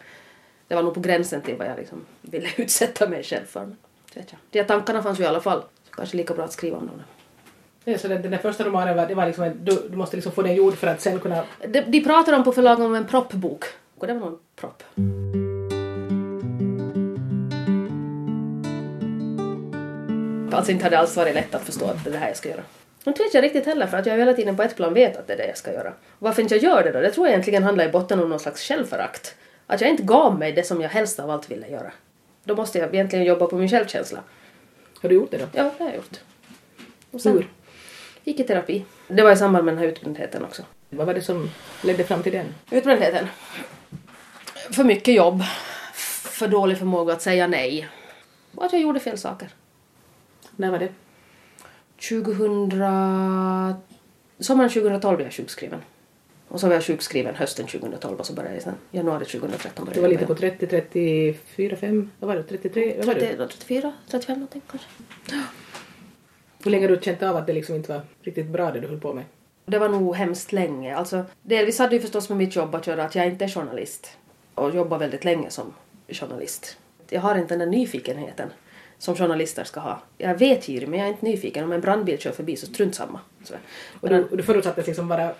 det 0.68 0.74
var 0.74 0.82
nog 0.82 0.94
på 0.94 1.00
gränsen 1.00 1.40
till 1.42 1.56
vad 1.56 1.66
jag 1.66 1.76
liksom 1.76 2.04
ville 2.20 2.48
utsätta 2.56 3.08
mig 3.08 3.22
själv 3.22 3.44
för. 3.44 3.60
Men, 3.60 3.76
vet 4.14 4.26
jag. 4.32 4.38
De 4.50 4.64
tankarna 4.68 5.02
fanns 5.02 5.20
ju 5.20 5.24
i 5.24 5.26
alla 5.26 5.40
fall. 5.40 5.62
Så 5.88 5.94
kanske 5.94 6.16
lika 6.16 6.34
bra 6.34 6.44
att 6.44 6.52
skriva 6.52 6.76
om 6.76 6.86
dem. 6.86 7.02
Ja, 7.88 7.98
så 7.98 8.08
den, 8.08 8.22
den 8.22 8.30
där 8.30 8.38
första 8.38 8.64
romanen 8.64 8.96
var, 8.96 9.06
det 9.06 9.14
var 9.14 9.26
liksom 9.26 9.44
en, 9.44 9.64
du, 9.64 9.88
du 9.90 9.96
måste 9.96 10.16
liksom 10.16 10.32
få 10.32 10.42
den 10.42 10.54
gjord 10.54 10.74
för 10.74 10.86
att 10.86 11.00
sen 11.00 11.20
kunna... 11.20 11.44
De, 11.68 11.80
de 11.80 12.00
pratar 12.00 12.32
om 12.32 12.44
på 12.44 12.52
förlaget 12.52 12.84
om 12.84 12.94
en 12.94 13.06
proppbok. 13.06 13.64
Och 13.98 14.06
det 14.06 14.12
var 14.12 14.20
nog 14.20 14.28
en 14.28 14.38
propp. 14.56 14.82
Alltså 20.52 20.72
inte 20.72 20.84
hade 20.84 20.98
alls 20.98 21.16
varit 21.16 21.34
lätt 21.34 21.54
att 21.54 21.62
förstå 21.62 21.84
att 21.84 22.04
det 22.04 22.10
är 22.10 22.12
det 22.12 22.18
här 22.18 22.28
jag 22.28 22.36
ska 22.36 22.48
göra. 22.48 22.62
Inte 23.06 23.22
vet 23.22 23.34
jag 23.34 23.44
riktigt 23.44 23.66
heller 23.66 23.86
för 23.86 23.96
att 23.96 24.06
jag 24.06 24.18
hela 24.18 24.34
tiden 24.34 24.56
på 24.56 24.62
ett 24.62 24.76
plan 24.76 24.94
vet 24.94 25.16
att 25.16 25.26
det 25.26 25.32
är 25.32 25.36
det 25.36 25.46
jag 25.46 25.56
ska 25.56 25.72
göra. 25.72 25.92
Varför 26.18 26.42
inte 26.42 26.54
jag 26.54 26.64
gör 26.64 26.84
det 26.84 26.92
då? 26.92 27.00
Det 27.00 27.10
tror 27.10 27.26
jag 27.26 27.32
egentligen 27.32 27.62
handlar 27.62 27.88
i 27.88 27.88
botten 27.88 28.20
om 28.20 28.28
någon 28.28 28.40
slags 28.40 28.62
självförakt. 28.62 29.34
Att 29.66 29.80
jag 29.80 29.90
inte 29.90 30.02
gav 30.02 30.38
mig 30.38 30.52
det 30.52 30.62
som 30.62 30.80
jag 30.80 30.88
helst 30.88 31.20
av 31.20 31.30
allt 31.30 31.50
ville 31.50 31.68
göra. 31.68 31.92
Då 32.44 32.54
måste 32.54 32.78
jag 32.78 32.94
egentligen 32.94 33.24
jobba 33.24 33.46
på 33.46 33.56
min 33.56 33.68
självkänsla. 33.68 34.18
Har 35.00 35.08
du 35.08 35.14
gjort 35.14 35.30
det 35.30 35.38
då? 35.38 35.44
Ja, 35.52 35.70
det 35.78 35.84
har 35.84 35.90
jag 35.90 35.96
gjort. 35.96 36.20
Och 37.10 37.20
sen 37.20 37.32
Hur? 37.32 37.48
Gick 38.28 38.40
i 38.40 38.44
terapi. 38.44 38.84
Det 39.08 39.22
var 39.22 39.32
i 39.32 39.36
samband 39.36 39.64
med 39.64 39.74
den 39.74 39.78
här 39.78 39.88
utbrändheten 39.88 40.44
också. 40.44 40.62
Vad 40.90 41.06
var 41.06 41.14
det 41.14 41.22
som 41.22 41.50
ledde 41.82 42.04
fram 42.04 42.22
till 42.22 42.32
den? 42.32 42.54
Utbrändheten. 42.70 43.26
För 44.70 44.84
mycket 44.84 45.14
jobb. 45.14 45.42
För 46.38 46.48
dålig 46.48 46.78
förmåga 46.78 47.12
att 47.12 47.22
säga 47.22 47.46
nej. 47.46 47.88
Och 48.54 48.64
att 48.64 48.72
jag 48.72 48.82
gjorde 48.82 49.00
fel 49.00 49.18
saker. 49.18 49.48
När 50.56 50.70
var 50.70 50.78
det? 50.78 50.92
2000... 52.08 52.70
Sommaren 54.40 54.70
2012 54.70 55.16
blev 55.16 55.26
jag 55.26 55.34
sjukskriven. 55.34 55.82
Och 56.48 56.60
så 56.60 56.66
var 56.66 56.74
jag 56.74 56.84
sjukskriven 56.84 57.34
hösten 57.34 57.66
2012 57.66 58.18
och 58.18 58.26
så 58.26 58.32
började 58.32 58.54
jag 58.54 58.62
sen 58.62 58.74
januari 58.90 59.24
2013 59.24 59.84
började 59.84 60.00
Du 60.00 60.02
var 60.02 60.08
lite 60.08 60.26
på 60.26 60.34
30, 60.34 60.66
34, 60.66 61.76
5? 61.76 62.10
Vad 62.18 62.28
var 62.28 62.36
det? 62.36 62.42
33? 62.42 62.94
Vad 62.96 63.06
var 63.06 63.14
det? 63.14 63.20
30, 63.20 63.36
34, 63.36 63.92
35 64.08 64.34
någonting 64.34 64.62
kanske. 64.70 64.88
Hur 66.64 66.70
länge 66.70 66.88
har 66.88 66.96
du 66.96 67.02
känt 67.02 67.22
av 67.22 67.36
att 67.36 67.46
det 67.46 67.52
liksom 67.52 67.74
inte 67.74 67.92
var 67.92 68.00
riktigt 68.22 68.46
bra 68.46 68.70
det 68.70 68.80
du 68.80 68.88
höll 68.88 69.00
på 69.00 69.14
med? 69.14 69.24
Det 69.66 69.78
var 69.78 69.88
nog 69.88 70.16
hemskt 70.16 70.52
länge. 70.52 70.96
Alltså, 70.96 71.24
delvis 71.42 71.78
hade 71.78 71.94
ju 71.94 72.00
förstås 72.00 72.28
med 72.28 72.38
mitt 72.38 72.56
jobb 72.56 72.74
att 72.74 72.86
göra 72.86 73.04
att 73.04 73.14
jag 73.14 73.26
inte 73.26 73.44
är 73.44 73.48
journalist. 73.48 74.16
Och 74.54 74.74
jobbar 74.74 74.98
väldigt 74.98 75.24
länge 75.24 75.50
som 75.50 75.74
journalist. 76.08 76.76
Jag 77.08 77.20
har 77.20 77.38
inte 77.38 77.56
den 77.56 77.58
där 77.58 77.78
nyfikenheten 77.78 78.48
som 78.98 79.16
journalister 79.16 79.64
ska 79.64 79.80
ha. 79.80 80.02
Jag 80.18 80.30
är 80.30 80.34
vetgirig 80.34 80.88
men 80.88 80.98
jag 80.98 81.08
är 81.08 81.12
inte 81.12 81.26
nyfiken. 81.26 81.64
Om 81.64 81.72
en 81.72 81.80
brandbil 81.80 82.18
kör 82.18 82.32
förbi 82.32 82.56
så 82.56 82.66
strunt 82.66 82.94
samma. 82.94 83.20
Så. 83.44 83.54
Och 84.00 84.08
du, 84.08 84.24
och 84.24 84.36
du 84.36 84.42
förutsattes 84.42 84.86
liksom 84.86 85.08
vara 85.08 85.30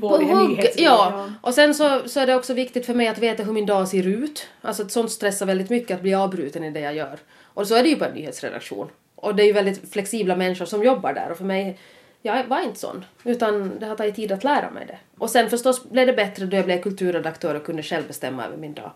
på, 0.00 0.08
hugg, 0.08 0.70
ja. 0.76 1.30
Och 1.40 1.54
sen 1.54 1.74
så, 1.74 2.08
så 2.08 2.20
är 2.20 2.26
det 2.26 2.34
också 2.34 2.54
viktigt 2.54 2.86
för 2.86 2.94
mig 2.94 3.08
att 3.08 3.18
veta 3.18 3.42
hur 3.42 3.52
min 3.52 3.66
dag 3.66 3.88
ser 3.88 4.06
ut. 4.06 4.46
Alltså 4.60 4.88
sånt 4.88 5.10
stressar 5.10 5.46
väldigt 5.46 5.70
mycket 5.70 5.94
att 5.94 6.02
bli 6.02 6.14
avbruten 6.14 6.64
i 6.64 6.70
det 6.70 6.80
jag 6.80 6.94
gör. 6.94 7.18
Och 7.42 7.66
så 7.66 7.74
är 7.74 7.82
det 7.82 7.88
ju 7.88 7.96
på 7.96 8.04
en 8.04 8.14
nyhetsredaktion. 8.14 8.88
Och 9.20 9.34
det 9.34 9.42
är 9.42 9.46
ju 9.46 9.52
väldigt 9.52 9.92
flexibla 9.92 10.36
människor 10.36 10.64
som 10.64 10.84
jobbar 10.84 11.12
där 11.12 11.30
och 11.30 11.36
för 11.36 11.44
mig, 11.44 11.78
jag 12.22 12.44
var 12.44 12.60
inte 12.60 12.80
sån. 12.80 13.04
Utan 13.24 13.78
det 13.78 13.86
har 13.86 13.96
tagit 13.96 14.16
tid 14.16 14.32
att 14.32 14.44
lära 14.44 14.70
mig 14.70 14.86
det. 14.86 14.98
Och 15.18 15.30
sen 15.30 15.50
förstås 15.50 15.90
blev 15.90 16.06
det 16.06 16.12
bättre 16.12 16.46
då 16.46 16.56
jag 16.56 16.64
blev 16.64 16.82
kulturredaktör 16.82 17.54
och 17.54 17.64
kunde 17.64 17.82
själv 17.82 18.06
bestämma 18.06 18.46
över 18.46 18.56
min 18.56 18.74
dag. 18.74 18.92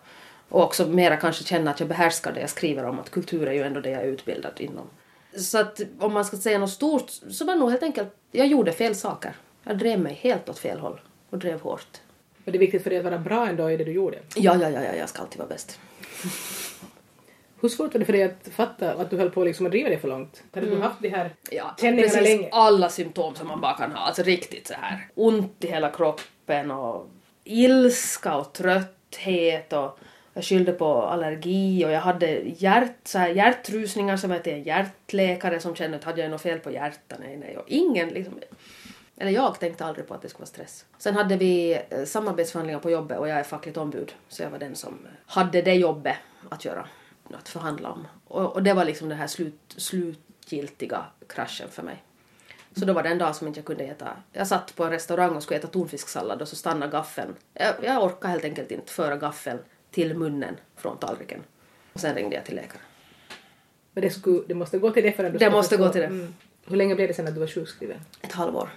Och 0.48 0.62
också 0.62 0.86
mera 0.86 1.16
kanske 1.16 1.44
känna 1.44 1.70
att 1.70 1.80
jag 1.80 1.88
behärskar 1.88 2.32
det 2.32 2.40
jag 2.40 2.50
skriver 2.50 2.84
om, 2.84 2.98
att 2.98 3.10
kultur 3.10 3.48
är 3.48 3.52
ju 3.52 3.62
ändå 3.62 3.80
det 3.80 3.90
jag 3.90 4.02
är 4.02 4.06
utbildad 4.06 4.52
inom. 4.56 4.86
Så 5.36 5.58
att 5.58 5.80
om 5.98 6.12
man 6.12 6.24
ska 6.24 6.36
säga 6.36 6.58
något 6.58 6.70
stort 6.70 7.10
så 7.10 7.44
var 7.44 7.54
det 7.54 7.60
nog 7.60 7.70
helt 7.70 7.82
enkelt, 7.82 8.08
jag 8.32 8.46
gjorde 8.46 8.72
fel 8.72 8.94
saker. 8.94 9.32
Jag 9.64 9.78
drev 9.78 10.00
mig 10.00 10.14
helt 10.14 10.48
åt 10.48 10.58
fel 10.58 10.78
håll 10.78 11.00
och 11.30 11.38
drev 11.38 11.60
hårt. 11.60 12.00
Men 12.44 12.52
det 12.52 12.58
är 12.58 12.60
viktigt 12.60 12.82
för 12.82 12.90
dig 12.90 12.98
att 12.98 13.04
vara 13.04 13.18
bra 13.18 13.48
ändå 13.48 13.70
i 13.70 13.76
det 13.76 13.84
du 13.84 13.92
gjorde. 13.92 14.18
Ja, 14.36 14.56
ja, 14.60 14.70
ja, 14.70 14.84
ja 14.84 14.94
jag 14.94 15.08
ska 15.08 15.22
alltid 15.22 15.38
vara 15.38 15.48
bäst. 15.48 15.78
Hur 17.64 17.68
svårt 17.68 17.94
var 17.94 17.98
det 17.98 18.04
för 18.04 18.12
dig 18.12 18.22
att 18.22 18.48
fatta 18.52 18.92
att 18.92 19.10
du 19.10 19.16
höll 19.16 19.30
på 19.30 19.44
liksom 19.44 19.66
att 19.66 19.72
driva 19.72 19.88
det 19.88 19.98
för 19.98 20.08
långt? 20.08 20.42
Hade 20.54 20.66
du 20.66 20.80
haft 20.80 21.02
de 21.02 21.08
här 21.08 21.30
Ja, 21.50 21.74
känningarna 21.80 22.08
precis 22.08 22.22
länge? 22.28 22.48
alla 22.52 22.88
symptom 22.88 23.34
som 23.34 23.48
man 23.48 23.60
bara 23.60 23.72
kan 23.72 23.92
ha. 23.92 23.98
Alltså 24.06 24.22
riktigt 24.22 24.66
så 24.66 24.74
här 24.74 25.08
ont 25.14 25.64
i 25.64 25.66
hela 25.66 25.90
kroppen 25.90 26.70
och 26.70 27.08
ilska 27.44 28.36
och 28.36 28.52
trötthet 28.52 29.72
och 29.72 29.98
jag 30.34 30.44
skyllde 30.44 30.72
på 30.72 31.02
allergi 31.02 31.84
och 31.84 31.90
jag 31.90 32.00
hade 32.00 32.40
hjärt, 32.56 32.96
så 33.04 33.18
här, 33.18 33.28
hjärtrusningar 33.28 34.16
som 34.16 34.30
jag 34.30 34.44
till 34.44 34.52
en 34.52 34.62
hjärtläkare 34.62 35.60
som 35.60 35.74
kände 35.74 35.96
att 35.96 36.04
hade 36.04 36.20
jag 36.20 36.30
något 36.30 36.42
fel 36.42 36.58
på 36.58 36.70
hjärtat? 36.70 37.18
Nej, 37.20 37.36
nej. 37.36 37.56
Och 37.56 37.64
ingen 37.66 38.08
liksom, 38.08 38.40
eller 39.16 39.30
jag 39.30 39.60
tänkte 39.60 39.84
aldrig 39.84 40.08
på 40.08 40.14
att 40.14 40.22
det 40.22 40.28
skulle 40.28 40.40
vara 40.42 40.46
stress. 40.46 40.84
Sen 40.98 41.14
hade 41.14 41.36
vi 41.36 41.80
eh, 41.90 42.04
samarbetsförhandlingar 42.04 42.80
på 42.80 42.90
jobbet 42.90 43.18
och 43.18 43.28
jag 43.28 43.38
är 43.38 43.42
fackligt 43.44 43.76
ombud 43.76 44.14
så 44.28 44.42
jag 44.42 44.50
var 44.50 44.58
den 44.58 44.74
som 44.74 44.98
hade 45.26 45.62
det 45.62 45.74
jobbet 45.74 46.16
att 46.50 46.64
göra. 46.64 46.88
Att 47.32 47.48
förhandla 47.48 47.90
om. 47.90 48.06
Och, 48.24 48.52
och 48.52 48.62
det 48.62 48.74
var 48.74 48.84
liksom 48.84 49.08
den 49.08 49.18
här 49.18 49.26
slut, 49.26 49.74
slutgiltiga 49.76 51.04
kraschen 51.28 51.68
för 51.70 51.82
mig. 51.82 52.02
Så 52.76 52.84
då 52.84 52.92
var 52.92 53.02
det 53.02 53.08
en 53.08 53.18
dag 53.18 53.36
som 53.36 53.46
inte 53.46 53.60
jag 53.60 53.66
kunde 53.66 53.84
äta. 53.84 54.16
Jag 54.32 54.46
satt 54.46 54.76
på 54.76 54.84
en 54.84 54.90
restaurang 54.90 55.36
och 55.36 55.42
skulle 55.42 55.58
äta 55.58 55.68
tonfisksallad 55.68 56.42
och 56.42 56.48
så 56.48 56.56
stannade 56.56 56.92
gaffeln. 56.92 57.34
Jag, 57.52 57.74
jag 57.82 58.04
orkade 58.04 58.28
helt 58.28 58.44
enkelt 58.44 58.70
inte 58.70 58.92
föra 58.92 59.16
gaffeln 59.16 59.58
till 59.90 60.14
munnen 60.14 60.56
från 60.76 60.98
tallriken. 60.98 61.40
Och 61.92 62.00
sen 62.00 62.14
ringde 62.14 62.36
jag 62.36 62.44
till 62.44 62.56
läkaren. 62.56 62.84
Men 63.92 64.02
det, 64.02 64.10
skulle, 64.10 64.42
det 64.46 64.54
måste 64.54 64.78
gå 64.78 64.90
till 64.90 65.02
det 65.02 65.12
förrän 65.12 65.32
du 65.32 65.38
Det 65.38 65.50
måste 65.50 65.76
gå 65.76 65.88
till 65.88 66.00
det. 66.00 66.06
Mm. 66.06 66.34
Hur 66.66 66.76
länge 66.76 66.94
blev 66.94 67.08
det 67.08 67.14
sen 67.14 67.28
att 67.28 67.34
du 67.34 67.40
var 67.40 67.46
sjukskriven? 67.46 68.00
Ett 68.20 68.32
halvår. 68.32 68.68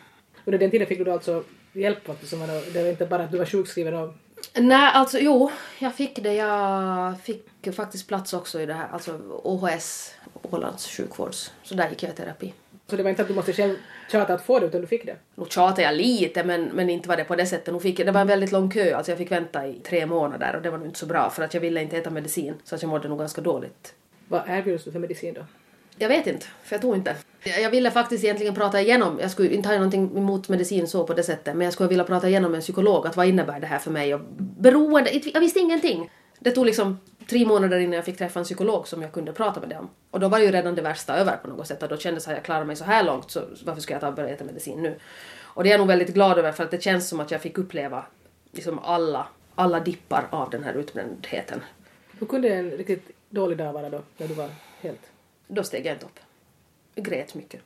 Under 0.46 0.60
den 0.60 0.72
tiden 0.72 0.88
fick 0.88 1.06
du 1.06 1.12
alltså 1.12 1.44
hjälp? 1.74 2.10
Som 2.24 2.40
var 2.40 2.74
det 2.74 2.84
var 2.84 2.90
inte 2.90 3.06
bara 3.06 3.24
att 3.24 3.32
du 3.32 3.38
var 3.38 3.46
sjukskriven 3.46 3.94
och... 3.94 4.14
Nej, 4.60 4.92
alltså 4.94 5.20
jo, 5.20 5.52
jag 5.80 5.96
fick 5.96 6.24
det. 6.24 6.34
Jag 6.34 7.20
fick 7.22 7.76
faktiskt 7.76 8.08
plats 8.08 8.34
också 8.34 8.62
i 8.62 8.66
det 8.66 8.74
här, 8.74 8.88
alltså 8.92 9.20
OHS, 9.44 10.16
Ålands 10.42 10.88
sjukvårds. 10.88 11.52
Så 11.64 11.76
där 11.76 11.90
gick 11.90 12.04
jag 12.04 12.12
i 12.12 12.16
terapi. 12.16 12.54
Så 12.90 12.96
det 12.96 13.04
var 13.04 13.10
inte 13.10 13.22
att 13.22 13.28
du 13.28 13.34
måste 13.34 13.54
själv 13.54 13.76
tjata 14.12 14.34
att 14.34 14.42
få 14.42 14.60
det 14.60 14.66
utan 14.66 14.82
du 14.82 14.88
fick 14.88 15.06
det? 15.06 15.16
Nu 15.36 15.46
tjatade 15.50 15.82
jag 15.82 15.96
lite 15.96 16.44
men, 16.44 16.64
men 16.64 16.90
inte 16.90 17.10
var 17.10 17.18
det 17.18 17.24
på 17.24 17.36
det 17.36 17.46
sättet. 17.46 17.74
Nu 17.74 17.80
fick 17.80 17.98
det 17.98 18.12
var 18.12 18.22
en 18.22 18.28
väldigt 18.28 18.52
lång 18.52 18.72
kö, 18.72 18.96
alltså 18.96 19.12
jag 19.12 19.20
fick 19.20 19.32
vänta 19.32 19.68
i 19.68 19.74
tre 19.74 20.06
månader 20.06 20.56
och 20.56 20.62
det 20.62 20.70
var 20.70 20.78
nog 20.78 20.88
inte 20.88 21.00
så 21.00 21.06
bra 21.06 21.30
för 21.30 21.44
att 21.44 21.54
jag 21.54 21.62
ville 21.62 21.82
inte 21.82 21.98
äta 21.98 22.10
medicin 22.10 22.54
så 22.64 22.76
att 22.76 22.82
jag 22.82 22.90
mådde 22.90 23.08
nog 23.08 23.20
ganska 23.20 23.42
dåligt. 23.42 23.94
Vad 24.28 24.42
erbjuds 24.48 24.84
du 24.84 24.92
för 24.92 25.00
medicin 25.00 25.34
då? 25.34 25.42
Jag 25.98 26.10
vet 26.10 26.28
inte, 26.28 26.46
för 26.64 26.76
jag 26.76 26.82
tror 26.82 26.96
inte. 26.96 27.16
Jag 27.44 27.70
ville 27.70 27.92
faktiskt 27.92 28.24
egentligen 28.24 28.56
prata 28.56 28.82
igenom, 28.82 29.20
jag 29.22 29.32
skulle 29.32 29.50
inte 29.50 29.70
ha 29.70 29.76
någonting 29.76 30.18
emot 30.18 30.50
medicin 30.50 30.88
så 30.88 31.08
på 31.08 31.14
det 31.14 31.24
sättet, 31.24 31.56
men 31.56 31.66
jag 31.66 31.74
skulle 31.74 31.90
vilja 31.90 32.04
prata 32.04 32.30
igenom 32.30 32.52
med 32.52 32.58
en 32.58 32.62
psykolog 32.62 33.08
att 33.08 33.18
vad 33.18 33.28
innebär 33.28 33.60
det 33.60 33.68
här 33.68 33.80
för 33.80 33.92
mig 33.92 34.14
och 34.14 34.22
beroende, 34.38 35.22
jag 35.34 35.40
visste 35.40 35.60
ingenting. 35.60 36.10
Det 36.40 36.52
tog 36.52 36.66
liksom 36.66 37.00
tre 37.30 37.46
månader 37.46 37.78
innan 37.78 37.94
jag 37.94 38.06
fick 38.06 38.18
träffa 38.18 38.40
en 38.40 38.46
psykolog 38.46 38.88
som 38.88 39.02
jag 39.02 39.12
kunde 39.12 39.34
prata 39.34 39.60
med 39.60 39.70
det 39.70 39.78
om. 39.78 39.90
Och 40.12 40.20
då 40.20 40.28
var 40.28 40.40
ju 40.40 40.52
redan 40.52 40.76
det 40.76 40.82
värsta 40.82 41.18
över 41.18 41.38
på 41.38 41.48
något 41.48 41.68
sätt 41.68 41.84
och 41.84 41.90
då 41.90 41.98
kändes 41.98 42.26
det 42.26 42.32
att 42.32 42.38
jag 42.38 42.46
klarar 42.46 42.66
mig 42.66 42.76
så 42.76 42.84
här 42.84 43.04
långt 43.04 43.32
så 43.32 43.42
varför 43.66 43.82
ska 43.82 43.94
jag 43.94 44.02
ta 44.02 44.12
börja 44.12 44.30
äta 44.30 44.44
medicin 44.44 44.82
nu? 44.82 44.96
Och 45.42 45.64
det 45.64 45.70
är 45.70 45.72
jag 45.72 45.80
nog 45.80 45.88
väldigt 45.88 46.14
glad 46.14 46.38
över 46.38 46.52
för 46.52 46.64
att 46.64 46.72
det 46.72 46.84
känns 46.84 47.10
som 47.10 47.20
att 47.20 47.32
jag 47.32 47.42
fick 47.42 47.58
uppleva 47.58 48.06
liksom 48.52 48.80
alla, 48.80 49.28
alla 49.56 49.80
dippar 49.80 50.28
av 50.30 50.50
den 50.50 50.64
här 50.64 50.74
utbrändheten. 50.74 51.62
Hur 52.20 52.28
kunde 52.28 52.50
en 52.50 52.72
riktigt 52.72 53.12
dålig 53.30 53.58
dag 53.58 53.74
vara 53.74 53.90
då, 53.90 54.02
när 54.18 54.28
du 54.28 54.34
var 54.34 54.50
helt... 54.82 55.02
Då 55.48 55.64
steg 55.64 55.86
jag 55.86 55.96
inte 55.96 56.06
upp. 56.06 56.20
Jag 56.96 57.06
grät 57.06 57.36
mycket. 57.36 57.62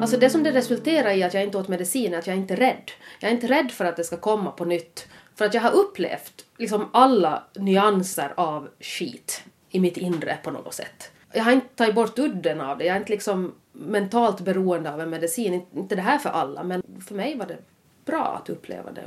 Alltså 0.00 0.16
det 0.16 0.30
som 0.30 0.42
det 0.42 0.52
resulterar 0.52 1.10
i 1.10 1.22
att 1.22 1.34
jag 1.34 1.42
inte 1.42 1.58
åt 1.58 1.68
medicin 1.68 2.14
är 2.14 2.18
att 2.18 2.26
jag 2.26 2.36
inte 2.36 2.54
är 2.54 2.58
rädd. 2.58 2.90
Jag 3.20 3.30
är 3.30 3.34
inte 3.34 3.46
rädd 3.46 3.70
för 3.70 3.84
att 3.84 3.96
det 3.96 4.04
ska 4.04 4.16
komma 4.16 4.50
på 4.50 4.64
nytt. 4.64 5.08
För 5.34 5.44
att 5.44 5.54
jag 5.54 5.62
har 5.62 5.72
upplevt 5.72 6.44
liksom 6.58 6.88
alla 6.92 7.42
nyanser 7.54 8.32
av 8.36 8.68
skit 8.80 9.44
i 9.70 9.80
mitt 9.80 9.96
inre 9.96 10.38
på 10.44 10.50
något 10.50 10.74
sätt. 10.74 11.10
Jag 11.32 11.44
har 11.44 11.52
inte 11.52 11.68
tagit 11.74 11.94
bort 11.94 12.18
udden 12.18 12.60
av 12.60 12.78
det. 12.78 12.84
Jag 12.84 12.96
är 12.96 13.00
inte 13.00 13.12
liksom 13.12 13.54
mentalt 13.72 14.40
beroende 14.40 14.92
av 14.92 15.00
en 15.00 15.10
medicin. 15.10 15.54
Inte- 15.54 15.78
Inte 15.78 15.94
det 15.96 16.02
här 16.02 16.18
för 16.18 16.30
alla, 16.30 16.62
men 16.62 16.82
för 17.08 17.14
mig 17.14 17.36
var 17.36 17.46
det 17.46 17.58
bra 18.04 18.40
att 18.42 18.50
uppleva 18.50 18.92
det. 18.92 19.04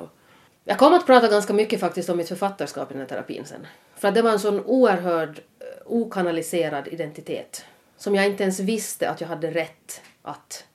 Jag 0.71 0.77
kom 0.77 0.93
att 0.93 1.05
prata 1.05 1.27
ganska 1.27 1.53
mycket 1.53 1.79
faktiskt 1.79 2.09
om 2.09 2.17
mitt 2.17 2.27
författarskap 2.27 2.91
i 2.91 2.93
den 2.93 3.01
här 3.01 3.07
terapin 3.07 3.45
sen. 3.45 3.67
För 3.95 4.07
att 4.07 4.15
det 4.15 4.21
var 4.21 4.31
en 4.31 4.39
sån 4.39 4.65
oerhörd, 4.65 5.41
eh, 5.59 5.65
okanaliserad 5.85 6.87
identitet 6.87 7.65
som 7.97 8.15
jag 8.15 8.25
inte 8.25 8.43
ens 8.43 8.59
visste 8.59 9.09
att 9.09 9.21
jag 9.21 9.27
hade 9.27 9.51
rätt 9.51 10.01
att 10.21 10.65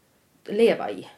leva 0.45 0.91
i. 0.91 1.09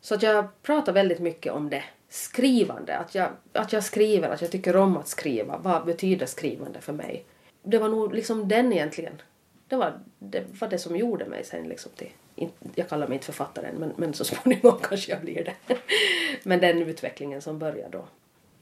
Så 0.00 0.14
att 0.14 0.22
jag 0.22 0.62
pratar 0.62 0.92
väldigt 0.92 1.18
mycket 1.18 1.52
om 1.52 1.70
det. 1.70 1.84
Skrivande, 2.08 2.96
att 2.96 3.14
jag, 3.14 3.28
att 3.52 3.72
jag 3.72 3.84
skriver, 3.84 4.28
att 4.28 4.42
jag 4.42 4.50
tycker 4.50 4.76
om 4.76 4.96
att 4.96 5.08
skriva. 5.08 5.58
Vad 5.58 5.84
betyder 5.84 6.26
skrivande 6.26 6.80
för 6.80 6.92
mig? 6.92 7.24
Det 7.62 7.78
var 7.78 7.88
nog 7.88 8.14
liksom 8.14 8.48
den 8.48 8.72
egentligen. 8.72 9.22
Det 9.68 9.76
var 9.76 10.00
det, 10.18 10.44
var 10.60 10.68
det 10.68 10.78
som 10.78 10.96
gjorde 10.96 11.24
mig 11.24 11.44
sen 11.44 11.68
liksom 11.68 11.92
till... 11.96 12.10
Jag 12.74 12.88
kallar 12.88 13.08
mig 13.08 13.14
inte 13.14 13.26
författare 13.26 13.66
än, 13.66 13.74
men, 13.74 13.92
men 13.96 14.14
så 14.14 14.24
småningom 14.24 14.78
kanske 14.82 15.12
jag 15.12 15.20
blir 15.20 15.44
det. 15.44 15.76
men 16.42 16.60
den 16.60 16.82
utvecklingen 16.82 17.42
som 17.42 17.58
började 17.58 17.90
då. 17.90 18.04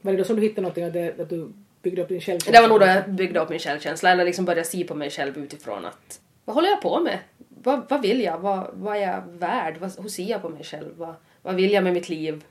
Var 0.01 0.11
det 0.11 0.17
då 0.17 0.23
som 0.23 0.35
du 0.35 0.41
hittade 0.41 0.61
någonting, 0.61 0.83
att, 0.83 1.19
att 1.19 1.29
du 1.29 1.53
byggde 1.81 2.01
upp 2.01 2.07
din 2.09 2.21
självkänsla? 2.21 2.51
Det 2.51 2.61
var 2.61 2.69
nog 2.69 2.79
då 2.79 2.85
jag 2.85 3.09
byggde 3.09 3.39
upp 3.39 3.49
min 3.49 3.59
självkänsla, 3.59 4.11
eller 4.11 4.25
liksom 4.25 4.45
började 4.45 4.67
se 4.67 4.83
på 4.83 4.95
mig 4.95 5.09
själv 5.09 5.37
utifrån 5.37 5.85
att 5.85 6.21
vad 6.45 6.55
håller 6.55 6.69
jag 6.69 6.81
på 6.81 6.99
med? 6.99 7.19
Vad, 7.63 7.89
vad 7.89 8.01
vill 8.01 8.21
jag? 8.21 8.37
Vad, 8.37 8.69
vad 8.73 8.97
är 8.97 9.01
jag 9.01 9.23
värd? 9.27 9.77
Vad, 9.77 9.99
hur 10.01 10.09
ser 10.09 10.23
jag 10.23 10.41
på 10.41 10.49
mig 10.49 10.63
själv? 10.63 10.97
Vad, 10.97 11.13
vad 11.41 11.55
vill 11.55 11.71
jag 11.71 11.83
med 11.83 11.93
mitt 11.93 12.09
liv? 12.09 12.43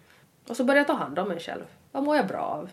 Och 0.49 0.57
så 0.57 0.65
började 0.65 0.81
jag 0.81 0.87
ta 0.87 1.05
hand 1.05 1.19
om 1.19 1.29
mig 1.29 1.41
själv. 1.41 1.65
Vad 1.93 2.03
mår 2.03 2.17
jag 2.17 2.27
bra 2.27 2.41
av? 2.41 2.71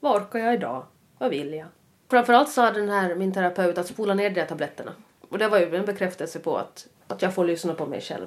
Vad 0.00 0.22
orkar 0.22 0.38
jag 0.38 0.54
idag? 0.54 0.86
Vad 1.18 1.30
vill 1.30 1.54
jag? 1.54 1.66
Framförallt 2.10 2.50
sa 2.50 2.70
den 2.70 2.88
här, 2.88 3.14
min 3.14 3.32
terapeut 3.32 3.78
att 3.78 3.86
spola 3.86 4.14
ner 4.14 4.30
de 4.30 4.40
här 4.40 4.46
tabletterna. 4.46 4.92
Och 5.28 5.38
det 5.38 5.48
var 5.48 5.58
ju 5.58 5.76
en 5.76 5.84
bekräftelse 5.84 6.38
på 6.38 6.56
att, 6.56 6.86
att 7.08 7.22
jag 7.22 7.34
får 7.34 7.44
lyssna 7.44 7.74
på 7.74 7.86
mig 7.86 8.00
själv. 8.00 8.26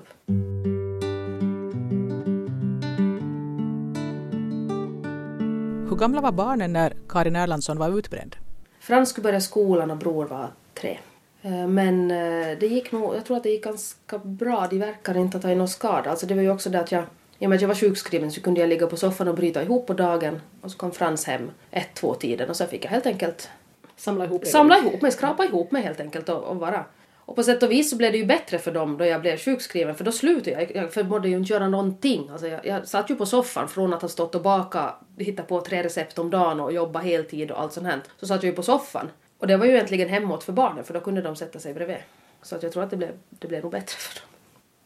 Hur 5.90 5.96
gamla 5.96 6.22
var 6.22 6.32
barnen 6.32 6.74
när 6.74 6.94
Karin 7.10 7.36
Erlandsson 7.36 7.78
var 7.78 7.98
utbränd? 8.00 8.36
Frans 8.80 9.10
skulle 9.10 9.24
börja 9.24 9.42
skolan 9.42 9.92
och 9.92 9.98
bror 9.98 10.26
var 10.26 10.48
tre. 10.74 10.98
Eh, 11.42 11.68
Men 11.68 12.12
eh, 12.12 12.58
det 12.60 12.68
gick 12.68 12.92
nog, 12.92 13.16
jag 13.16 13.26
tror 13.26 13.38
att 13.38 13.44
det 13.44 13.50
gick 13.50 13.64
ganska 13.64 14.18
bra. 14.18 14.68
De 14.70 14.78
verkar 14.80 15.18
inte 15.18 15.38
ha 15.38 15.42
tagit 15.42 15.58
någon 15.58 15.68
skada. 15.68 16.10
Alltså 16.10 16.26
det 16.26 16.34
var 16.36 16.42
ju 16.42 16.52
också 16.52 16.70
det 16.70 16.80
att 16.80 16.92
jag, 16.92 17.04
i 17.40 17.46
och 17.46 17.50
med 17.50 17.56
att 17.56 17.62
jag 17.62 17.68
var 17.68 17.76
sjukskriven 17.76 18.32
så 18.32 18.42
kunde 18.42 18.60
jag 18.60 18.70
ligga 18.70 18.88
på 18.88 18.98
soffan 18.98 19.28
och 19.28 19.36
bryta 19.36 19.64
ihop 19.64 19.88
på 19.88 19.94
dagen. 19.94 20.42
Och 20.62 20.72
så 20.72 20.78
kom 20.78 20.92
Frans 20.92 21.26
hem 21.26 21.52
ett, 21.72 21.90
två 21.94 22.14
tiden 22.14 22.50
och 22.50 22.56
så 22.56 22.66
fick 22.66 22.86
jag 22.86 22.90
helt 22.90 23.06
enkelt 23.06 23.50
Samla 23.96 24.26
ihop 24.26 24.46
samla 24.46 24.78
ihop 24.78 25.02
mig, 25.02 25.12
skrapa 25.12 25.46
ihop 25.46 25.72
mig 25.72 25.82
helt 25.82 26.00
enkelt 26.00 26.30
och, 26.30 26.44
och 26.44 26.56
vara. 26.60 26.86
Och 27.28 27.36
på 27.36 27.44
sätt 27.44 27.64
och 27.64 27.72
vis 27.72 27.90
så 27.90 27.96
blev 27.96 28.12
det 28.12 28.18
ju 28.18 28.26
bättre 28.26 28.60
för 28.60 28.72
dem 28.72 28.98
då 28.98 29.06
jag 29.06 29.22
blev 29.22 29.38
sjukskriven 29.38 29.96
för 29.96 30.04
då 30.04 30.12
slutade 30.12 30.52
jag. 30.52 30.76
Jag 30.76 30.94
förmådde 30.94 31.30
ju 31.30 31.38
inte 31.38 31.54
göra 31.54 31.70
någonting. 31.70 32.30
Alltså 32.30 32.48
jag, 32.48 32.66
jag 32.66 32.88
satt 32.88 33.10
ju 33.10 33.16
på 33.16 33.26
soffan 33.26 33.68
från 33.68 33.94
att 33.94 34.02
ha 34.02 34.10
stått 34.10 34.36
och 34.36 34.42
bakat, 34.42 35.00
hittat 35.18 35.48
på 35.48 35.62
tre 35.62 35.84
recept 35.84 36.20
om 36.20 36.30
dagen 36.30 36.60
och 36.60 36.74
jobba 36.74 37.00
heltid 37.00 37.52
och 37.52 37.62
allt 37.62 37.74
sånt 37.74 37.88
här. 37.88 38.02
Så 38.20 38.28
satt 38.28 38.44
jag 38.44 38.50
ju 38.50 38.56
på 38.56 38.64
soffan. 38.64 39.10
Och 39.38 39.48
det 39.48 39.58
var 39.58 39.66
ju 39.66 39.72
egentligen 39.72 40.10
hemåt 40.10 40.44
för 40.44 40.54
barnen 40.54 40.84
för 40.84 40.94
då 40.94 41.00
kunde 41.00 41.22
de 41.22 41.36
sätta 41.36 41.60
sig 41.60 41.74
bredvid. 41.74 41.98
Så 42.42 42.56
att 42.56 42.64
jag 42.64 42.72
tror 42.72 42.84
att 42.84 42.90
det 42.90 42.98
blev, 42.98 43.12
det 43.30 43.48
blev 43.48 43.64
nog 43.64 43.72
bättre 43.72 43.96
för 43.98 44.20
dem. 44.20 44.30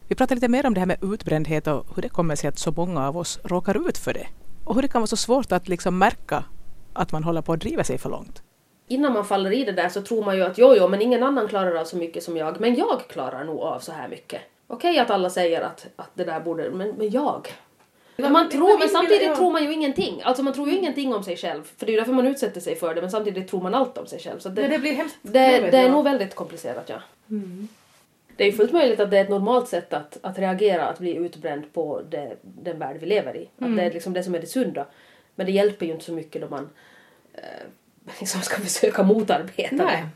Vi 0.07 0.15
pratar 0.15 0.35
lite 0.35 0.47
mer 0.47 0.65
om 0.65 0.73
det 0.73 0.79
här 0.79 0.87
med 0.87 1.03
utbrändhet 1.03 1.67
och 1.67 1.95
hur 1.95 2.01
det 2.01 2.09
kommer 2.09 2.35
sig 2.35 2.47
att 2.47 2.59
så 2.59 2.71
många 2.71 3.07
av 3.07 3.17
oss 3.17 3.39
råkar 3.43 3.89
ut 3.89 3.97
för 3.97 4.13
det. 4.13 4.27
Och 4.63 4.75
hur 4.75 4.81
det 4.81 4.87
kan 4.87 5.01
vara 5.01 5.07
så 5.07 5.17
svårt 5.17 5.51
att 5.51 5.67
liksom 5.67 5.97
märka 5.97 6.43
att 6.93 7.11
man 7.11 7.23
håller 7.23 7.41
på 7.41 7.53
att 7.53 7.59
driva 7.59 7.83
sig 7.83 7.97
för 7.97 8.09
långt. 8.09 8.43
Innan 8.91 9.13
man 9.13 9.25
faller 9.25 9.51
i 9.51 9.63
det 9.63 9.71
där 9.71 9.89
så 9.89 10.01
tror 10.01 10.25
man 10.25 10.37
ju 10.37 10.43
att 10.43 10.57
jo, 10.57 10.75
jo, 10.77 10.87
men 10.87 11.01
ingen 11.01 11.23
annan 11.23 11.47
klarar 11.47 11.75
av 11.75 11.85
så 11.85 11.97
mycket 11.97 12.23
som 12.23 12.37
jag. 12.37 12.59
Men 12.59 12.75
jag 12.75 13.01
klarar 13.07 13.43
nog 13.43 13.59
av 13.59 13.79
så 13.79 13.91
här 13.91 14.07
mycket. 14.07 14.41
Okej 14.67 14.99
att 14.99 15.09
alla 15.09 15.29
säger 15.29 15.61
att, 15.61 15.87
att 15.95 16.09
det 16.13 16.23
där 16.23 16.39
borde, 16.39 16.69
men, 16.69 16.89
men 16.89 17.09
jag. 17.09 17.47
Men, 18.15 18.31
man 18.31 18.49
tror, 18.49 18.79
men- 18.79 18.89
samtidigt 18.89 19.35
tror 19.35 19.51
man 19.51 19.63
ju 19.63 19.73
ingenting. 19.73 20.21
Alltså 20.23 20.43
man 20.43 20.53
tror 20.53 20.69
ju 20.69 20.77
ingenting 20.77 21.13
om 21.13 21.23
sig 21.23 21.37
själv. 21.37 21.63
För 21.77 21.85
det 21.85 21.89
är 21.89 21.93
ju 21.93 21.99
därför 21.99 22.13
man 22.13 22.27
utsätter 22.27 22.61
sig 22.61 22.75
för 22.75 22.95
det. 22.95 23.01
Men 23.01 23.11
samtidigt 23.11 23.47
tror 23.47 23.61
man 23.61 23.75
allt 23.75 23.97
om 23.97 24.07
sig 24.07 24.19
själv. 24.19 24.39
Så 24.39 24.49
det, 24.49 24.67
det 24.67 24.79
blir 24.79 24.93
hemskt 24.93 25.17
det, 25.21 25.71
det 25.71 25.77
är 25.77 25.89
nog 25.89 26.03
väldigt 26.03 26.35
komplicerat, 26.35 26.89
ja. 26.89 27.01
Det 28.37 28.43
är 28.43 28.51
ju 28.51 28.53
fullt 28.53 28.71
möjligt 28.71 28.99
att 28.99 29.11
det 29.11 29.17
är 29.17 29.23
ett 29.23 29.29
normalt 29.29 29.67
sätt 29.67 29.93
att, 29.93 30.17
att 30.21 30.39
reagera, 30.39 30.87
att 30.87 30.99
bli 30.99 31.15
utbränd 31.15 31.73
på 31.73 32.01
det, 32.09 32.35
den 32.41 32.79
värld 32.79 32.97
vi 32.99 33.05
lever 33.05 33.35
i. 33.37 33.49
Att 33.59 33.75
det 33.77 33.83
är 33.83 33.91
liksom 33.93 34.13
det 34.13 34.23
som 34.23 34.35
är 34.35 34.39
det 34.39 34.47
sunda. 34.47 34.85
Men 35.35 35.45
det 35.45 35.51
hjälper 35.51 35.85
ju 35.85 35.91
inte 35.91 36.05
så 36.05 36.11
mycket 36.13 36.41
då 36.41 36.47
man 36.49 36.69
eh, 37.33 37.41
liksom 38.19 38.41
ska 38.41 38.61
försöka 38.61 39.03
motarbeta 39.03 39.75
Nej. 39.75 40.01
det. 40.01 40.09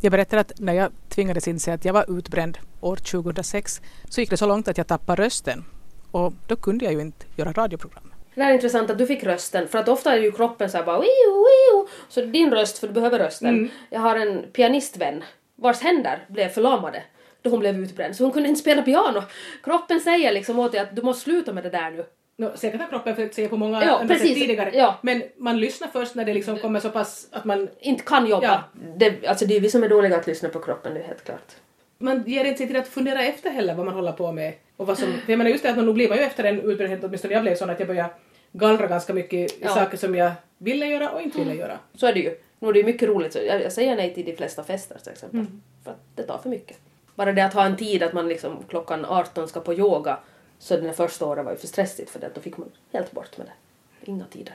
Jag 0.00 0.12
berättar 0.12 0.38
att 0.38 0.52
när 0.58 0.72
jag 0.72 0.92
tvingades 1.08 1.48
inse 1.48 1.74
att 1.74 1.84
jag 1.84 1.92
var 1.92 2.18
utbränd 2.18 2.58
år 2.80 2.96
2006 2.96 3.80
så 4.08 4.20
gick 4.20 4.30
det 4.30 4.36
så 4.36 4.46
långt 4.46 4.68
att 4.68 4.78
jag 4.78 4.86
tappade 4.86 5.22
rösten. 5.22 5.64
Och 6.10 6.32
då 6.46 6.56
kunde 6.56 6.84
jag 6.84 6.94
ju 6.94 7.00
inte 7.00 7.26
göra 7.36 7.52
radioprogram. 7.52 8.12
Det 8.34 8.42
är 8.42 8.52
intressant 8.52 8.90
att 8.90 8.98
du 8.98 9.06
fick 9.06 9.24
rösten, 9.24 9.68
för 9.68 9.78
att 9.78 9.88
ofta 9.88 10.12
är 10.12 10.18
ju 10.18 10.32
kroppen 10.32 10.70
så 10.70 10.76
här 10.76 10.84
bara 10.84 10.98
wiu, 10.98 11.06
wiu. 11.06 11.86
Så 12.08 12.20
din 12.20 12.50
röst, 12.50 12.78
för 12.78 12.86
du 12.86 12.92
behöver 12.92 13.18
rösten. 13.18 13.70
Jag 13.90 14.00
har 14.00 14.16
en 14.16 14.44
pianistvän 14.52 15.24
vars 15.56 15.80
händer 15.80 16.26
blev 16.28 16.48
förlamade 16.48 17.02
då 17.42 17.50
hon 17.50 17.60
blev 17.60 17.78
utbränd, 17.78 18.16
så 18.16 18.24
hon 18.24 18.32
kunde 18.32 18.48
inte 18.48 18.60
spela 18.60 18.82
piano. 18.82 19.22
Kroppen 19.62 20.00
säger 20.00 20.32
liksom 20.32 20.58
åt 20.58 20.72
dig 20.72 20.80
att 20.80 20.96
du 20.96 21.02
måste 21.02 21.22
sluta 21.22 21.52
med 21.52 21.64
det 21.64 21.70
där 21.70 21.90
nu. 21.90 22.04
No, 22.38 22.52
säkert 22.54 22.80
har 22.80 22.88
kroppen 22.88 23.14
försökt 23.16 23.34
säga 23.34 23.48
på 23.48 23.56
många 23.56 23.84
Ja, 23.84 23.98
andra 23.98 24.14
sätt 24.14 24.22
precis. 24.22 24.38
tidigare. 24.40 24.70
Ja. 24.74 24.98
Men 25.02 25.22
man 25.36 25.60
lyssnar 25.60 25.88
först 25.88 26.14
när 26.14 26.24
det 26.24 26.34
liksom 26.34 26.58
kommer 26.58 26.80
så 26.80 26.90
pass 26.90 27.28
att 27.32 27.44
man, 27.44 27.68
Inte 27.80 28.02
kan 28.04 28.26
jobba. 28.26 28.46
Ja. 28.46 28.62
Det, 28.96 29.26
alltså 29.26 29.46
det 29.46 29.56
är 29.56 29.60
vi 29.60 29.70
som 29.70 29.84
är 29.84 29.88
dåliga 29.88 30.16
att 30.16 30.26
lyssna 30.26 30.48
på 30.48 30.58
kroppen, 30.60 30.94
det 30.94 31.00
är 31.00 31.04
helt 31.04 31.24
klart. 31.24 31.52
man 31.98 32.24
ger 32.26 32.44
inte 32.44 32.58
sig 32.58 32.66
till 32.66 32.76
att 32.76 32.88
fundera 32.88 33.22
efter 33.22 33.50
heller 33.50 33.74
vad 33.74 33.86
man 33.86 33.94
håller 33.94 34.12
på 34.12 34.32
med. 34.32 34.52
Och 34.76 34.86
vad 34.86 34.98
som, 34.98 35.12
för 35.12 35.32
jag 35.32 35.38
menar 35.38 35.50
just 35.50 35.62
det 35.62 35.70
att 35.70 35.76
man 35.76 35.86
nog 35.86 35.94
blir 35.94 36.08
man 36.08 36.18
ju 36.18 36.24
efter 36.24 36.44
en 36.44 36.60
utbrändhet, 36.60 37.04
åtminstone 37.04 37.34
jag 37.34 37.42
blev 37.42 37.54
sån 37.56 37.70
att 37.70 37.78
jag 37.78 37.88
började 37.88 38.10
gallra 38.52 38.86
ganska 38.86 39.14
mycket 39.14 39.52
Ja. 39.60 39.68
saker 39.68 39.96
som 39.96 40.14
jag 40.14 40.32
ville 40.58 40.86
göra 40.86 41.10
och 41.10 41.22
inte 41.22 41.38
ville 41.38 41.54
göra. 41.54 41.78
Så 41.94 42.06
är 42.06 42.12
det 42.12 42.20
ju. 42.20 42.36
Nu 42.58 42.68
är 42.68 42.72
det 42.72 42.78
ju 42.78 42.84
mycket 42.84 43.08
roligt, 43.08 43.32
så 43.32 43.38
jag, 43.38 43.62
jag 43.62 43.72
säger 43.72 43.96
nej 43.96 44.14
till 44.14 44.24
de 44.24 44.36
flesta 44.36 44.64
fester 44.64 44.98
till 45.02 45.12
exempel. 45.12 45.46
För 45.84 45.90
att 45.90 46.00
det 46.14 46.22
tar 46.22 46.38
för 46.38 46.48
mycket. 46.48 46.76
Bara 47.14 47.32
det 47.32 47.44
att 47.44 47.54
ha 47.54 47.64
en 47.64 47.76
tid 47.76 48.02
att 48.02 48.12
man 48.12 48.28
liksom 48.28 48.56
klockan 48.68 49.04
18 49.04 49.48
ska 49.48 49.60
på 49.60 49.74
yoga, 49.74 50.18
så 50.58 50.76
den 50.76 50.94
första 50.94 51.26
året 51.26 51.44
var 51.44 51.52
ju 51.52 51.58
för 51.58 51.66
stressigt 51.66 52.10
för 52.10 52.20
det, 52.20 52.30
då 52.34 52.40
fick 52.40 52.56
man 52.56 52.70
helt 52.92 53.12
bort 53.12 53.38
med 53.38 53.46
det. 53.46 54.10
Inga 54.10 54.24
tider. 54.24 54.54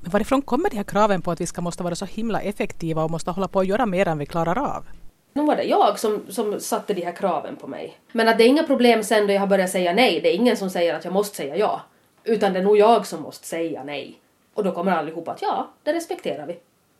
Men 0.00 0.10
varifrån 0.10 0.42
kommer 0.42 0.70
de 0.70 0.76
här 0.76 0.84
kraven 0.84 1.22
på 1.22 1.30
att 1.30 1.40
vi 1.40 1.46
ska 1.46 1.60
måste 1.60 1.82
vara 1.82 1.94
så 1.94 2.04
himla 2.04 2.40
effektiva 2.40 3.04
och 3.04 3.10
måste 3.10 3.30
hålla 3.30 3.48
på 3.48 3.60
att 3.60 3.66
göra 3.66 3.86
mer 3.86 4.08
än 4.08 4.18
vi 4.18 4.26
klarar 4.26 4.58
av? 4.58 4.84
Nu 5.32 5.44
var 5.44 5.56
det 5.56 5.62
jag 5.62 5.98
som, 5.98 6.22
som 6.28 6.60
satte 6.60 6.94
de 6.94 7.04
här 7.04 7.12
kraven 7.12 7.56
på 7.56 7.66
mig. 7.66 7.98
Men 8.12 8.28
att 8.28 8.38
det 8.38 8.44
är 8.44 8.48
inga 8.48 8.62
problem 8.62 9.04
sen 9.04 9.26
då 9.26 9.32
jag 9.32 9.40
har 9.40 9.46
börjat 9.46 9.70
säga 9.70 9.92
nej. 9.92 10.20
Det 10.20 10.28
är 10.28 10.34
ingen 10.34 10.56
som 10.56 10.70
säger 10.70 10.94
att 10.94 11.04
jag 11.04 11.12
måste 11.12 11.36
säga 11.36 11.56
ja. 11.56 11.80
Utan 12.24 12.52
det 12.52 12.58
är 12.58 12.62
nog 12.62 12.76
jag 12.76 13.06
som 13.06 13.22
måste 13.22 13.46
säga 13.46 13.84
nej. 13.84 14.18
Och 14.54 14.64
då 14.64 14.72
kommer 14.72 14.92
allihopa 14.92 15.30
att 15.30 15.42
ja, 15.42 15.68
det 15.82 15.92
respekterar 15.92 16.46
vi. 16.46 16.58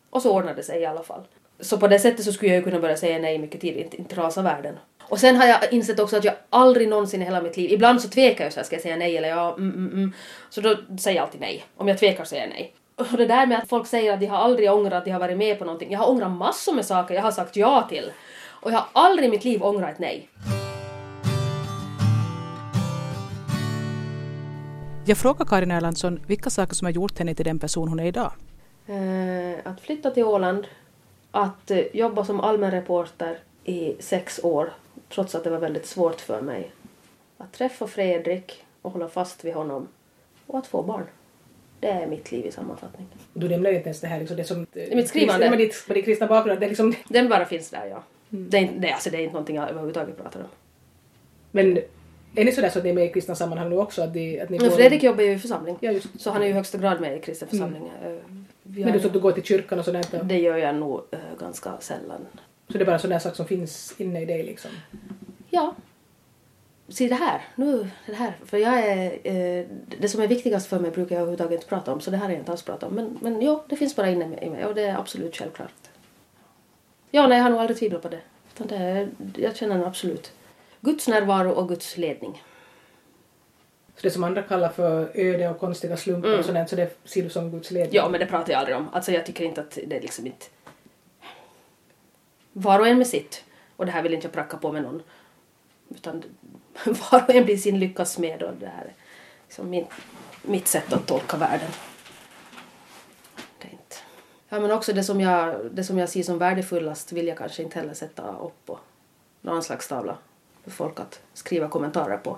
Och 0.09 0.21
så 0.21 0.35
ordnar 0.35 0.53
det 0.53 0.63
sig 0.63 0.81
i 0.81 0.85
alla 0.85 1.03
fall. 1.03 1.21
Så 1.59 1.77
på 1.77 1.87
det 1.87 1.99
sättet 1.99 2.25
så 2.25 2.33
skulle 2.33 2.51
jag 2.51 2.57
ju 2.57 2.63
kunna 2.63 2.79
börja 2.79 2.97
säga 2.97 3.19
nej 3.19 3.39
mycket 3.39 3.61
tidigt, 3.61 3.93
inte 3.93 4.15
rasa 4.15 4.41
världen. 4.41 4.75
Och 5.13 5.19
sen 5.19 5.35
har 5.35 5.45
jag 5.45 5.73
insett 5.73 5.99
också 5.99 6.17
att 6.17 6.23
jag 6.23 6.33
aldrig 6.49 6.87
någonsin 6.87 7.21
i 7.21 7.25
hela 7.25 7.41
mitt 7.41 7.57
liv, 7.57 7.71
ibland 7.71 8.01
så 8.01 8.09
tvekar 8.09 8.43
jag 8.43 8.53
så 8.53 8.59
här, 8.59 8.65
ska 8.65 8.75
jag 8.75 8.83
säga 8.83 8.95
nej 8.95 9.17
eller 9.17 9.29
ja, 9.29 9.55
mm, 9.57 9.75
mm, 9.75 9.93
mm. 9.93 10.13
Så 10.49 10.61
då 10.61 10.75
säger 10.99 11.17
jag 11.17 11.25
alltid 11.25 11.41
nej. 11.41 11.65
Om 11.77 11.87
jag 11.87 11.97
tvekar 11.97 12.23
säger 12.23 12.43
jag 12.43 12.49
nej. 12.49 12.73
Och 12.95 13.17
det 13.17 13.25
där 13.25 13.45
med 13.45 13.57
att 13.57 13.69
folk 13.69 13.87
säger 13.87 14.13
att 14.13 14.19
de 14.19 14.25
har 14.25 14.37
aldrig 14.37 14.71
ångrat 14.71 14.93
att 14.93 15.05
de 15.05 15.11
har 15.11 15.19
varit 15.19 15.37
med 15.37 15.59
på 15.59 15.65
någonting. 15.65 15.91
Jag 15.91 15.99
har 15.99 16.09
ångrat 16.09 16.31
massor 16.31 16.73
med 16.73 16.85
saker 16.85 17.15
jag 17.15 17.21
har 17.21 17.31
sagt 17.31 17.55
ja 17.55 17.87
till. 17.89 18.11
Och 18.49 18.71
jag 18.71 18.77
har 18.77 18.87
aldrig 18.93 19.27
i 19.27 19.31
mitt 19.31 19.43
liv 19.43 19.63
ångrat 19.63 19.89
ett 19.89 19.99
nej. 19.99 20.29
Jag 25.05 25.17
frågar 25.17 25.45
Karin 25.45 25.71
Erlandsson 25.71 26.19
vilka 26.27 26.49
saker 26.49 26.75
som 26.75 26.85
har 26.85 26.91
gjort 26.91 27.19
henne 27.19 27.35
till 27.35 27.45
den 27.45 27.59
person 27.59 27.87
hon 27.87 27.99
är 27.99 28.05
idag. 28.05 28.31
Eh, 28.87 29.71
att 29.71 29.81
flytta 29.81 30.11
till 30.11 30.23
Åland, 30.23 30.67
att 31.31 31.71
eh, 31.71 31.79
jobba 31.93 32.25
som 32.25 32.39
allmän 32.39 32.71
reporter 32.71 33.39
i 33.63 33.95
sex 33.99 34.39
år, 34.43 34.73
trots 35.13 35.35
att 35.35 35.43
det 35.43 35.49
var 35.49 35.57
väldigt 35.57 35.85
svårt 35.85 36.21
för 36.21 36.41
mig. 36.41 36.71
Att 37.37 37.53
träffa 37.53 37.87
Fredrik 37.87 38.65
och 38.81 38.91
hålla 38.91 39.07
fast 39.07 39.45
vid 39.45 39.53
honom. 39.53 39.87
Och 40.47 40.59
att 40.59 40.67
få 40.67 40.83
barn. 40.83 41.05
Det 41.79 41.87
är 41.87 42.07
mitt 42.07 42.31
liv 42.31 42.45
i 42.45 42.51
sammanfattning. 42.51 43.07
Du 43.33 43.49
nämner 43.49 43.71
inte 43.71 43.85
ens 43.85 44.01
det 44.01 44.07
här 44.07 44.19
liksom, 44.19 44.37
det 44.37 44.43
som... 44.43 44.67
I 44.73 44.95
mitt 44.95 45.07
skrivande? 45.07 45.49
Med 45.49 45.59
ditt, 45.59 45.83
med 45.87 45.97
din 45.97 46.03
kristna 46.03 46.27
bakgrund, 46.27 46.59
det 46.59 46.67
liksom... 46.67 46.93
Den 47.07 47.29
bara 47.29 47.45
finns 47.45 47.69
där, 47.69 47.85
ja. 47.85 48.03
Det, 48.29 48.57
är, 48.57 48.61
inte- 48.61 48.79
det, 48.79 48.91
alltså, 48.91 49.09
det 49.09 49.17
är 49.17 49.21
inte 49.21 49.33
någonting 49.33 49.55
jag 49.55 49.69
överhuvudtaget 49.69 50.17
pratar 50.17 50.39
om. 50.39 50.47
Men 51.51 51.77
är 52.35 52.45
ni 52.45 52.51
sådär 52.51 52.69
så 52.69 52.77
att 52.77 52.83
ni 52.83 52.89
är 52.89 52.93
med 52.93 53.05
i 53.05 53.09
kristna 53.09 53.35
sammanhang 53.35 53.69
nu 53.69 53.77
också? 53.77 54.01
Att, 54.01 54.13
de, 54.13 54.39
att 54.41 54.49
ni 54.49 54.59
Fredrik 54.59 55.03
jobbar 55.03 55.23
ju 55.23 55.31
i 55.31 55.39
församling. 55.39 55.77
Ja, 55.79 55.91
just. 55.91 56.21
Så 56.21 56.31
han 56.31 56.41
är 56.41 56.45
ju 56.45 56.51
i 56.51 56.53
högsta 56.53 56.77
grad 56.77 57.01
med 57.01 57.17
i 57.17 57.19
kristen 57.21 57.47
församling. 57.47 57.91
Eh, 58.05 58.11
vi 58.63 58.83
Men 58.83 58.93
du 58.93 58.99
så 58.99 59.09
du 59.09 59.19
går 59.19 59.31
till 59.31 59.43
kyrkan 59.43 59.79
och 59.79 59.85
sådär? 59.85 60.05
Det 60.23 60.39
gör 60.39 60.57
jag 60.57 60.75
nog 60.75 61.01
eh, 61.11 61.19
ganska 61.39 61.77
sällan. 61.79 62.27
Så 62.73 62.79
det 62.79 62.83
är 62.83 62.85
bara 62.85 62.99
sådana 62.99 63.19
sak 63.19 63.35
som 63.35 63.45
finns 63.45 63.93
inne 63.97 64.21
i 64.21 64.25
dig 64.25 64.43
liksom? 64.43 64.71
Ja. 65.49 65.75
Se 66.87 67.07
det 67.07 67.15
här, 67.15 67.41
nu, 67.55 67.89
det 68.05 68.13
här. 68.13 68.33
För 68.45 68.57
jag 68.57 68.79
är, 68.79 69.11
eh, 69.23 69.65
det 69.99 70.09
som 70.09 70.21
är 70.21 70.27
viktigast 70.27 70.67
för 70.67 70.79
mig 70.79 70.91
brukar 70.91 71.15
jag 71.15 71.21
överhuvudtaget 71.21 71.53
inte 71.53 71.67
prata 71.67 71.93
om, 71.93 72.01
så 72.01 72.11
det 72.11 72.17
här 72.17 72.25
har 72.25 72.31
jag 72.31 72.39
inte 72.39 72.51
alls 72.51 72.63
pratat 72.63 72.89
om. 72.89 72.95
Men, 72.95 73.17
men 73.21 73.41
ja, 73.41 73.63
det 73.69 73.75
finns 73.75 73.95
bara 73.95 74.09
inne 74.09 74.37
i 74.41 74.49
mig 74.49 74.65
och 74.65 74.75
det 74.75 74.81
är 74.81 74.97
absolut 74.97 75.35
självklart. 75.35 75.73
Ja, 77.11 77.27
nej, 77.27 77.37
jag 77.37 77.43
har 77.43 77.51
nog 77.51 77.59
aldrig 77.59 77.77
tvivlat 77.77 78.01
på 78.01 78.09
det. 78.09 78.19
Utan 78.53 78.67
det 78.67 78.75
är, 78.75 79.09
jag 79.35 79.55
känner 79.55 79.77
nog 79.77 79.87
absolut 79.87 80.31
Guds 80.81 81.07
närvaro 81.07 81.51
och 81.51 81.69
Guds 81.69 81.97
ledning. 81.97 82.43
Så 83.95 84.01
det 84.01 84.11
som 84.11 84.23
andra 84.23 84.41
kallar 84.41 84.69
för 84.69 85.11
öde 85.13 85.49
och 85.49 85.59
konstiga 85.59 85.97
slumpar 85.97 86.39
och 86.39 86.45
sådär, 86.45 86.65
så 86.65 86.75
det 86.75 86.97
ser 87.03 87.23
du 87.23 87.29
som 87.29 87.51
Guds 87.51 87.71
ledning? 87.71 87.89
Mm. 87.89 88.05
Ja, 88.05 88.09
men 88.09 88.19
det 88.19 88.25
pratar 88.25 88.53
jag 88.53 88.59
aldrig 88.59 88.77
om. 88.77 88.89
Alltså 88.93 89.11
jag 89.11 89.25
tycker 89.25 89.43
inte 89.43 89.61
att 89.61 89.77
det 89.87 89.97
är 89.97 90.01
liksom 90.01 90.25
inte... 90.25 90.45
Var 92.53 92.79
och 92.79 92.87
en 92.87 92.97
med 92.97 93.07
sitt. 93.07 93.43
Och 93.75 93.85
det 93.85 93.91
här 93.91 94.03
vill 94.03 94.13
inte 94.13 94.27
jag 94.27 94.33
pracka 94.33 94.57
på 94.57 94.71
med 94.71 94.83
någon. 94.83 95.03
Utan 95.89 96.23
var 96.85 97.23
och 97.23 97.29
en 97.29 97.45
blir 97.45 97.57
sin 97.57 97.79
lyckas 97.79 98.17
med 98.17 98.43
och 98.43 98.53
det 98.59 98.67
här 98.67 98.83
är 98.83 98.93
liksom 99.43 99.69
min, 99.69 99.85
mitt 100.41 100.67
sätt 100.67 100.93
att 100.93 101.07
tolka 101.07 101.37
världen. 101.37 101.71
Det 103.57 103.67
är 103.67 103.71
inte... 103.71 103.95
Ja, 104.49 104.59
men 104.59 104.71
också 104.71 104.93
det 104.93 105.03
som, 105.03 105.21
jag, 105.21 105.71
det 105.71 105.83
som 105.83 105.97
jag 105.97 106.09
ser 106.09 106.23
som 106.23 106.37
värdefullast 106.37 107.11
vill 107.11 107.27
jag 107.27 107.37
kanske 107.37 107.63
inte 107.63 107.79
heller 107.79 107.93
sätta 107.93 108.37
upp 108.37 108.65
på 108.65 108.79
någon 109.41 109.55
anslagstavla 109.55 110.17
för 110.63 110.71
folk 110.71 110.99
att 110.99 111.21
skriva 111.33 111.67
kommentarer 111.67 112.17
på. 112.17 112.37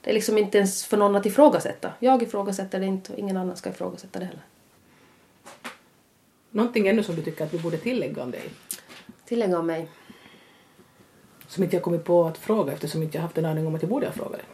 Det 0.00 0.10
är 0.10 0.14
liksom 0.14 0.38
inte 0.38 0.58
ens 0.58 0.84
för 0.84 0.96
någon 0.96 1.16
att 1.16 1.26
ifrågasätta. 1.26 1.92
Jag 1.98 2.22
ifrågasätter 2.22 2.80
det 2.80 2.86
inte 2.86 3.12
och 3.12 3.18
ingen 3.18 3.36
annan 3.36 3.56
ska 3.56 3.70
ifrågasätta 3.70 4.18
det 4.18 4.24
heller. 4.24 4.42
Någonting 6.50 6.88
ännu 6.88 7.02
som 7.02 7.16
du 7.16 7.22
tycker 7.22 7.44
att 7.44 7.54
vi 7.54 7.58
borde 7.58 7.78
tillägga 7.78 8.22
om 8.22 8.30
dig? 8.30 8.50
Tillägga 9.24 9.58
om 9.58 9.66
mig. 9.66 9.88
Som 11.46 11.64
inte 11.64 11.76
jag 11.76 11.82
kommit 11.82 12.04
på 12.04 12.24
att 12.24 12.38
fråga 12.38 12.72
eftersom 12.72 13.02
inte 13.02 13.16
jag 13.16 13.22
haft 13.22 13.38
en 13.38 13.44
aning 13.44 13.66
om 13.66 13.74
att 13.74 13.82
jag 13.82 13.90
borde 13.90 14.06
ha 14.06 14.12
frågat 14.12 14.40
det. 14.40 14.46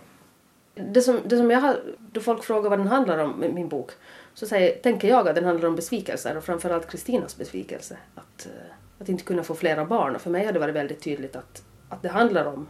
Det 0.83 1.03
som, 1.03 1.21
det 1.25 1.37
som 1.37 1.51
jag 1.51 1.61
har, 1.61 1.81
då 2.13 2.21
folk 2.21 2.45
frågar 2.45 2.71
vad 2.71 2.79
den 2.79 2.89
handlar 2.89 3.19
om, 3.19 3.41
min 3.41 3.55
min 3.55 3.69
bok, 3.69 3.91
så 4.35 4.47
säger, 4.47 4.77
tänker 4.83 5.09
jag 5.09 5.29
att 5.29 5.35
den 5.35 5.45
handlar 5.45 5.69
om 5.69 5.77
besvikelser 5.77 6.37
och 6.37 6.45
framförallt 6.45 6.91
Kristinas 6.91 7.37
besvikelse. 7.37 7.97
Att, 8.15 8.47
eh, 8.47 8.73
att 8.99 9.09
inte 9.09 9.25
kunna 9.25 9.43
få 9.43 9.55
flera 9.55 9.85
barn. 9.85 10.15
Och 10.15 10.21
för 10.21 10.31
mig 10.31 10.47
har 10.47 10.53
det 10.53 10.59
varit 10.59 10.75
väldigt 10.75 11.03
tydligt 11.03 11.37
att, 11.37 11.63
att 11.89 12.03
det 12.03 12.09
handlar 12.09 12.45
om... 12.45 12.69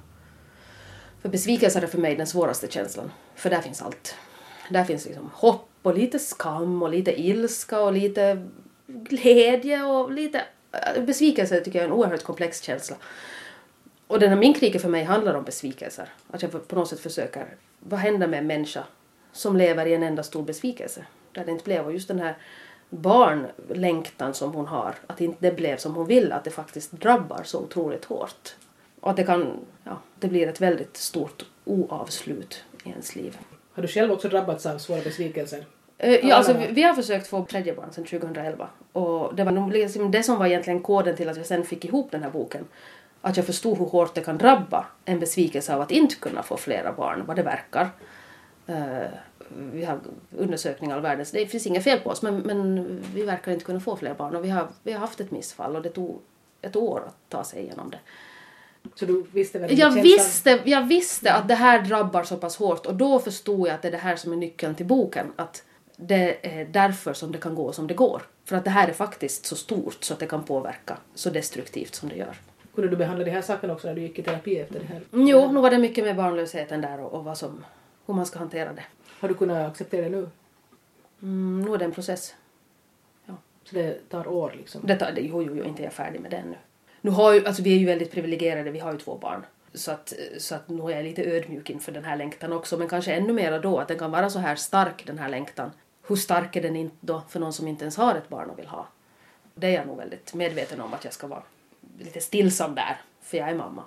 För 1.23 1.29
besvikelser 1.29 1.83
är 1.83 1.87
för 1.87 1.99
mig 1.99 2.17
den 2.17 2.27
svåraste 2.27 2.71
känslan. 2.71 3.11
För 3.35 3.51
där 3.51 3.61
finns 3.61 3.83
allt. 3.83 4.15
Där 4.71 4.85
finns 4.85 5.07
liksom 5.07 5.31
hopp 5.35 5.69
och 5.83 5.95
lite 5.95 6.19
skam 6.19 6.83
och 6.83 6.91
lite 6.91 7.21
ilska 7.21 7.81
och 7.81 7.93
lite 7.93 8.47
glädje 8.87 9.85
och 9.85 10.13
lite... 10.13 10.43
Äh, 10.73 11.03
besvikelse 11.05 11.61
tycker 11.61 11.79
jag 11.79 11.85
är 11.85 11.89
en 11.89 11.99
oerhört 11.99 12.23
komplex 12.23 12.63
känsla. 12.63 12.97
Och 14.07 14.21
den 14.21 14.29
här 14.29 14.37
min 14.37 14.81
för 14.81 14.89
mig 14.89 15.05
handlar 15.05 15.35
om 15.35 15.45
besvikelser. 15.45 16.09
Att 16.31 16.43
jag 16.43 16.69
på 16.69 16.77
något 16.77 16.89
sätt 16.89 17.01
försöker, 17.01 17.47
vad 17.79 18.01
händer 18.01 18.27
med 18.27 18.39
en 18.39 18.47
människa 18.47 18.85
som 19.33 19.57
lever 19.57 19.87
i 19.87 19.95
en 19.95 20.03
enda 20.03 20.23
stor 20.23 20.43
besvikelse? 20.43 21.07
Där 21.33 21.45
det 21.45 21.51
inte 21.51 21.65
blev, 21.65 21.87
och 21.87 21.93
just 21.93 22.09
den 22.09 22.19
här 22.19 22.37
barnlängtan 22.91 24.35
som 24.35 24.53
hon 24.53 24.67
har, 24.67 24.95
att 25.07 25.21
inte 25.21 25.37
det 25.41 25.57
blev 25.57 25.77
som 25.77 25.95
hon 25.95 26.07
vill, 26.07 26.33
att 26.33 26.45
det 26.45 26.51
faktiskt 26.51 26.93
drabbar 26.93 27.43
så 27.45 27.59
otroligt 27.59 28.05
hårt. 28.05 28.57
Och 29.01 29.11
att 29.11 29.17
det 29.17 29.25
kan, 29.25 29.67
ja, 29.85 29.99
det 30.19 30.29
blir 30.29 30.49
ett 30.49 30.61
väldigt 30.61 30.97
stort 30.97 31.45
oavslut 31.65 32.65
i 32.85 32.89
ens 32.89 33.17
liv. 33.17 33.39
Har 33.73 33.83
du 33.83 33.89
själv 33.89 34.13
också 34.13 34.29
drabbats 34.29 34.67
av 34.67 34.79
svåra 34.79 35.01
besvikelser? 35.01 35.65
Eh, 35.99 36.27
Ja, 36.29 36.35
alltså, 36.35 36.53
vi, 36.53 36.67
vi 36.67 36.83
har 36.83 36.95
försökt 36.95 37.27
få 37.27 37.45
tredje 37.45 37.75
barn 37.75 37.93
sedan 37.93 38.05
2011 38.05 38.69
och 38.93 39.35
det 39.35 39.45
var 39.45 39.73
liksom 39.73 40.11
det 40.11 40.23
som 40.23 40.39
var 40.39 40.47
egentligen 40.47 40.81
koden 40.81 41.17
till 41.17 41.29
att 41.29 41.37
jag 41.37 41.47
sen 41.47 41.65
fick 41.65 41.85
ihop 41.85 42.11
den 42.11 42.23
här 42.23 42.31
boken. 42.31 42.65
Att 43.21 43.37
jag 43.37 43.47
förstod 43.47 43.79
hur 43.79 43.87
hårt 43.87 44.15
det 44.15 44.21
kan 44.21 44.39
drabba 44.39 44.87
en 45.05 45.21
besvikelse 45.21 45.75
av 45.75 45.81
att 45.81 45.91
inte 45.91 46.15
kunna 46.15 46.43
få 46.43 46.57
flera 46.57 46.93
barn, 46.93 47.25
vad 47.27 47.37
det 47.37 47.43
verkar. 47.43 47.91
Eh, 48.67 49.09
vi 49.73 49.85
har 49.85 50.01
undersökningar 50.37 50.97
av 50.97 51.03
världens, 51.03 51.31
det 51.31 51.47
finns 51.47 51.67
inga 51.67 51.81
fel 51.81 52.01
på 52.01 52.11
oss 52.11 52.23
men, 52.23 52.39
men 52.39 52.87
vi 53.15 53.23
verkar 53.23 53.53
inte 53.53 53.65
kunna 53.65 53.81
få 53.81 53.97
fler 53.97 54.15
barn 54.15 54.37
och 54.37 54.45
vi 54.45 54.51
har, 54.51 54.69
vi 54.83 54.93
har 54.93 55.01
haft 55.01 55.21
ett 55.21 55.31
missfall 55.31 55.77
och 55.77 55.83
det 55.83 55.89
tog 55.89 56.21
ett 56.63 56.77
år 56.77 57.03
att 57.07 57.17
ta 57.29 57.45
sig 57.45 57.63
igenom 57.63 57.91
det. 57.91 57.99
Så 58.95 59.07
du 59.07 59.27
visste 59.33 59.59
väl 59.59 59.79
Jag 59.79 59.91
visste, 59.91 60.61
jag 60.65 60.83
visste 60.83 61.33
att 61.33 61.49
det 61.49 61.55
här 61.55 61.81
drabbar 61.81 62.23
så 62.23 62.37
pass 62.37 62.57
hårt 62.57 62.87
och 62.87 62.95
då 62.95 63.19
förstod 63.19 63.69
jag 63.69 63.75
att 63.75 63.83
det 63.83 63.89
är 63.89 63.93
det 63.93 63.99
här 63.99 64.17
som 64.17 64.33
är 64.33 64.37
nyckeln 64.37 64.75
till 64.75 64.87
boken. 64.87 65.33
Att 65.37 65.63
det 66.01 66.59
är 66.59 66.65
därför 66.65 67.13
som 67.13 67.33
det 67.33 67.39
kan 67.39 67.55
gå 67.55 67.73
som 67.73 67.87
det 67.87 67.95
går. 67.95 68.23
För 68.45 68.57
att 68.57 68.65
det 68.65 68.71
här 68.71 68.89
är 68.89 68.93
faktiskt 68.93 69.47
så 69.47 69.57
stort 69.57 70.05
så 70.05 70.15
att 70.15 70.21
det 70.21 70.27
kan 70.27 70.45
påverka 70.45 70.99
så 71.15 71.31
destruktivt 71.31 71.95
som 71.95 72.09
det 72.09 72.17
gör. 72.17 72.37
Kunde 72.75 72.91
du 72.91 72.97
behandla 72.97 73.25
de 73.25 73.31
här 73.31 73.43
sakerna 73.43 73.73
också 73.73 73.89
när 73.89 73.95
du 73.95 74.01
gick 74.01 74.19
i 74.19 74.23
terapi 74.23 74.59
efter 74.59 74.81
det 74.81 74.87
här? 74.87 75.03
Jo, 75.13 75.53
nu 75.53 75.61
var 75.61 75.71
det 75.71 75.79
mycket 75.79 76.05
med 76.05 76.17
barnlösheten 76.17 76.81
där 76.81 77.01
och, 77.01 77.13
och 77.13 77.25
vad 77.25 77.39
som, 77.39 77.65
hur 78.07 78.15
man 78.15 78.27
ska 78.27 78.39
hantera 78.39 78.73
det. 78.73 78.85
Har 79.21 79.29
du 79.29 79.35
kunnat 79.35 79.71
acceptera 79.71 80.03
det 80.03 80.09
nu? 80.09 80.29
Mm, 81.23 81.63
nu 81.63 81.75
är 81.75 81.79
det 81.79 81.85
en 81.85 81.93
process. 81.93 82.35
Så 83.65 83.75
det 83.75 84.09
tar 84.09 84.29
år 84.29 84.55
liksom? 84.57 84.81
Det 84.85 84.97
tar, 84.97 85.13
det, 85.13 85.21
jo, 85.21 85.43
jo, 85.43 85.57
jo, 85.57 85.65
inte 85.65 85.83
är 85.83 85.85
jag 85.85 85.93
färdig 85.93 86.21
med 86.21 86.31
det 86.31 86.37
ännu. 86.37 86.57
Nu 87.01 87.11
har 87.11 87.33
ju, 87.33 87.47
alltså 87.47 87.63
vi 87.63 87.75
är 87.75 87.79
ju 87.79 87.87
väldigt 87.87 88.11
privilegierade, 88.11 88.71
vi 88.71 88.79
har 88.79 88.93
ju 88.93 88.99
två 88.99 89.19
barn. 89.19 89.47
Så 89.75 89.91
att, 89.91 90.13
så 90.39 90.55
att 90.55 90.69
nu 90.69 90.83
är 90.83 90.91
jag 90.91 91.05
lite 91.05 91.23
ödmjuk 91.23 91.71
inför 91.71 91.93
den 91.93 92.05
här 92.05 92.17
längtan 92.17 92.53
också, 92.53 92.77
men 92.77 92.89
kanske 92.89 93.13
ännu 93.13 93.33
mer 93.33 93.61
då 93.61 93.79
att 93.79 93.89
den 93.89 93.99
kan 93.99 94.11
vara 94.11 94.31
så 94.31 94.39
här 94.39 94.57
stark, 94.57 95.07
den 95.07 95.19
här 95.19 95.29
längtan. 95.29 95.71
Hur 96.09 96.17
stark 96.17 96.57
är 96.57 96.63
den 96.63 96.77
inte 96.77 96.97
då 97.01 97.23
för 97.29 97.41
någon 97.41 97.53
som 97.53 97.69
inte 97.69 97.85
ens 97.85 97.97
har 97.97 98.15
ett 98.15 98.29
barn 98.29 98.51
och 98.51 98.59
vill 98.59 98.67
ha? 98.67 98.89
Det 99.55 99.67
är 99.67 99.71
jag 99.71 99.87
nog 99.87 99.97
väldigt 99.97 100.35
medveten 100.35 100.81
om 100.81 100.95
att 100.95 101.05
jag 101.05 101.13
ska 101.13 101.27
vara 101.27 101.43
lite 101.99 102.21
stillsam 102.21 102.75
där, 102.75 103.01
för 103.23 103.39
jag 103.39 103.49
är 103.49 103.55
mamma. 103.55 103.83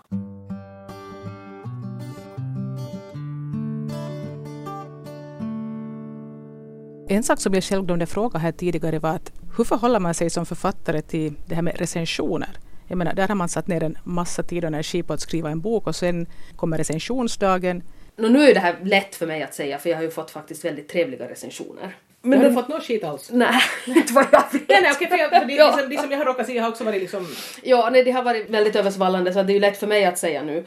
En 7.09 7.23
sak 7.23 7.39
som 7.39 7.53
jag 7.53 7.63
själv 7.63 7.85
glömde 7.85 8.05
fråga 8.05 8.39
här 8.39 8.51
tidigare 8.51 8.99
var 8.99 9.09
att 9.09 9.31
hur 9.57 9.63
förhåller 9.63 9.99
man 9.99 10.13
sig 10.13 10.29
som 10.29 10.45
författare 10.45 11.01
till 11.01 11.33
det 11.47 11.55
här 11.55 11.61
med 11.61 11.79
recensioner? 11.79 12.57
Jag 12.87 12.97
menar, 12.97 13.13
där 13.13 13.27
har 13.27 13.35
man 13.35 13.49
satt 13.49 13.67
ner 13.67 13.83
en 13.83 13.97
massa 14.03 14.43
tid 14.43 14.63
och 14.63 14.67
energi 14.67 15.03
på 15.03 15.13
att 15.13 15.21
skriva 15.21 15.49
en 15.49 15.61
bok 15.61 15.87
och 15.87 15.95
sen 15.95 16.27
kommer 16.55 16.77
recensionsdagen. 16.77 17.83
Nu 18.15 18.43
är 18.43 18.53
det 18.53 18.59
här 18.59 18.77
lätt 18.83 19.15
för 19.15 19.27
mig 19.27 19.43
att 19.43 19.53
säga, 19.53 19.77
för 19.77 19.89
jag 19.89 19.97
har 19.97 20.03
ju 20.03 20.11
fått 20.11 20.31
faktiskt 20.31 20.65
väldigt 20.65 20.89
trevliga 20.89 21.29
recensioner. 21.29 21.95
Men 22.21 22.39
har 22.39 22.47
du 22.47 22.53
fått 22.53 22.67
något 22.67 22.83
skit 22.83 23.03
alls? 23.03 23.29
Nej, 23.33 23.61
inte 23.87 24.13
vad 24.13 24.25
jag 24.31 24.43
vet. 24.51 24.69
Nej, 24.69 24.81
nej, 24.81 24.91
okej, 24.95 25.07
för, 25.07 25.17
jag, 25.17 25.29
för 25.29 25.45
de, 25.45 25.53
Ja. 25.53 25.71
de, 25.71 25.81
som, 25.81 25.89
de 25.89 25.97
som 25.97 26.11
jag 26.11 26.17
har 26.17 26.25
råkat 26.25 26.47
se 26.47 26.57
har 26.57 26.69
också 26.69 26.83
varit 26.83 27.01
liksom... 27.01 27.27
Ja, 27.63 27.89
nej, 27.91 28.03
det 28.03 28.11
har 28.11 28.23
varit 28.23 28.49
väldigt 28.49 28.75
översvallande 28.75 29.33
så 29.33 29.43
det 29.43 29.51
är 29.51 29.55
ju 29.55 29.59
lätt 29.59 29.77
för 29.79 29.87
mig 29.87 30.05
att 30.05 30.17
säga 30.17 30.43
nu. 30.43 30.65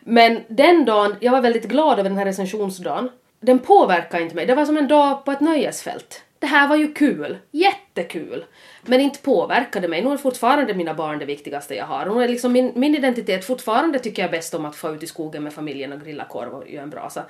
Men 0.00 0.40
den 0.48 0.84
dagen, 0.84 1.16
jag 1.20 1.32
var 1.32 1.40
väldigt 1.40 1.64
glad 1.68 1.98
över 1.98 2.08
den 2.10 2.18
här 2.18 2.24
recensionsdagen. 2.24 3.10
Den 3.40 3.58
påverkade 3.58 4.22
inte 4.22 4.34
mig. 4.36 4.46
Det 4.46 4.54
var 4.54 4.64
som 4.66 4.76
en 4.76 4.88
dag 4.88 5.24
på 5.24 5.32
ett 5.32 5.40
nöjesfält. 5.40 6.22
det 6.38 6.46
här 6.46 6.68
var 6.68 6.76
ju 6.76 6.94
kul, 6.94 7.38
jättekul. 7.50 8.44
Men 8.82 9.00
inte 9.00 9.18
påverkade 9.18 9.88
mig. 9.88 10.02
Nu 10.02 10.12
är 10.12 10.16
fortfarande 10.16 10.74
mina 10.74 10.94
barn 10.94 11.18
det 11.18 11.24
viktigaste 11.24 11.74
jag 11.74 11.86
har. 11.86 12.06
Nu 12.06 12.24
är 12.24 12.28
liksom 12.28 12.52
min, 12.52 12.72
min 12.74 12.94
identitet 12.94 13.44
fortfarande 13.44 13.98
tycker 13.98 14.22
jag 14.22 14.30
bäst 14.30 14.54
om 14.54 14.64
att 14.64 14.76
få 14.76 14.94
ut 14.94 15.02
i 15.02 15.06
skogen 15.06 15.42
med 15.42 15.52
familjen 15.52 15.92
och 15.92 16.00
grilla 16.00 16.24
korv 16.24 16.54
och 16.54 16.70
göra 16.70 16.82
en 16.82 16.90
brasa. 16.90 17.24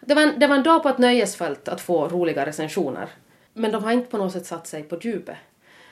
Det 0.00 0.14
var 0.14 0.22
en, 0.22 0.40
det 0.40 0.46
var 0.46 0.56
en 0.56 0.62
dag 0.62 0.82
på 0.82 0.88
ett 0.88 0.98
nöjesfält 0.98 1.68
att 1.68 1.80
få 1.80 2.08
roliga 2.08 2.46
recensioner. 2.46 3.08
Men 3.52 3.72
de 3.72 3.84
har 3.84 3.92
inte 3.92 4.10
på 4.10 4.18
något 4.18 4.32
sätt 4.32 4.46
satt 4.46 4.66
sig 4.66 4.82
på 4.82 4.98
djupet. 5.00 5.36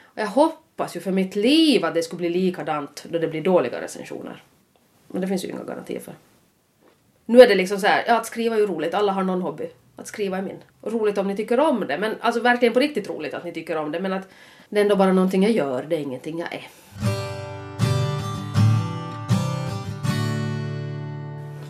Och 0.02 0.18
jag 0.18 0.26
hoppas 0.26 0.96
ju 0.96 1.00
för 1.00 1.10
mitt 1.10 1.36
liv 1.36 1.84
att 1.84 1.94
det 1.94 2.02
skulle 2.02 2.18
bli 2.18 2.28
likadant 2.28 3.04
då 3.08 3.18
det 3.18 3.28
blir 3.28 3.42
dåliga 3.42 3.80
recensioner. 3.80 4.42
Men 5.08 5.20
det 5.20 5.28
finns 5.28 5.44
ju 5.44 5.48
inga 5.48 5.64
garantier 5.64 6.00
för. 6.00 6.14
Nu 7.26 7.40
är 7.40 7.48
det 7.48 7.54
liksom 7.54 7.78
så 7.78 7.86
här, 7.86 8.04
ja 8.06 8.16
att 8.16 8.26
skriva 8.26 8.54
är 8.54 8.60
ju 8.60 8.66
roligt, 8.66 8.94
alla 8.94 9.12
har 9.12 9.22
någon 9.22 9.42
hobby. 9.42 9.70
Att 9.96 10.06
skriva 10.06 10.38
är 10.38 10.42
min. 10.42 10.58
Och 10.80 10.92
roligt 10.92 11.18
om 11.18 11.28
ni 11.28 11.36
tycker 11.36 11.60
om 11.60 11.86
det, 11.88 11.98
men 11.98 12.14
alltså 12.20 12.40
verkligen 12.40 12.74
på 12.74 12.80
riktigt 12.80 13.08
roligt 13.08 13.34
att 13.34 13.44
ni 13.44 13.52
tycker 13.52 13.76
om 13.76 13.92
det, 13.92 14.00
men 14.00 14.12
att 14.12 14.28
det 14.72 14.80
är 14.80 14.82
ändå 14.82 14.96
bara 14.96 15.12
någonting 15.12 15.42
jag 15.42 15.52
gör, 15.52 15.82
det 15.82 15.96
är 15.96 16.00
ingenting 16.00 16.38
jag 16.38 16.54
är. 16.54 16.68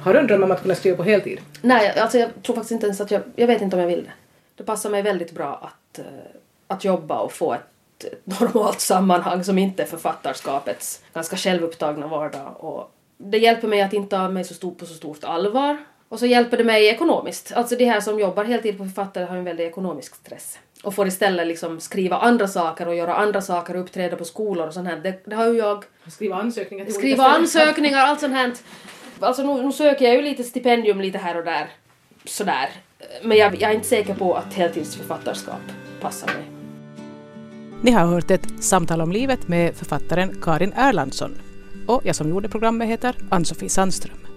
Har 0.02 0.12
du 0.12 0.18
en 0.18 0.26
dröm 0.26 0.42
om 0.42 0.50
att 0.50 0.62
kunna 0.62 0.74
skriva 0.74 0.96
på 0.96 1.02
heltid? 1.02 1.40
Nej, 1.62 1.98
alltså 1.98 2.18
jag 2.18 2.30
tror 2.42 2.56
faktiskt 2.56 2.72
inte 2.72 2.86
ens 2.86 3.00
att 3.00 3.10
jag, 3.10 3.22
jag 3.36 3.46
vet 3.46 3.62
inte 3.62 3.76
om 3.76 3.80
jag 3.80 3.88
vill 3.88 4.04
det. 4.04 4.12
Det 4.54 4.64
passar 4.64 4.90
mig 4.90 5.02
väldigt 5.02 5.32
bra 5.32 5.72
att, 5.72 5.98
eh, 5.98 6.04
att 6.66 6.84
jobba 6.84 7.18
och 7.18 7.32
få 7.32 7.54
ett, 7.54 8.04
ett 8.04 8.40
normalt 8.40 8.80
sammanhang 8.80 9.44
som 9.44 9.58
inte 9.58 9.82
är 9.82 9.86
författarskapets 9.86 11.02
ganska 11.14 11.36
självupptagna 11.36 12.06
vardag. 12.06 12.56
Och 12.56 12.90
det 13.18 13.38
hjälper 13.38 13.68
mig 13.68 13.82
att 13.82 13.92
inte 13.92 14.16
ta 14.16 14.28
mig 14.28 14.44
så 14.44 14.54
stort 14.54 14.78
på 14.78 14.86
så 14.86 14.94
stort 14.94 15.24
allvar. 15.24 15.84
Och 16.08 16.18
så 16.18 16.26
hjälper 16.26 16.56
det 16.56 16.64
mig 16.64 16.86
ekonomiskt. 16.86 17.52
Alltså 17.52 17.76
de 17.76 17.84
här 17.84 18.00
som 18.00 18.20
jobbar 18.20 18.44
heltid 18.44 18.78
på 18.78 18.84
författare 18.84 19.24
har 19.24 19.36
en 19.36 19.44
väldigt 19.44 19.70
ekonomisk 19.70 20.14
stress. 20.14 20.58
Och 20.82 20.94
får 20.94 21.06
istället 21.06 21.46
liksom 21.46 21.80
skriva 21.80 22.16
andra 22.16 22.48
saker 22.48 22.88
och 22.88 22.94
göra 22.94 23.14
andra 23.14 23.40
saker 23.40 23.74
och 23.74 23.80
uppträda 23.82 24.16
på 24.16 24.24
skolor 24.24 24.66
och 24.66 24.74
sånt 24.74 24.88
här. 24.88 24.96
Det, 24.96 25.22
det 25.24 25.36
har 25.36 25.46
ju 25.46 25.58
jag. 25.58 25.84
Skriva 26.06 26.36
ansökningar 26.36 26.84
till 26.84 26.94
Skriva 26.94 27.24
ansökningar, 27.24 27.98
allt 27.98 28.20
sånt 28.20 28.32
här. 28.32 28.52
Alltså 29.20 29.42
nu, 29.42 29.62
nu 29.62 29.72
söker 29.72 30.04
jag 30.04 30.14
ju 30.14 30.22
lite 30.22 30.44
stipendium 30.44 31.00
lite 31.00 31.18
här 31.18 31.36
och 31.36 31.44
där. 31.44 31.70
Sådär. 32.24 32.68
Men 33.22 33.38
jag, 33.38 33.54
jag 33.54 33.70
är 33.70 33.74
inte 33.74 33.88
säker 33.88 34.14
på 34.14 34.34
att 34.34 34.54
heltidsförfattarskap 34.54 35.60
passar 36.00 36.26
mig. 36.26 36.44
Ni 37.82 37.90
har 37.90 38.06
hört 38.06 38.30
ett 38.30 38.64
samtal 38.64 39.00
om 39.00 39.12
livet 39.12 39.48
med 39.48 39.74
författaren 39.74 40.40
Karin 40.42 40.72
Erlandsson. 40.76 41.38
Och 41.86 42.02
jag 42.04 42.16
som 42.16 42.28
gjorde 42.28 42.48
programmet 42.48 42.88
heter 42.88 43.16
Ann-Sofie 43.30 43.68
Sandström. 43.68 44.31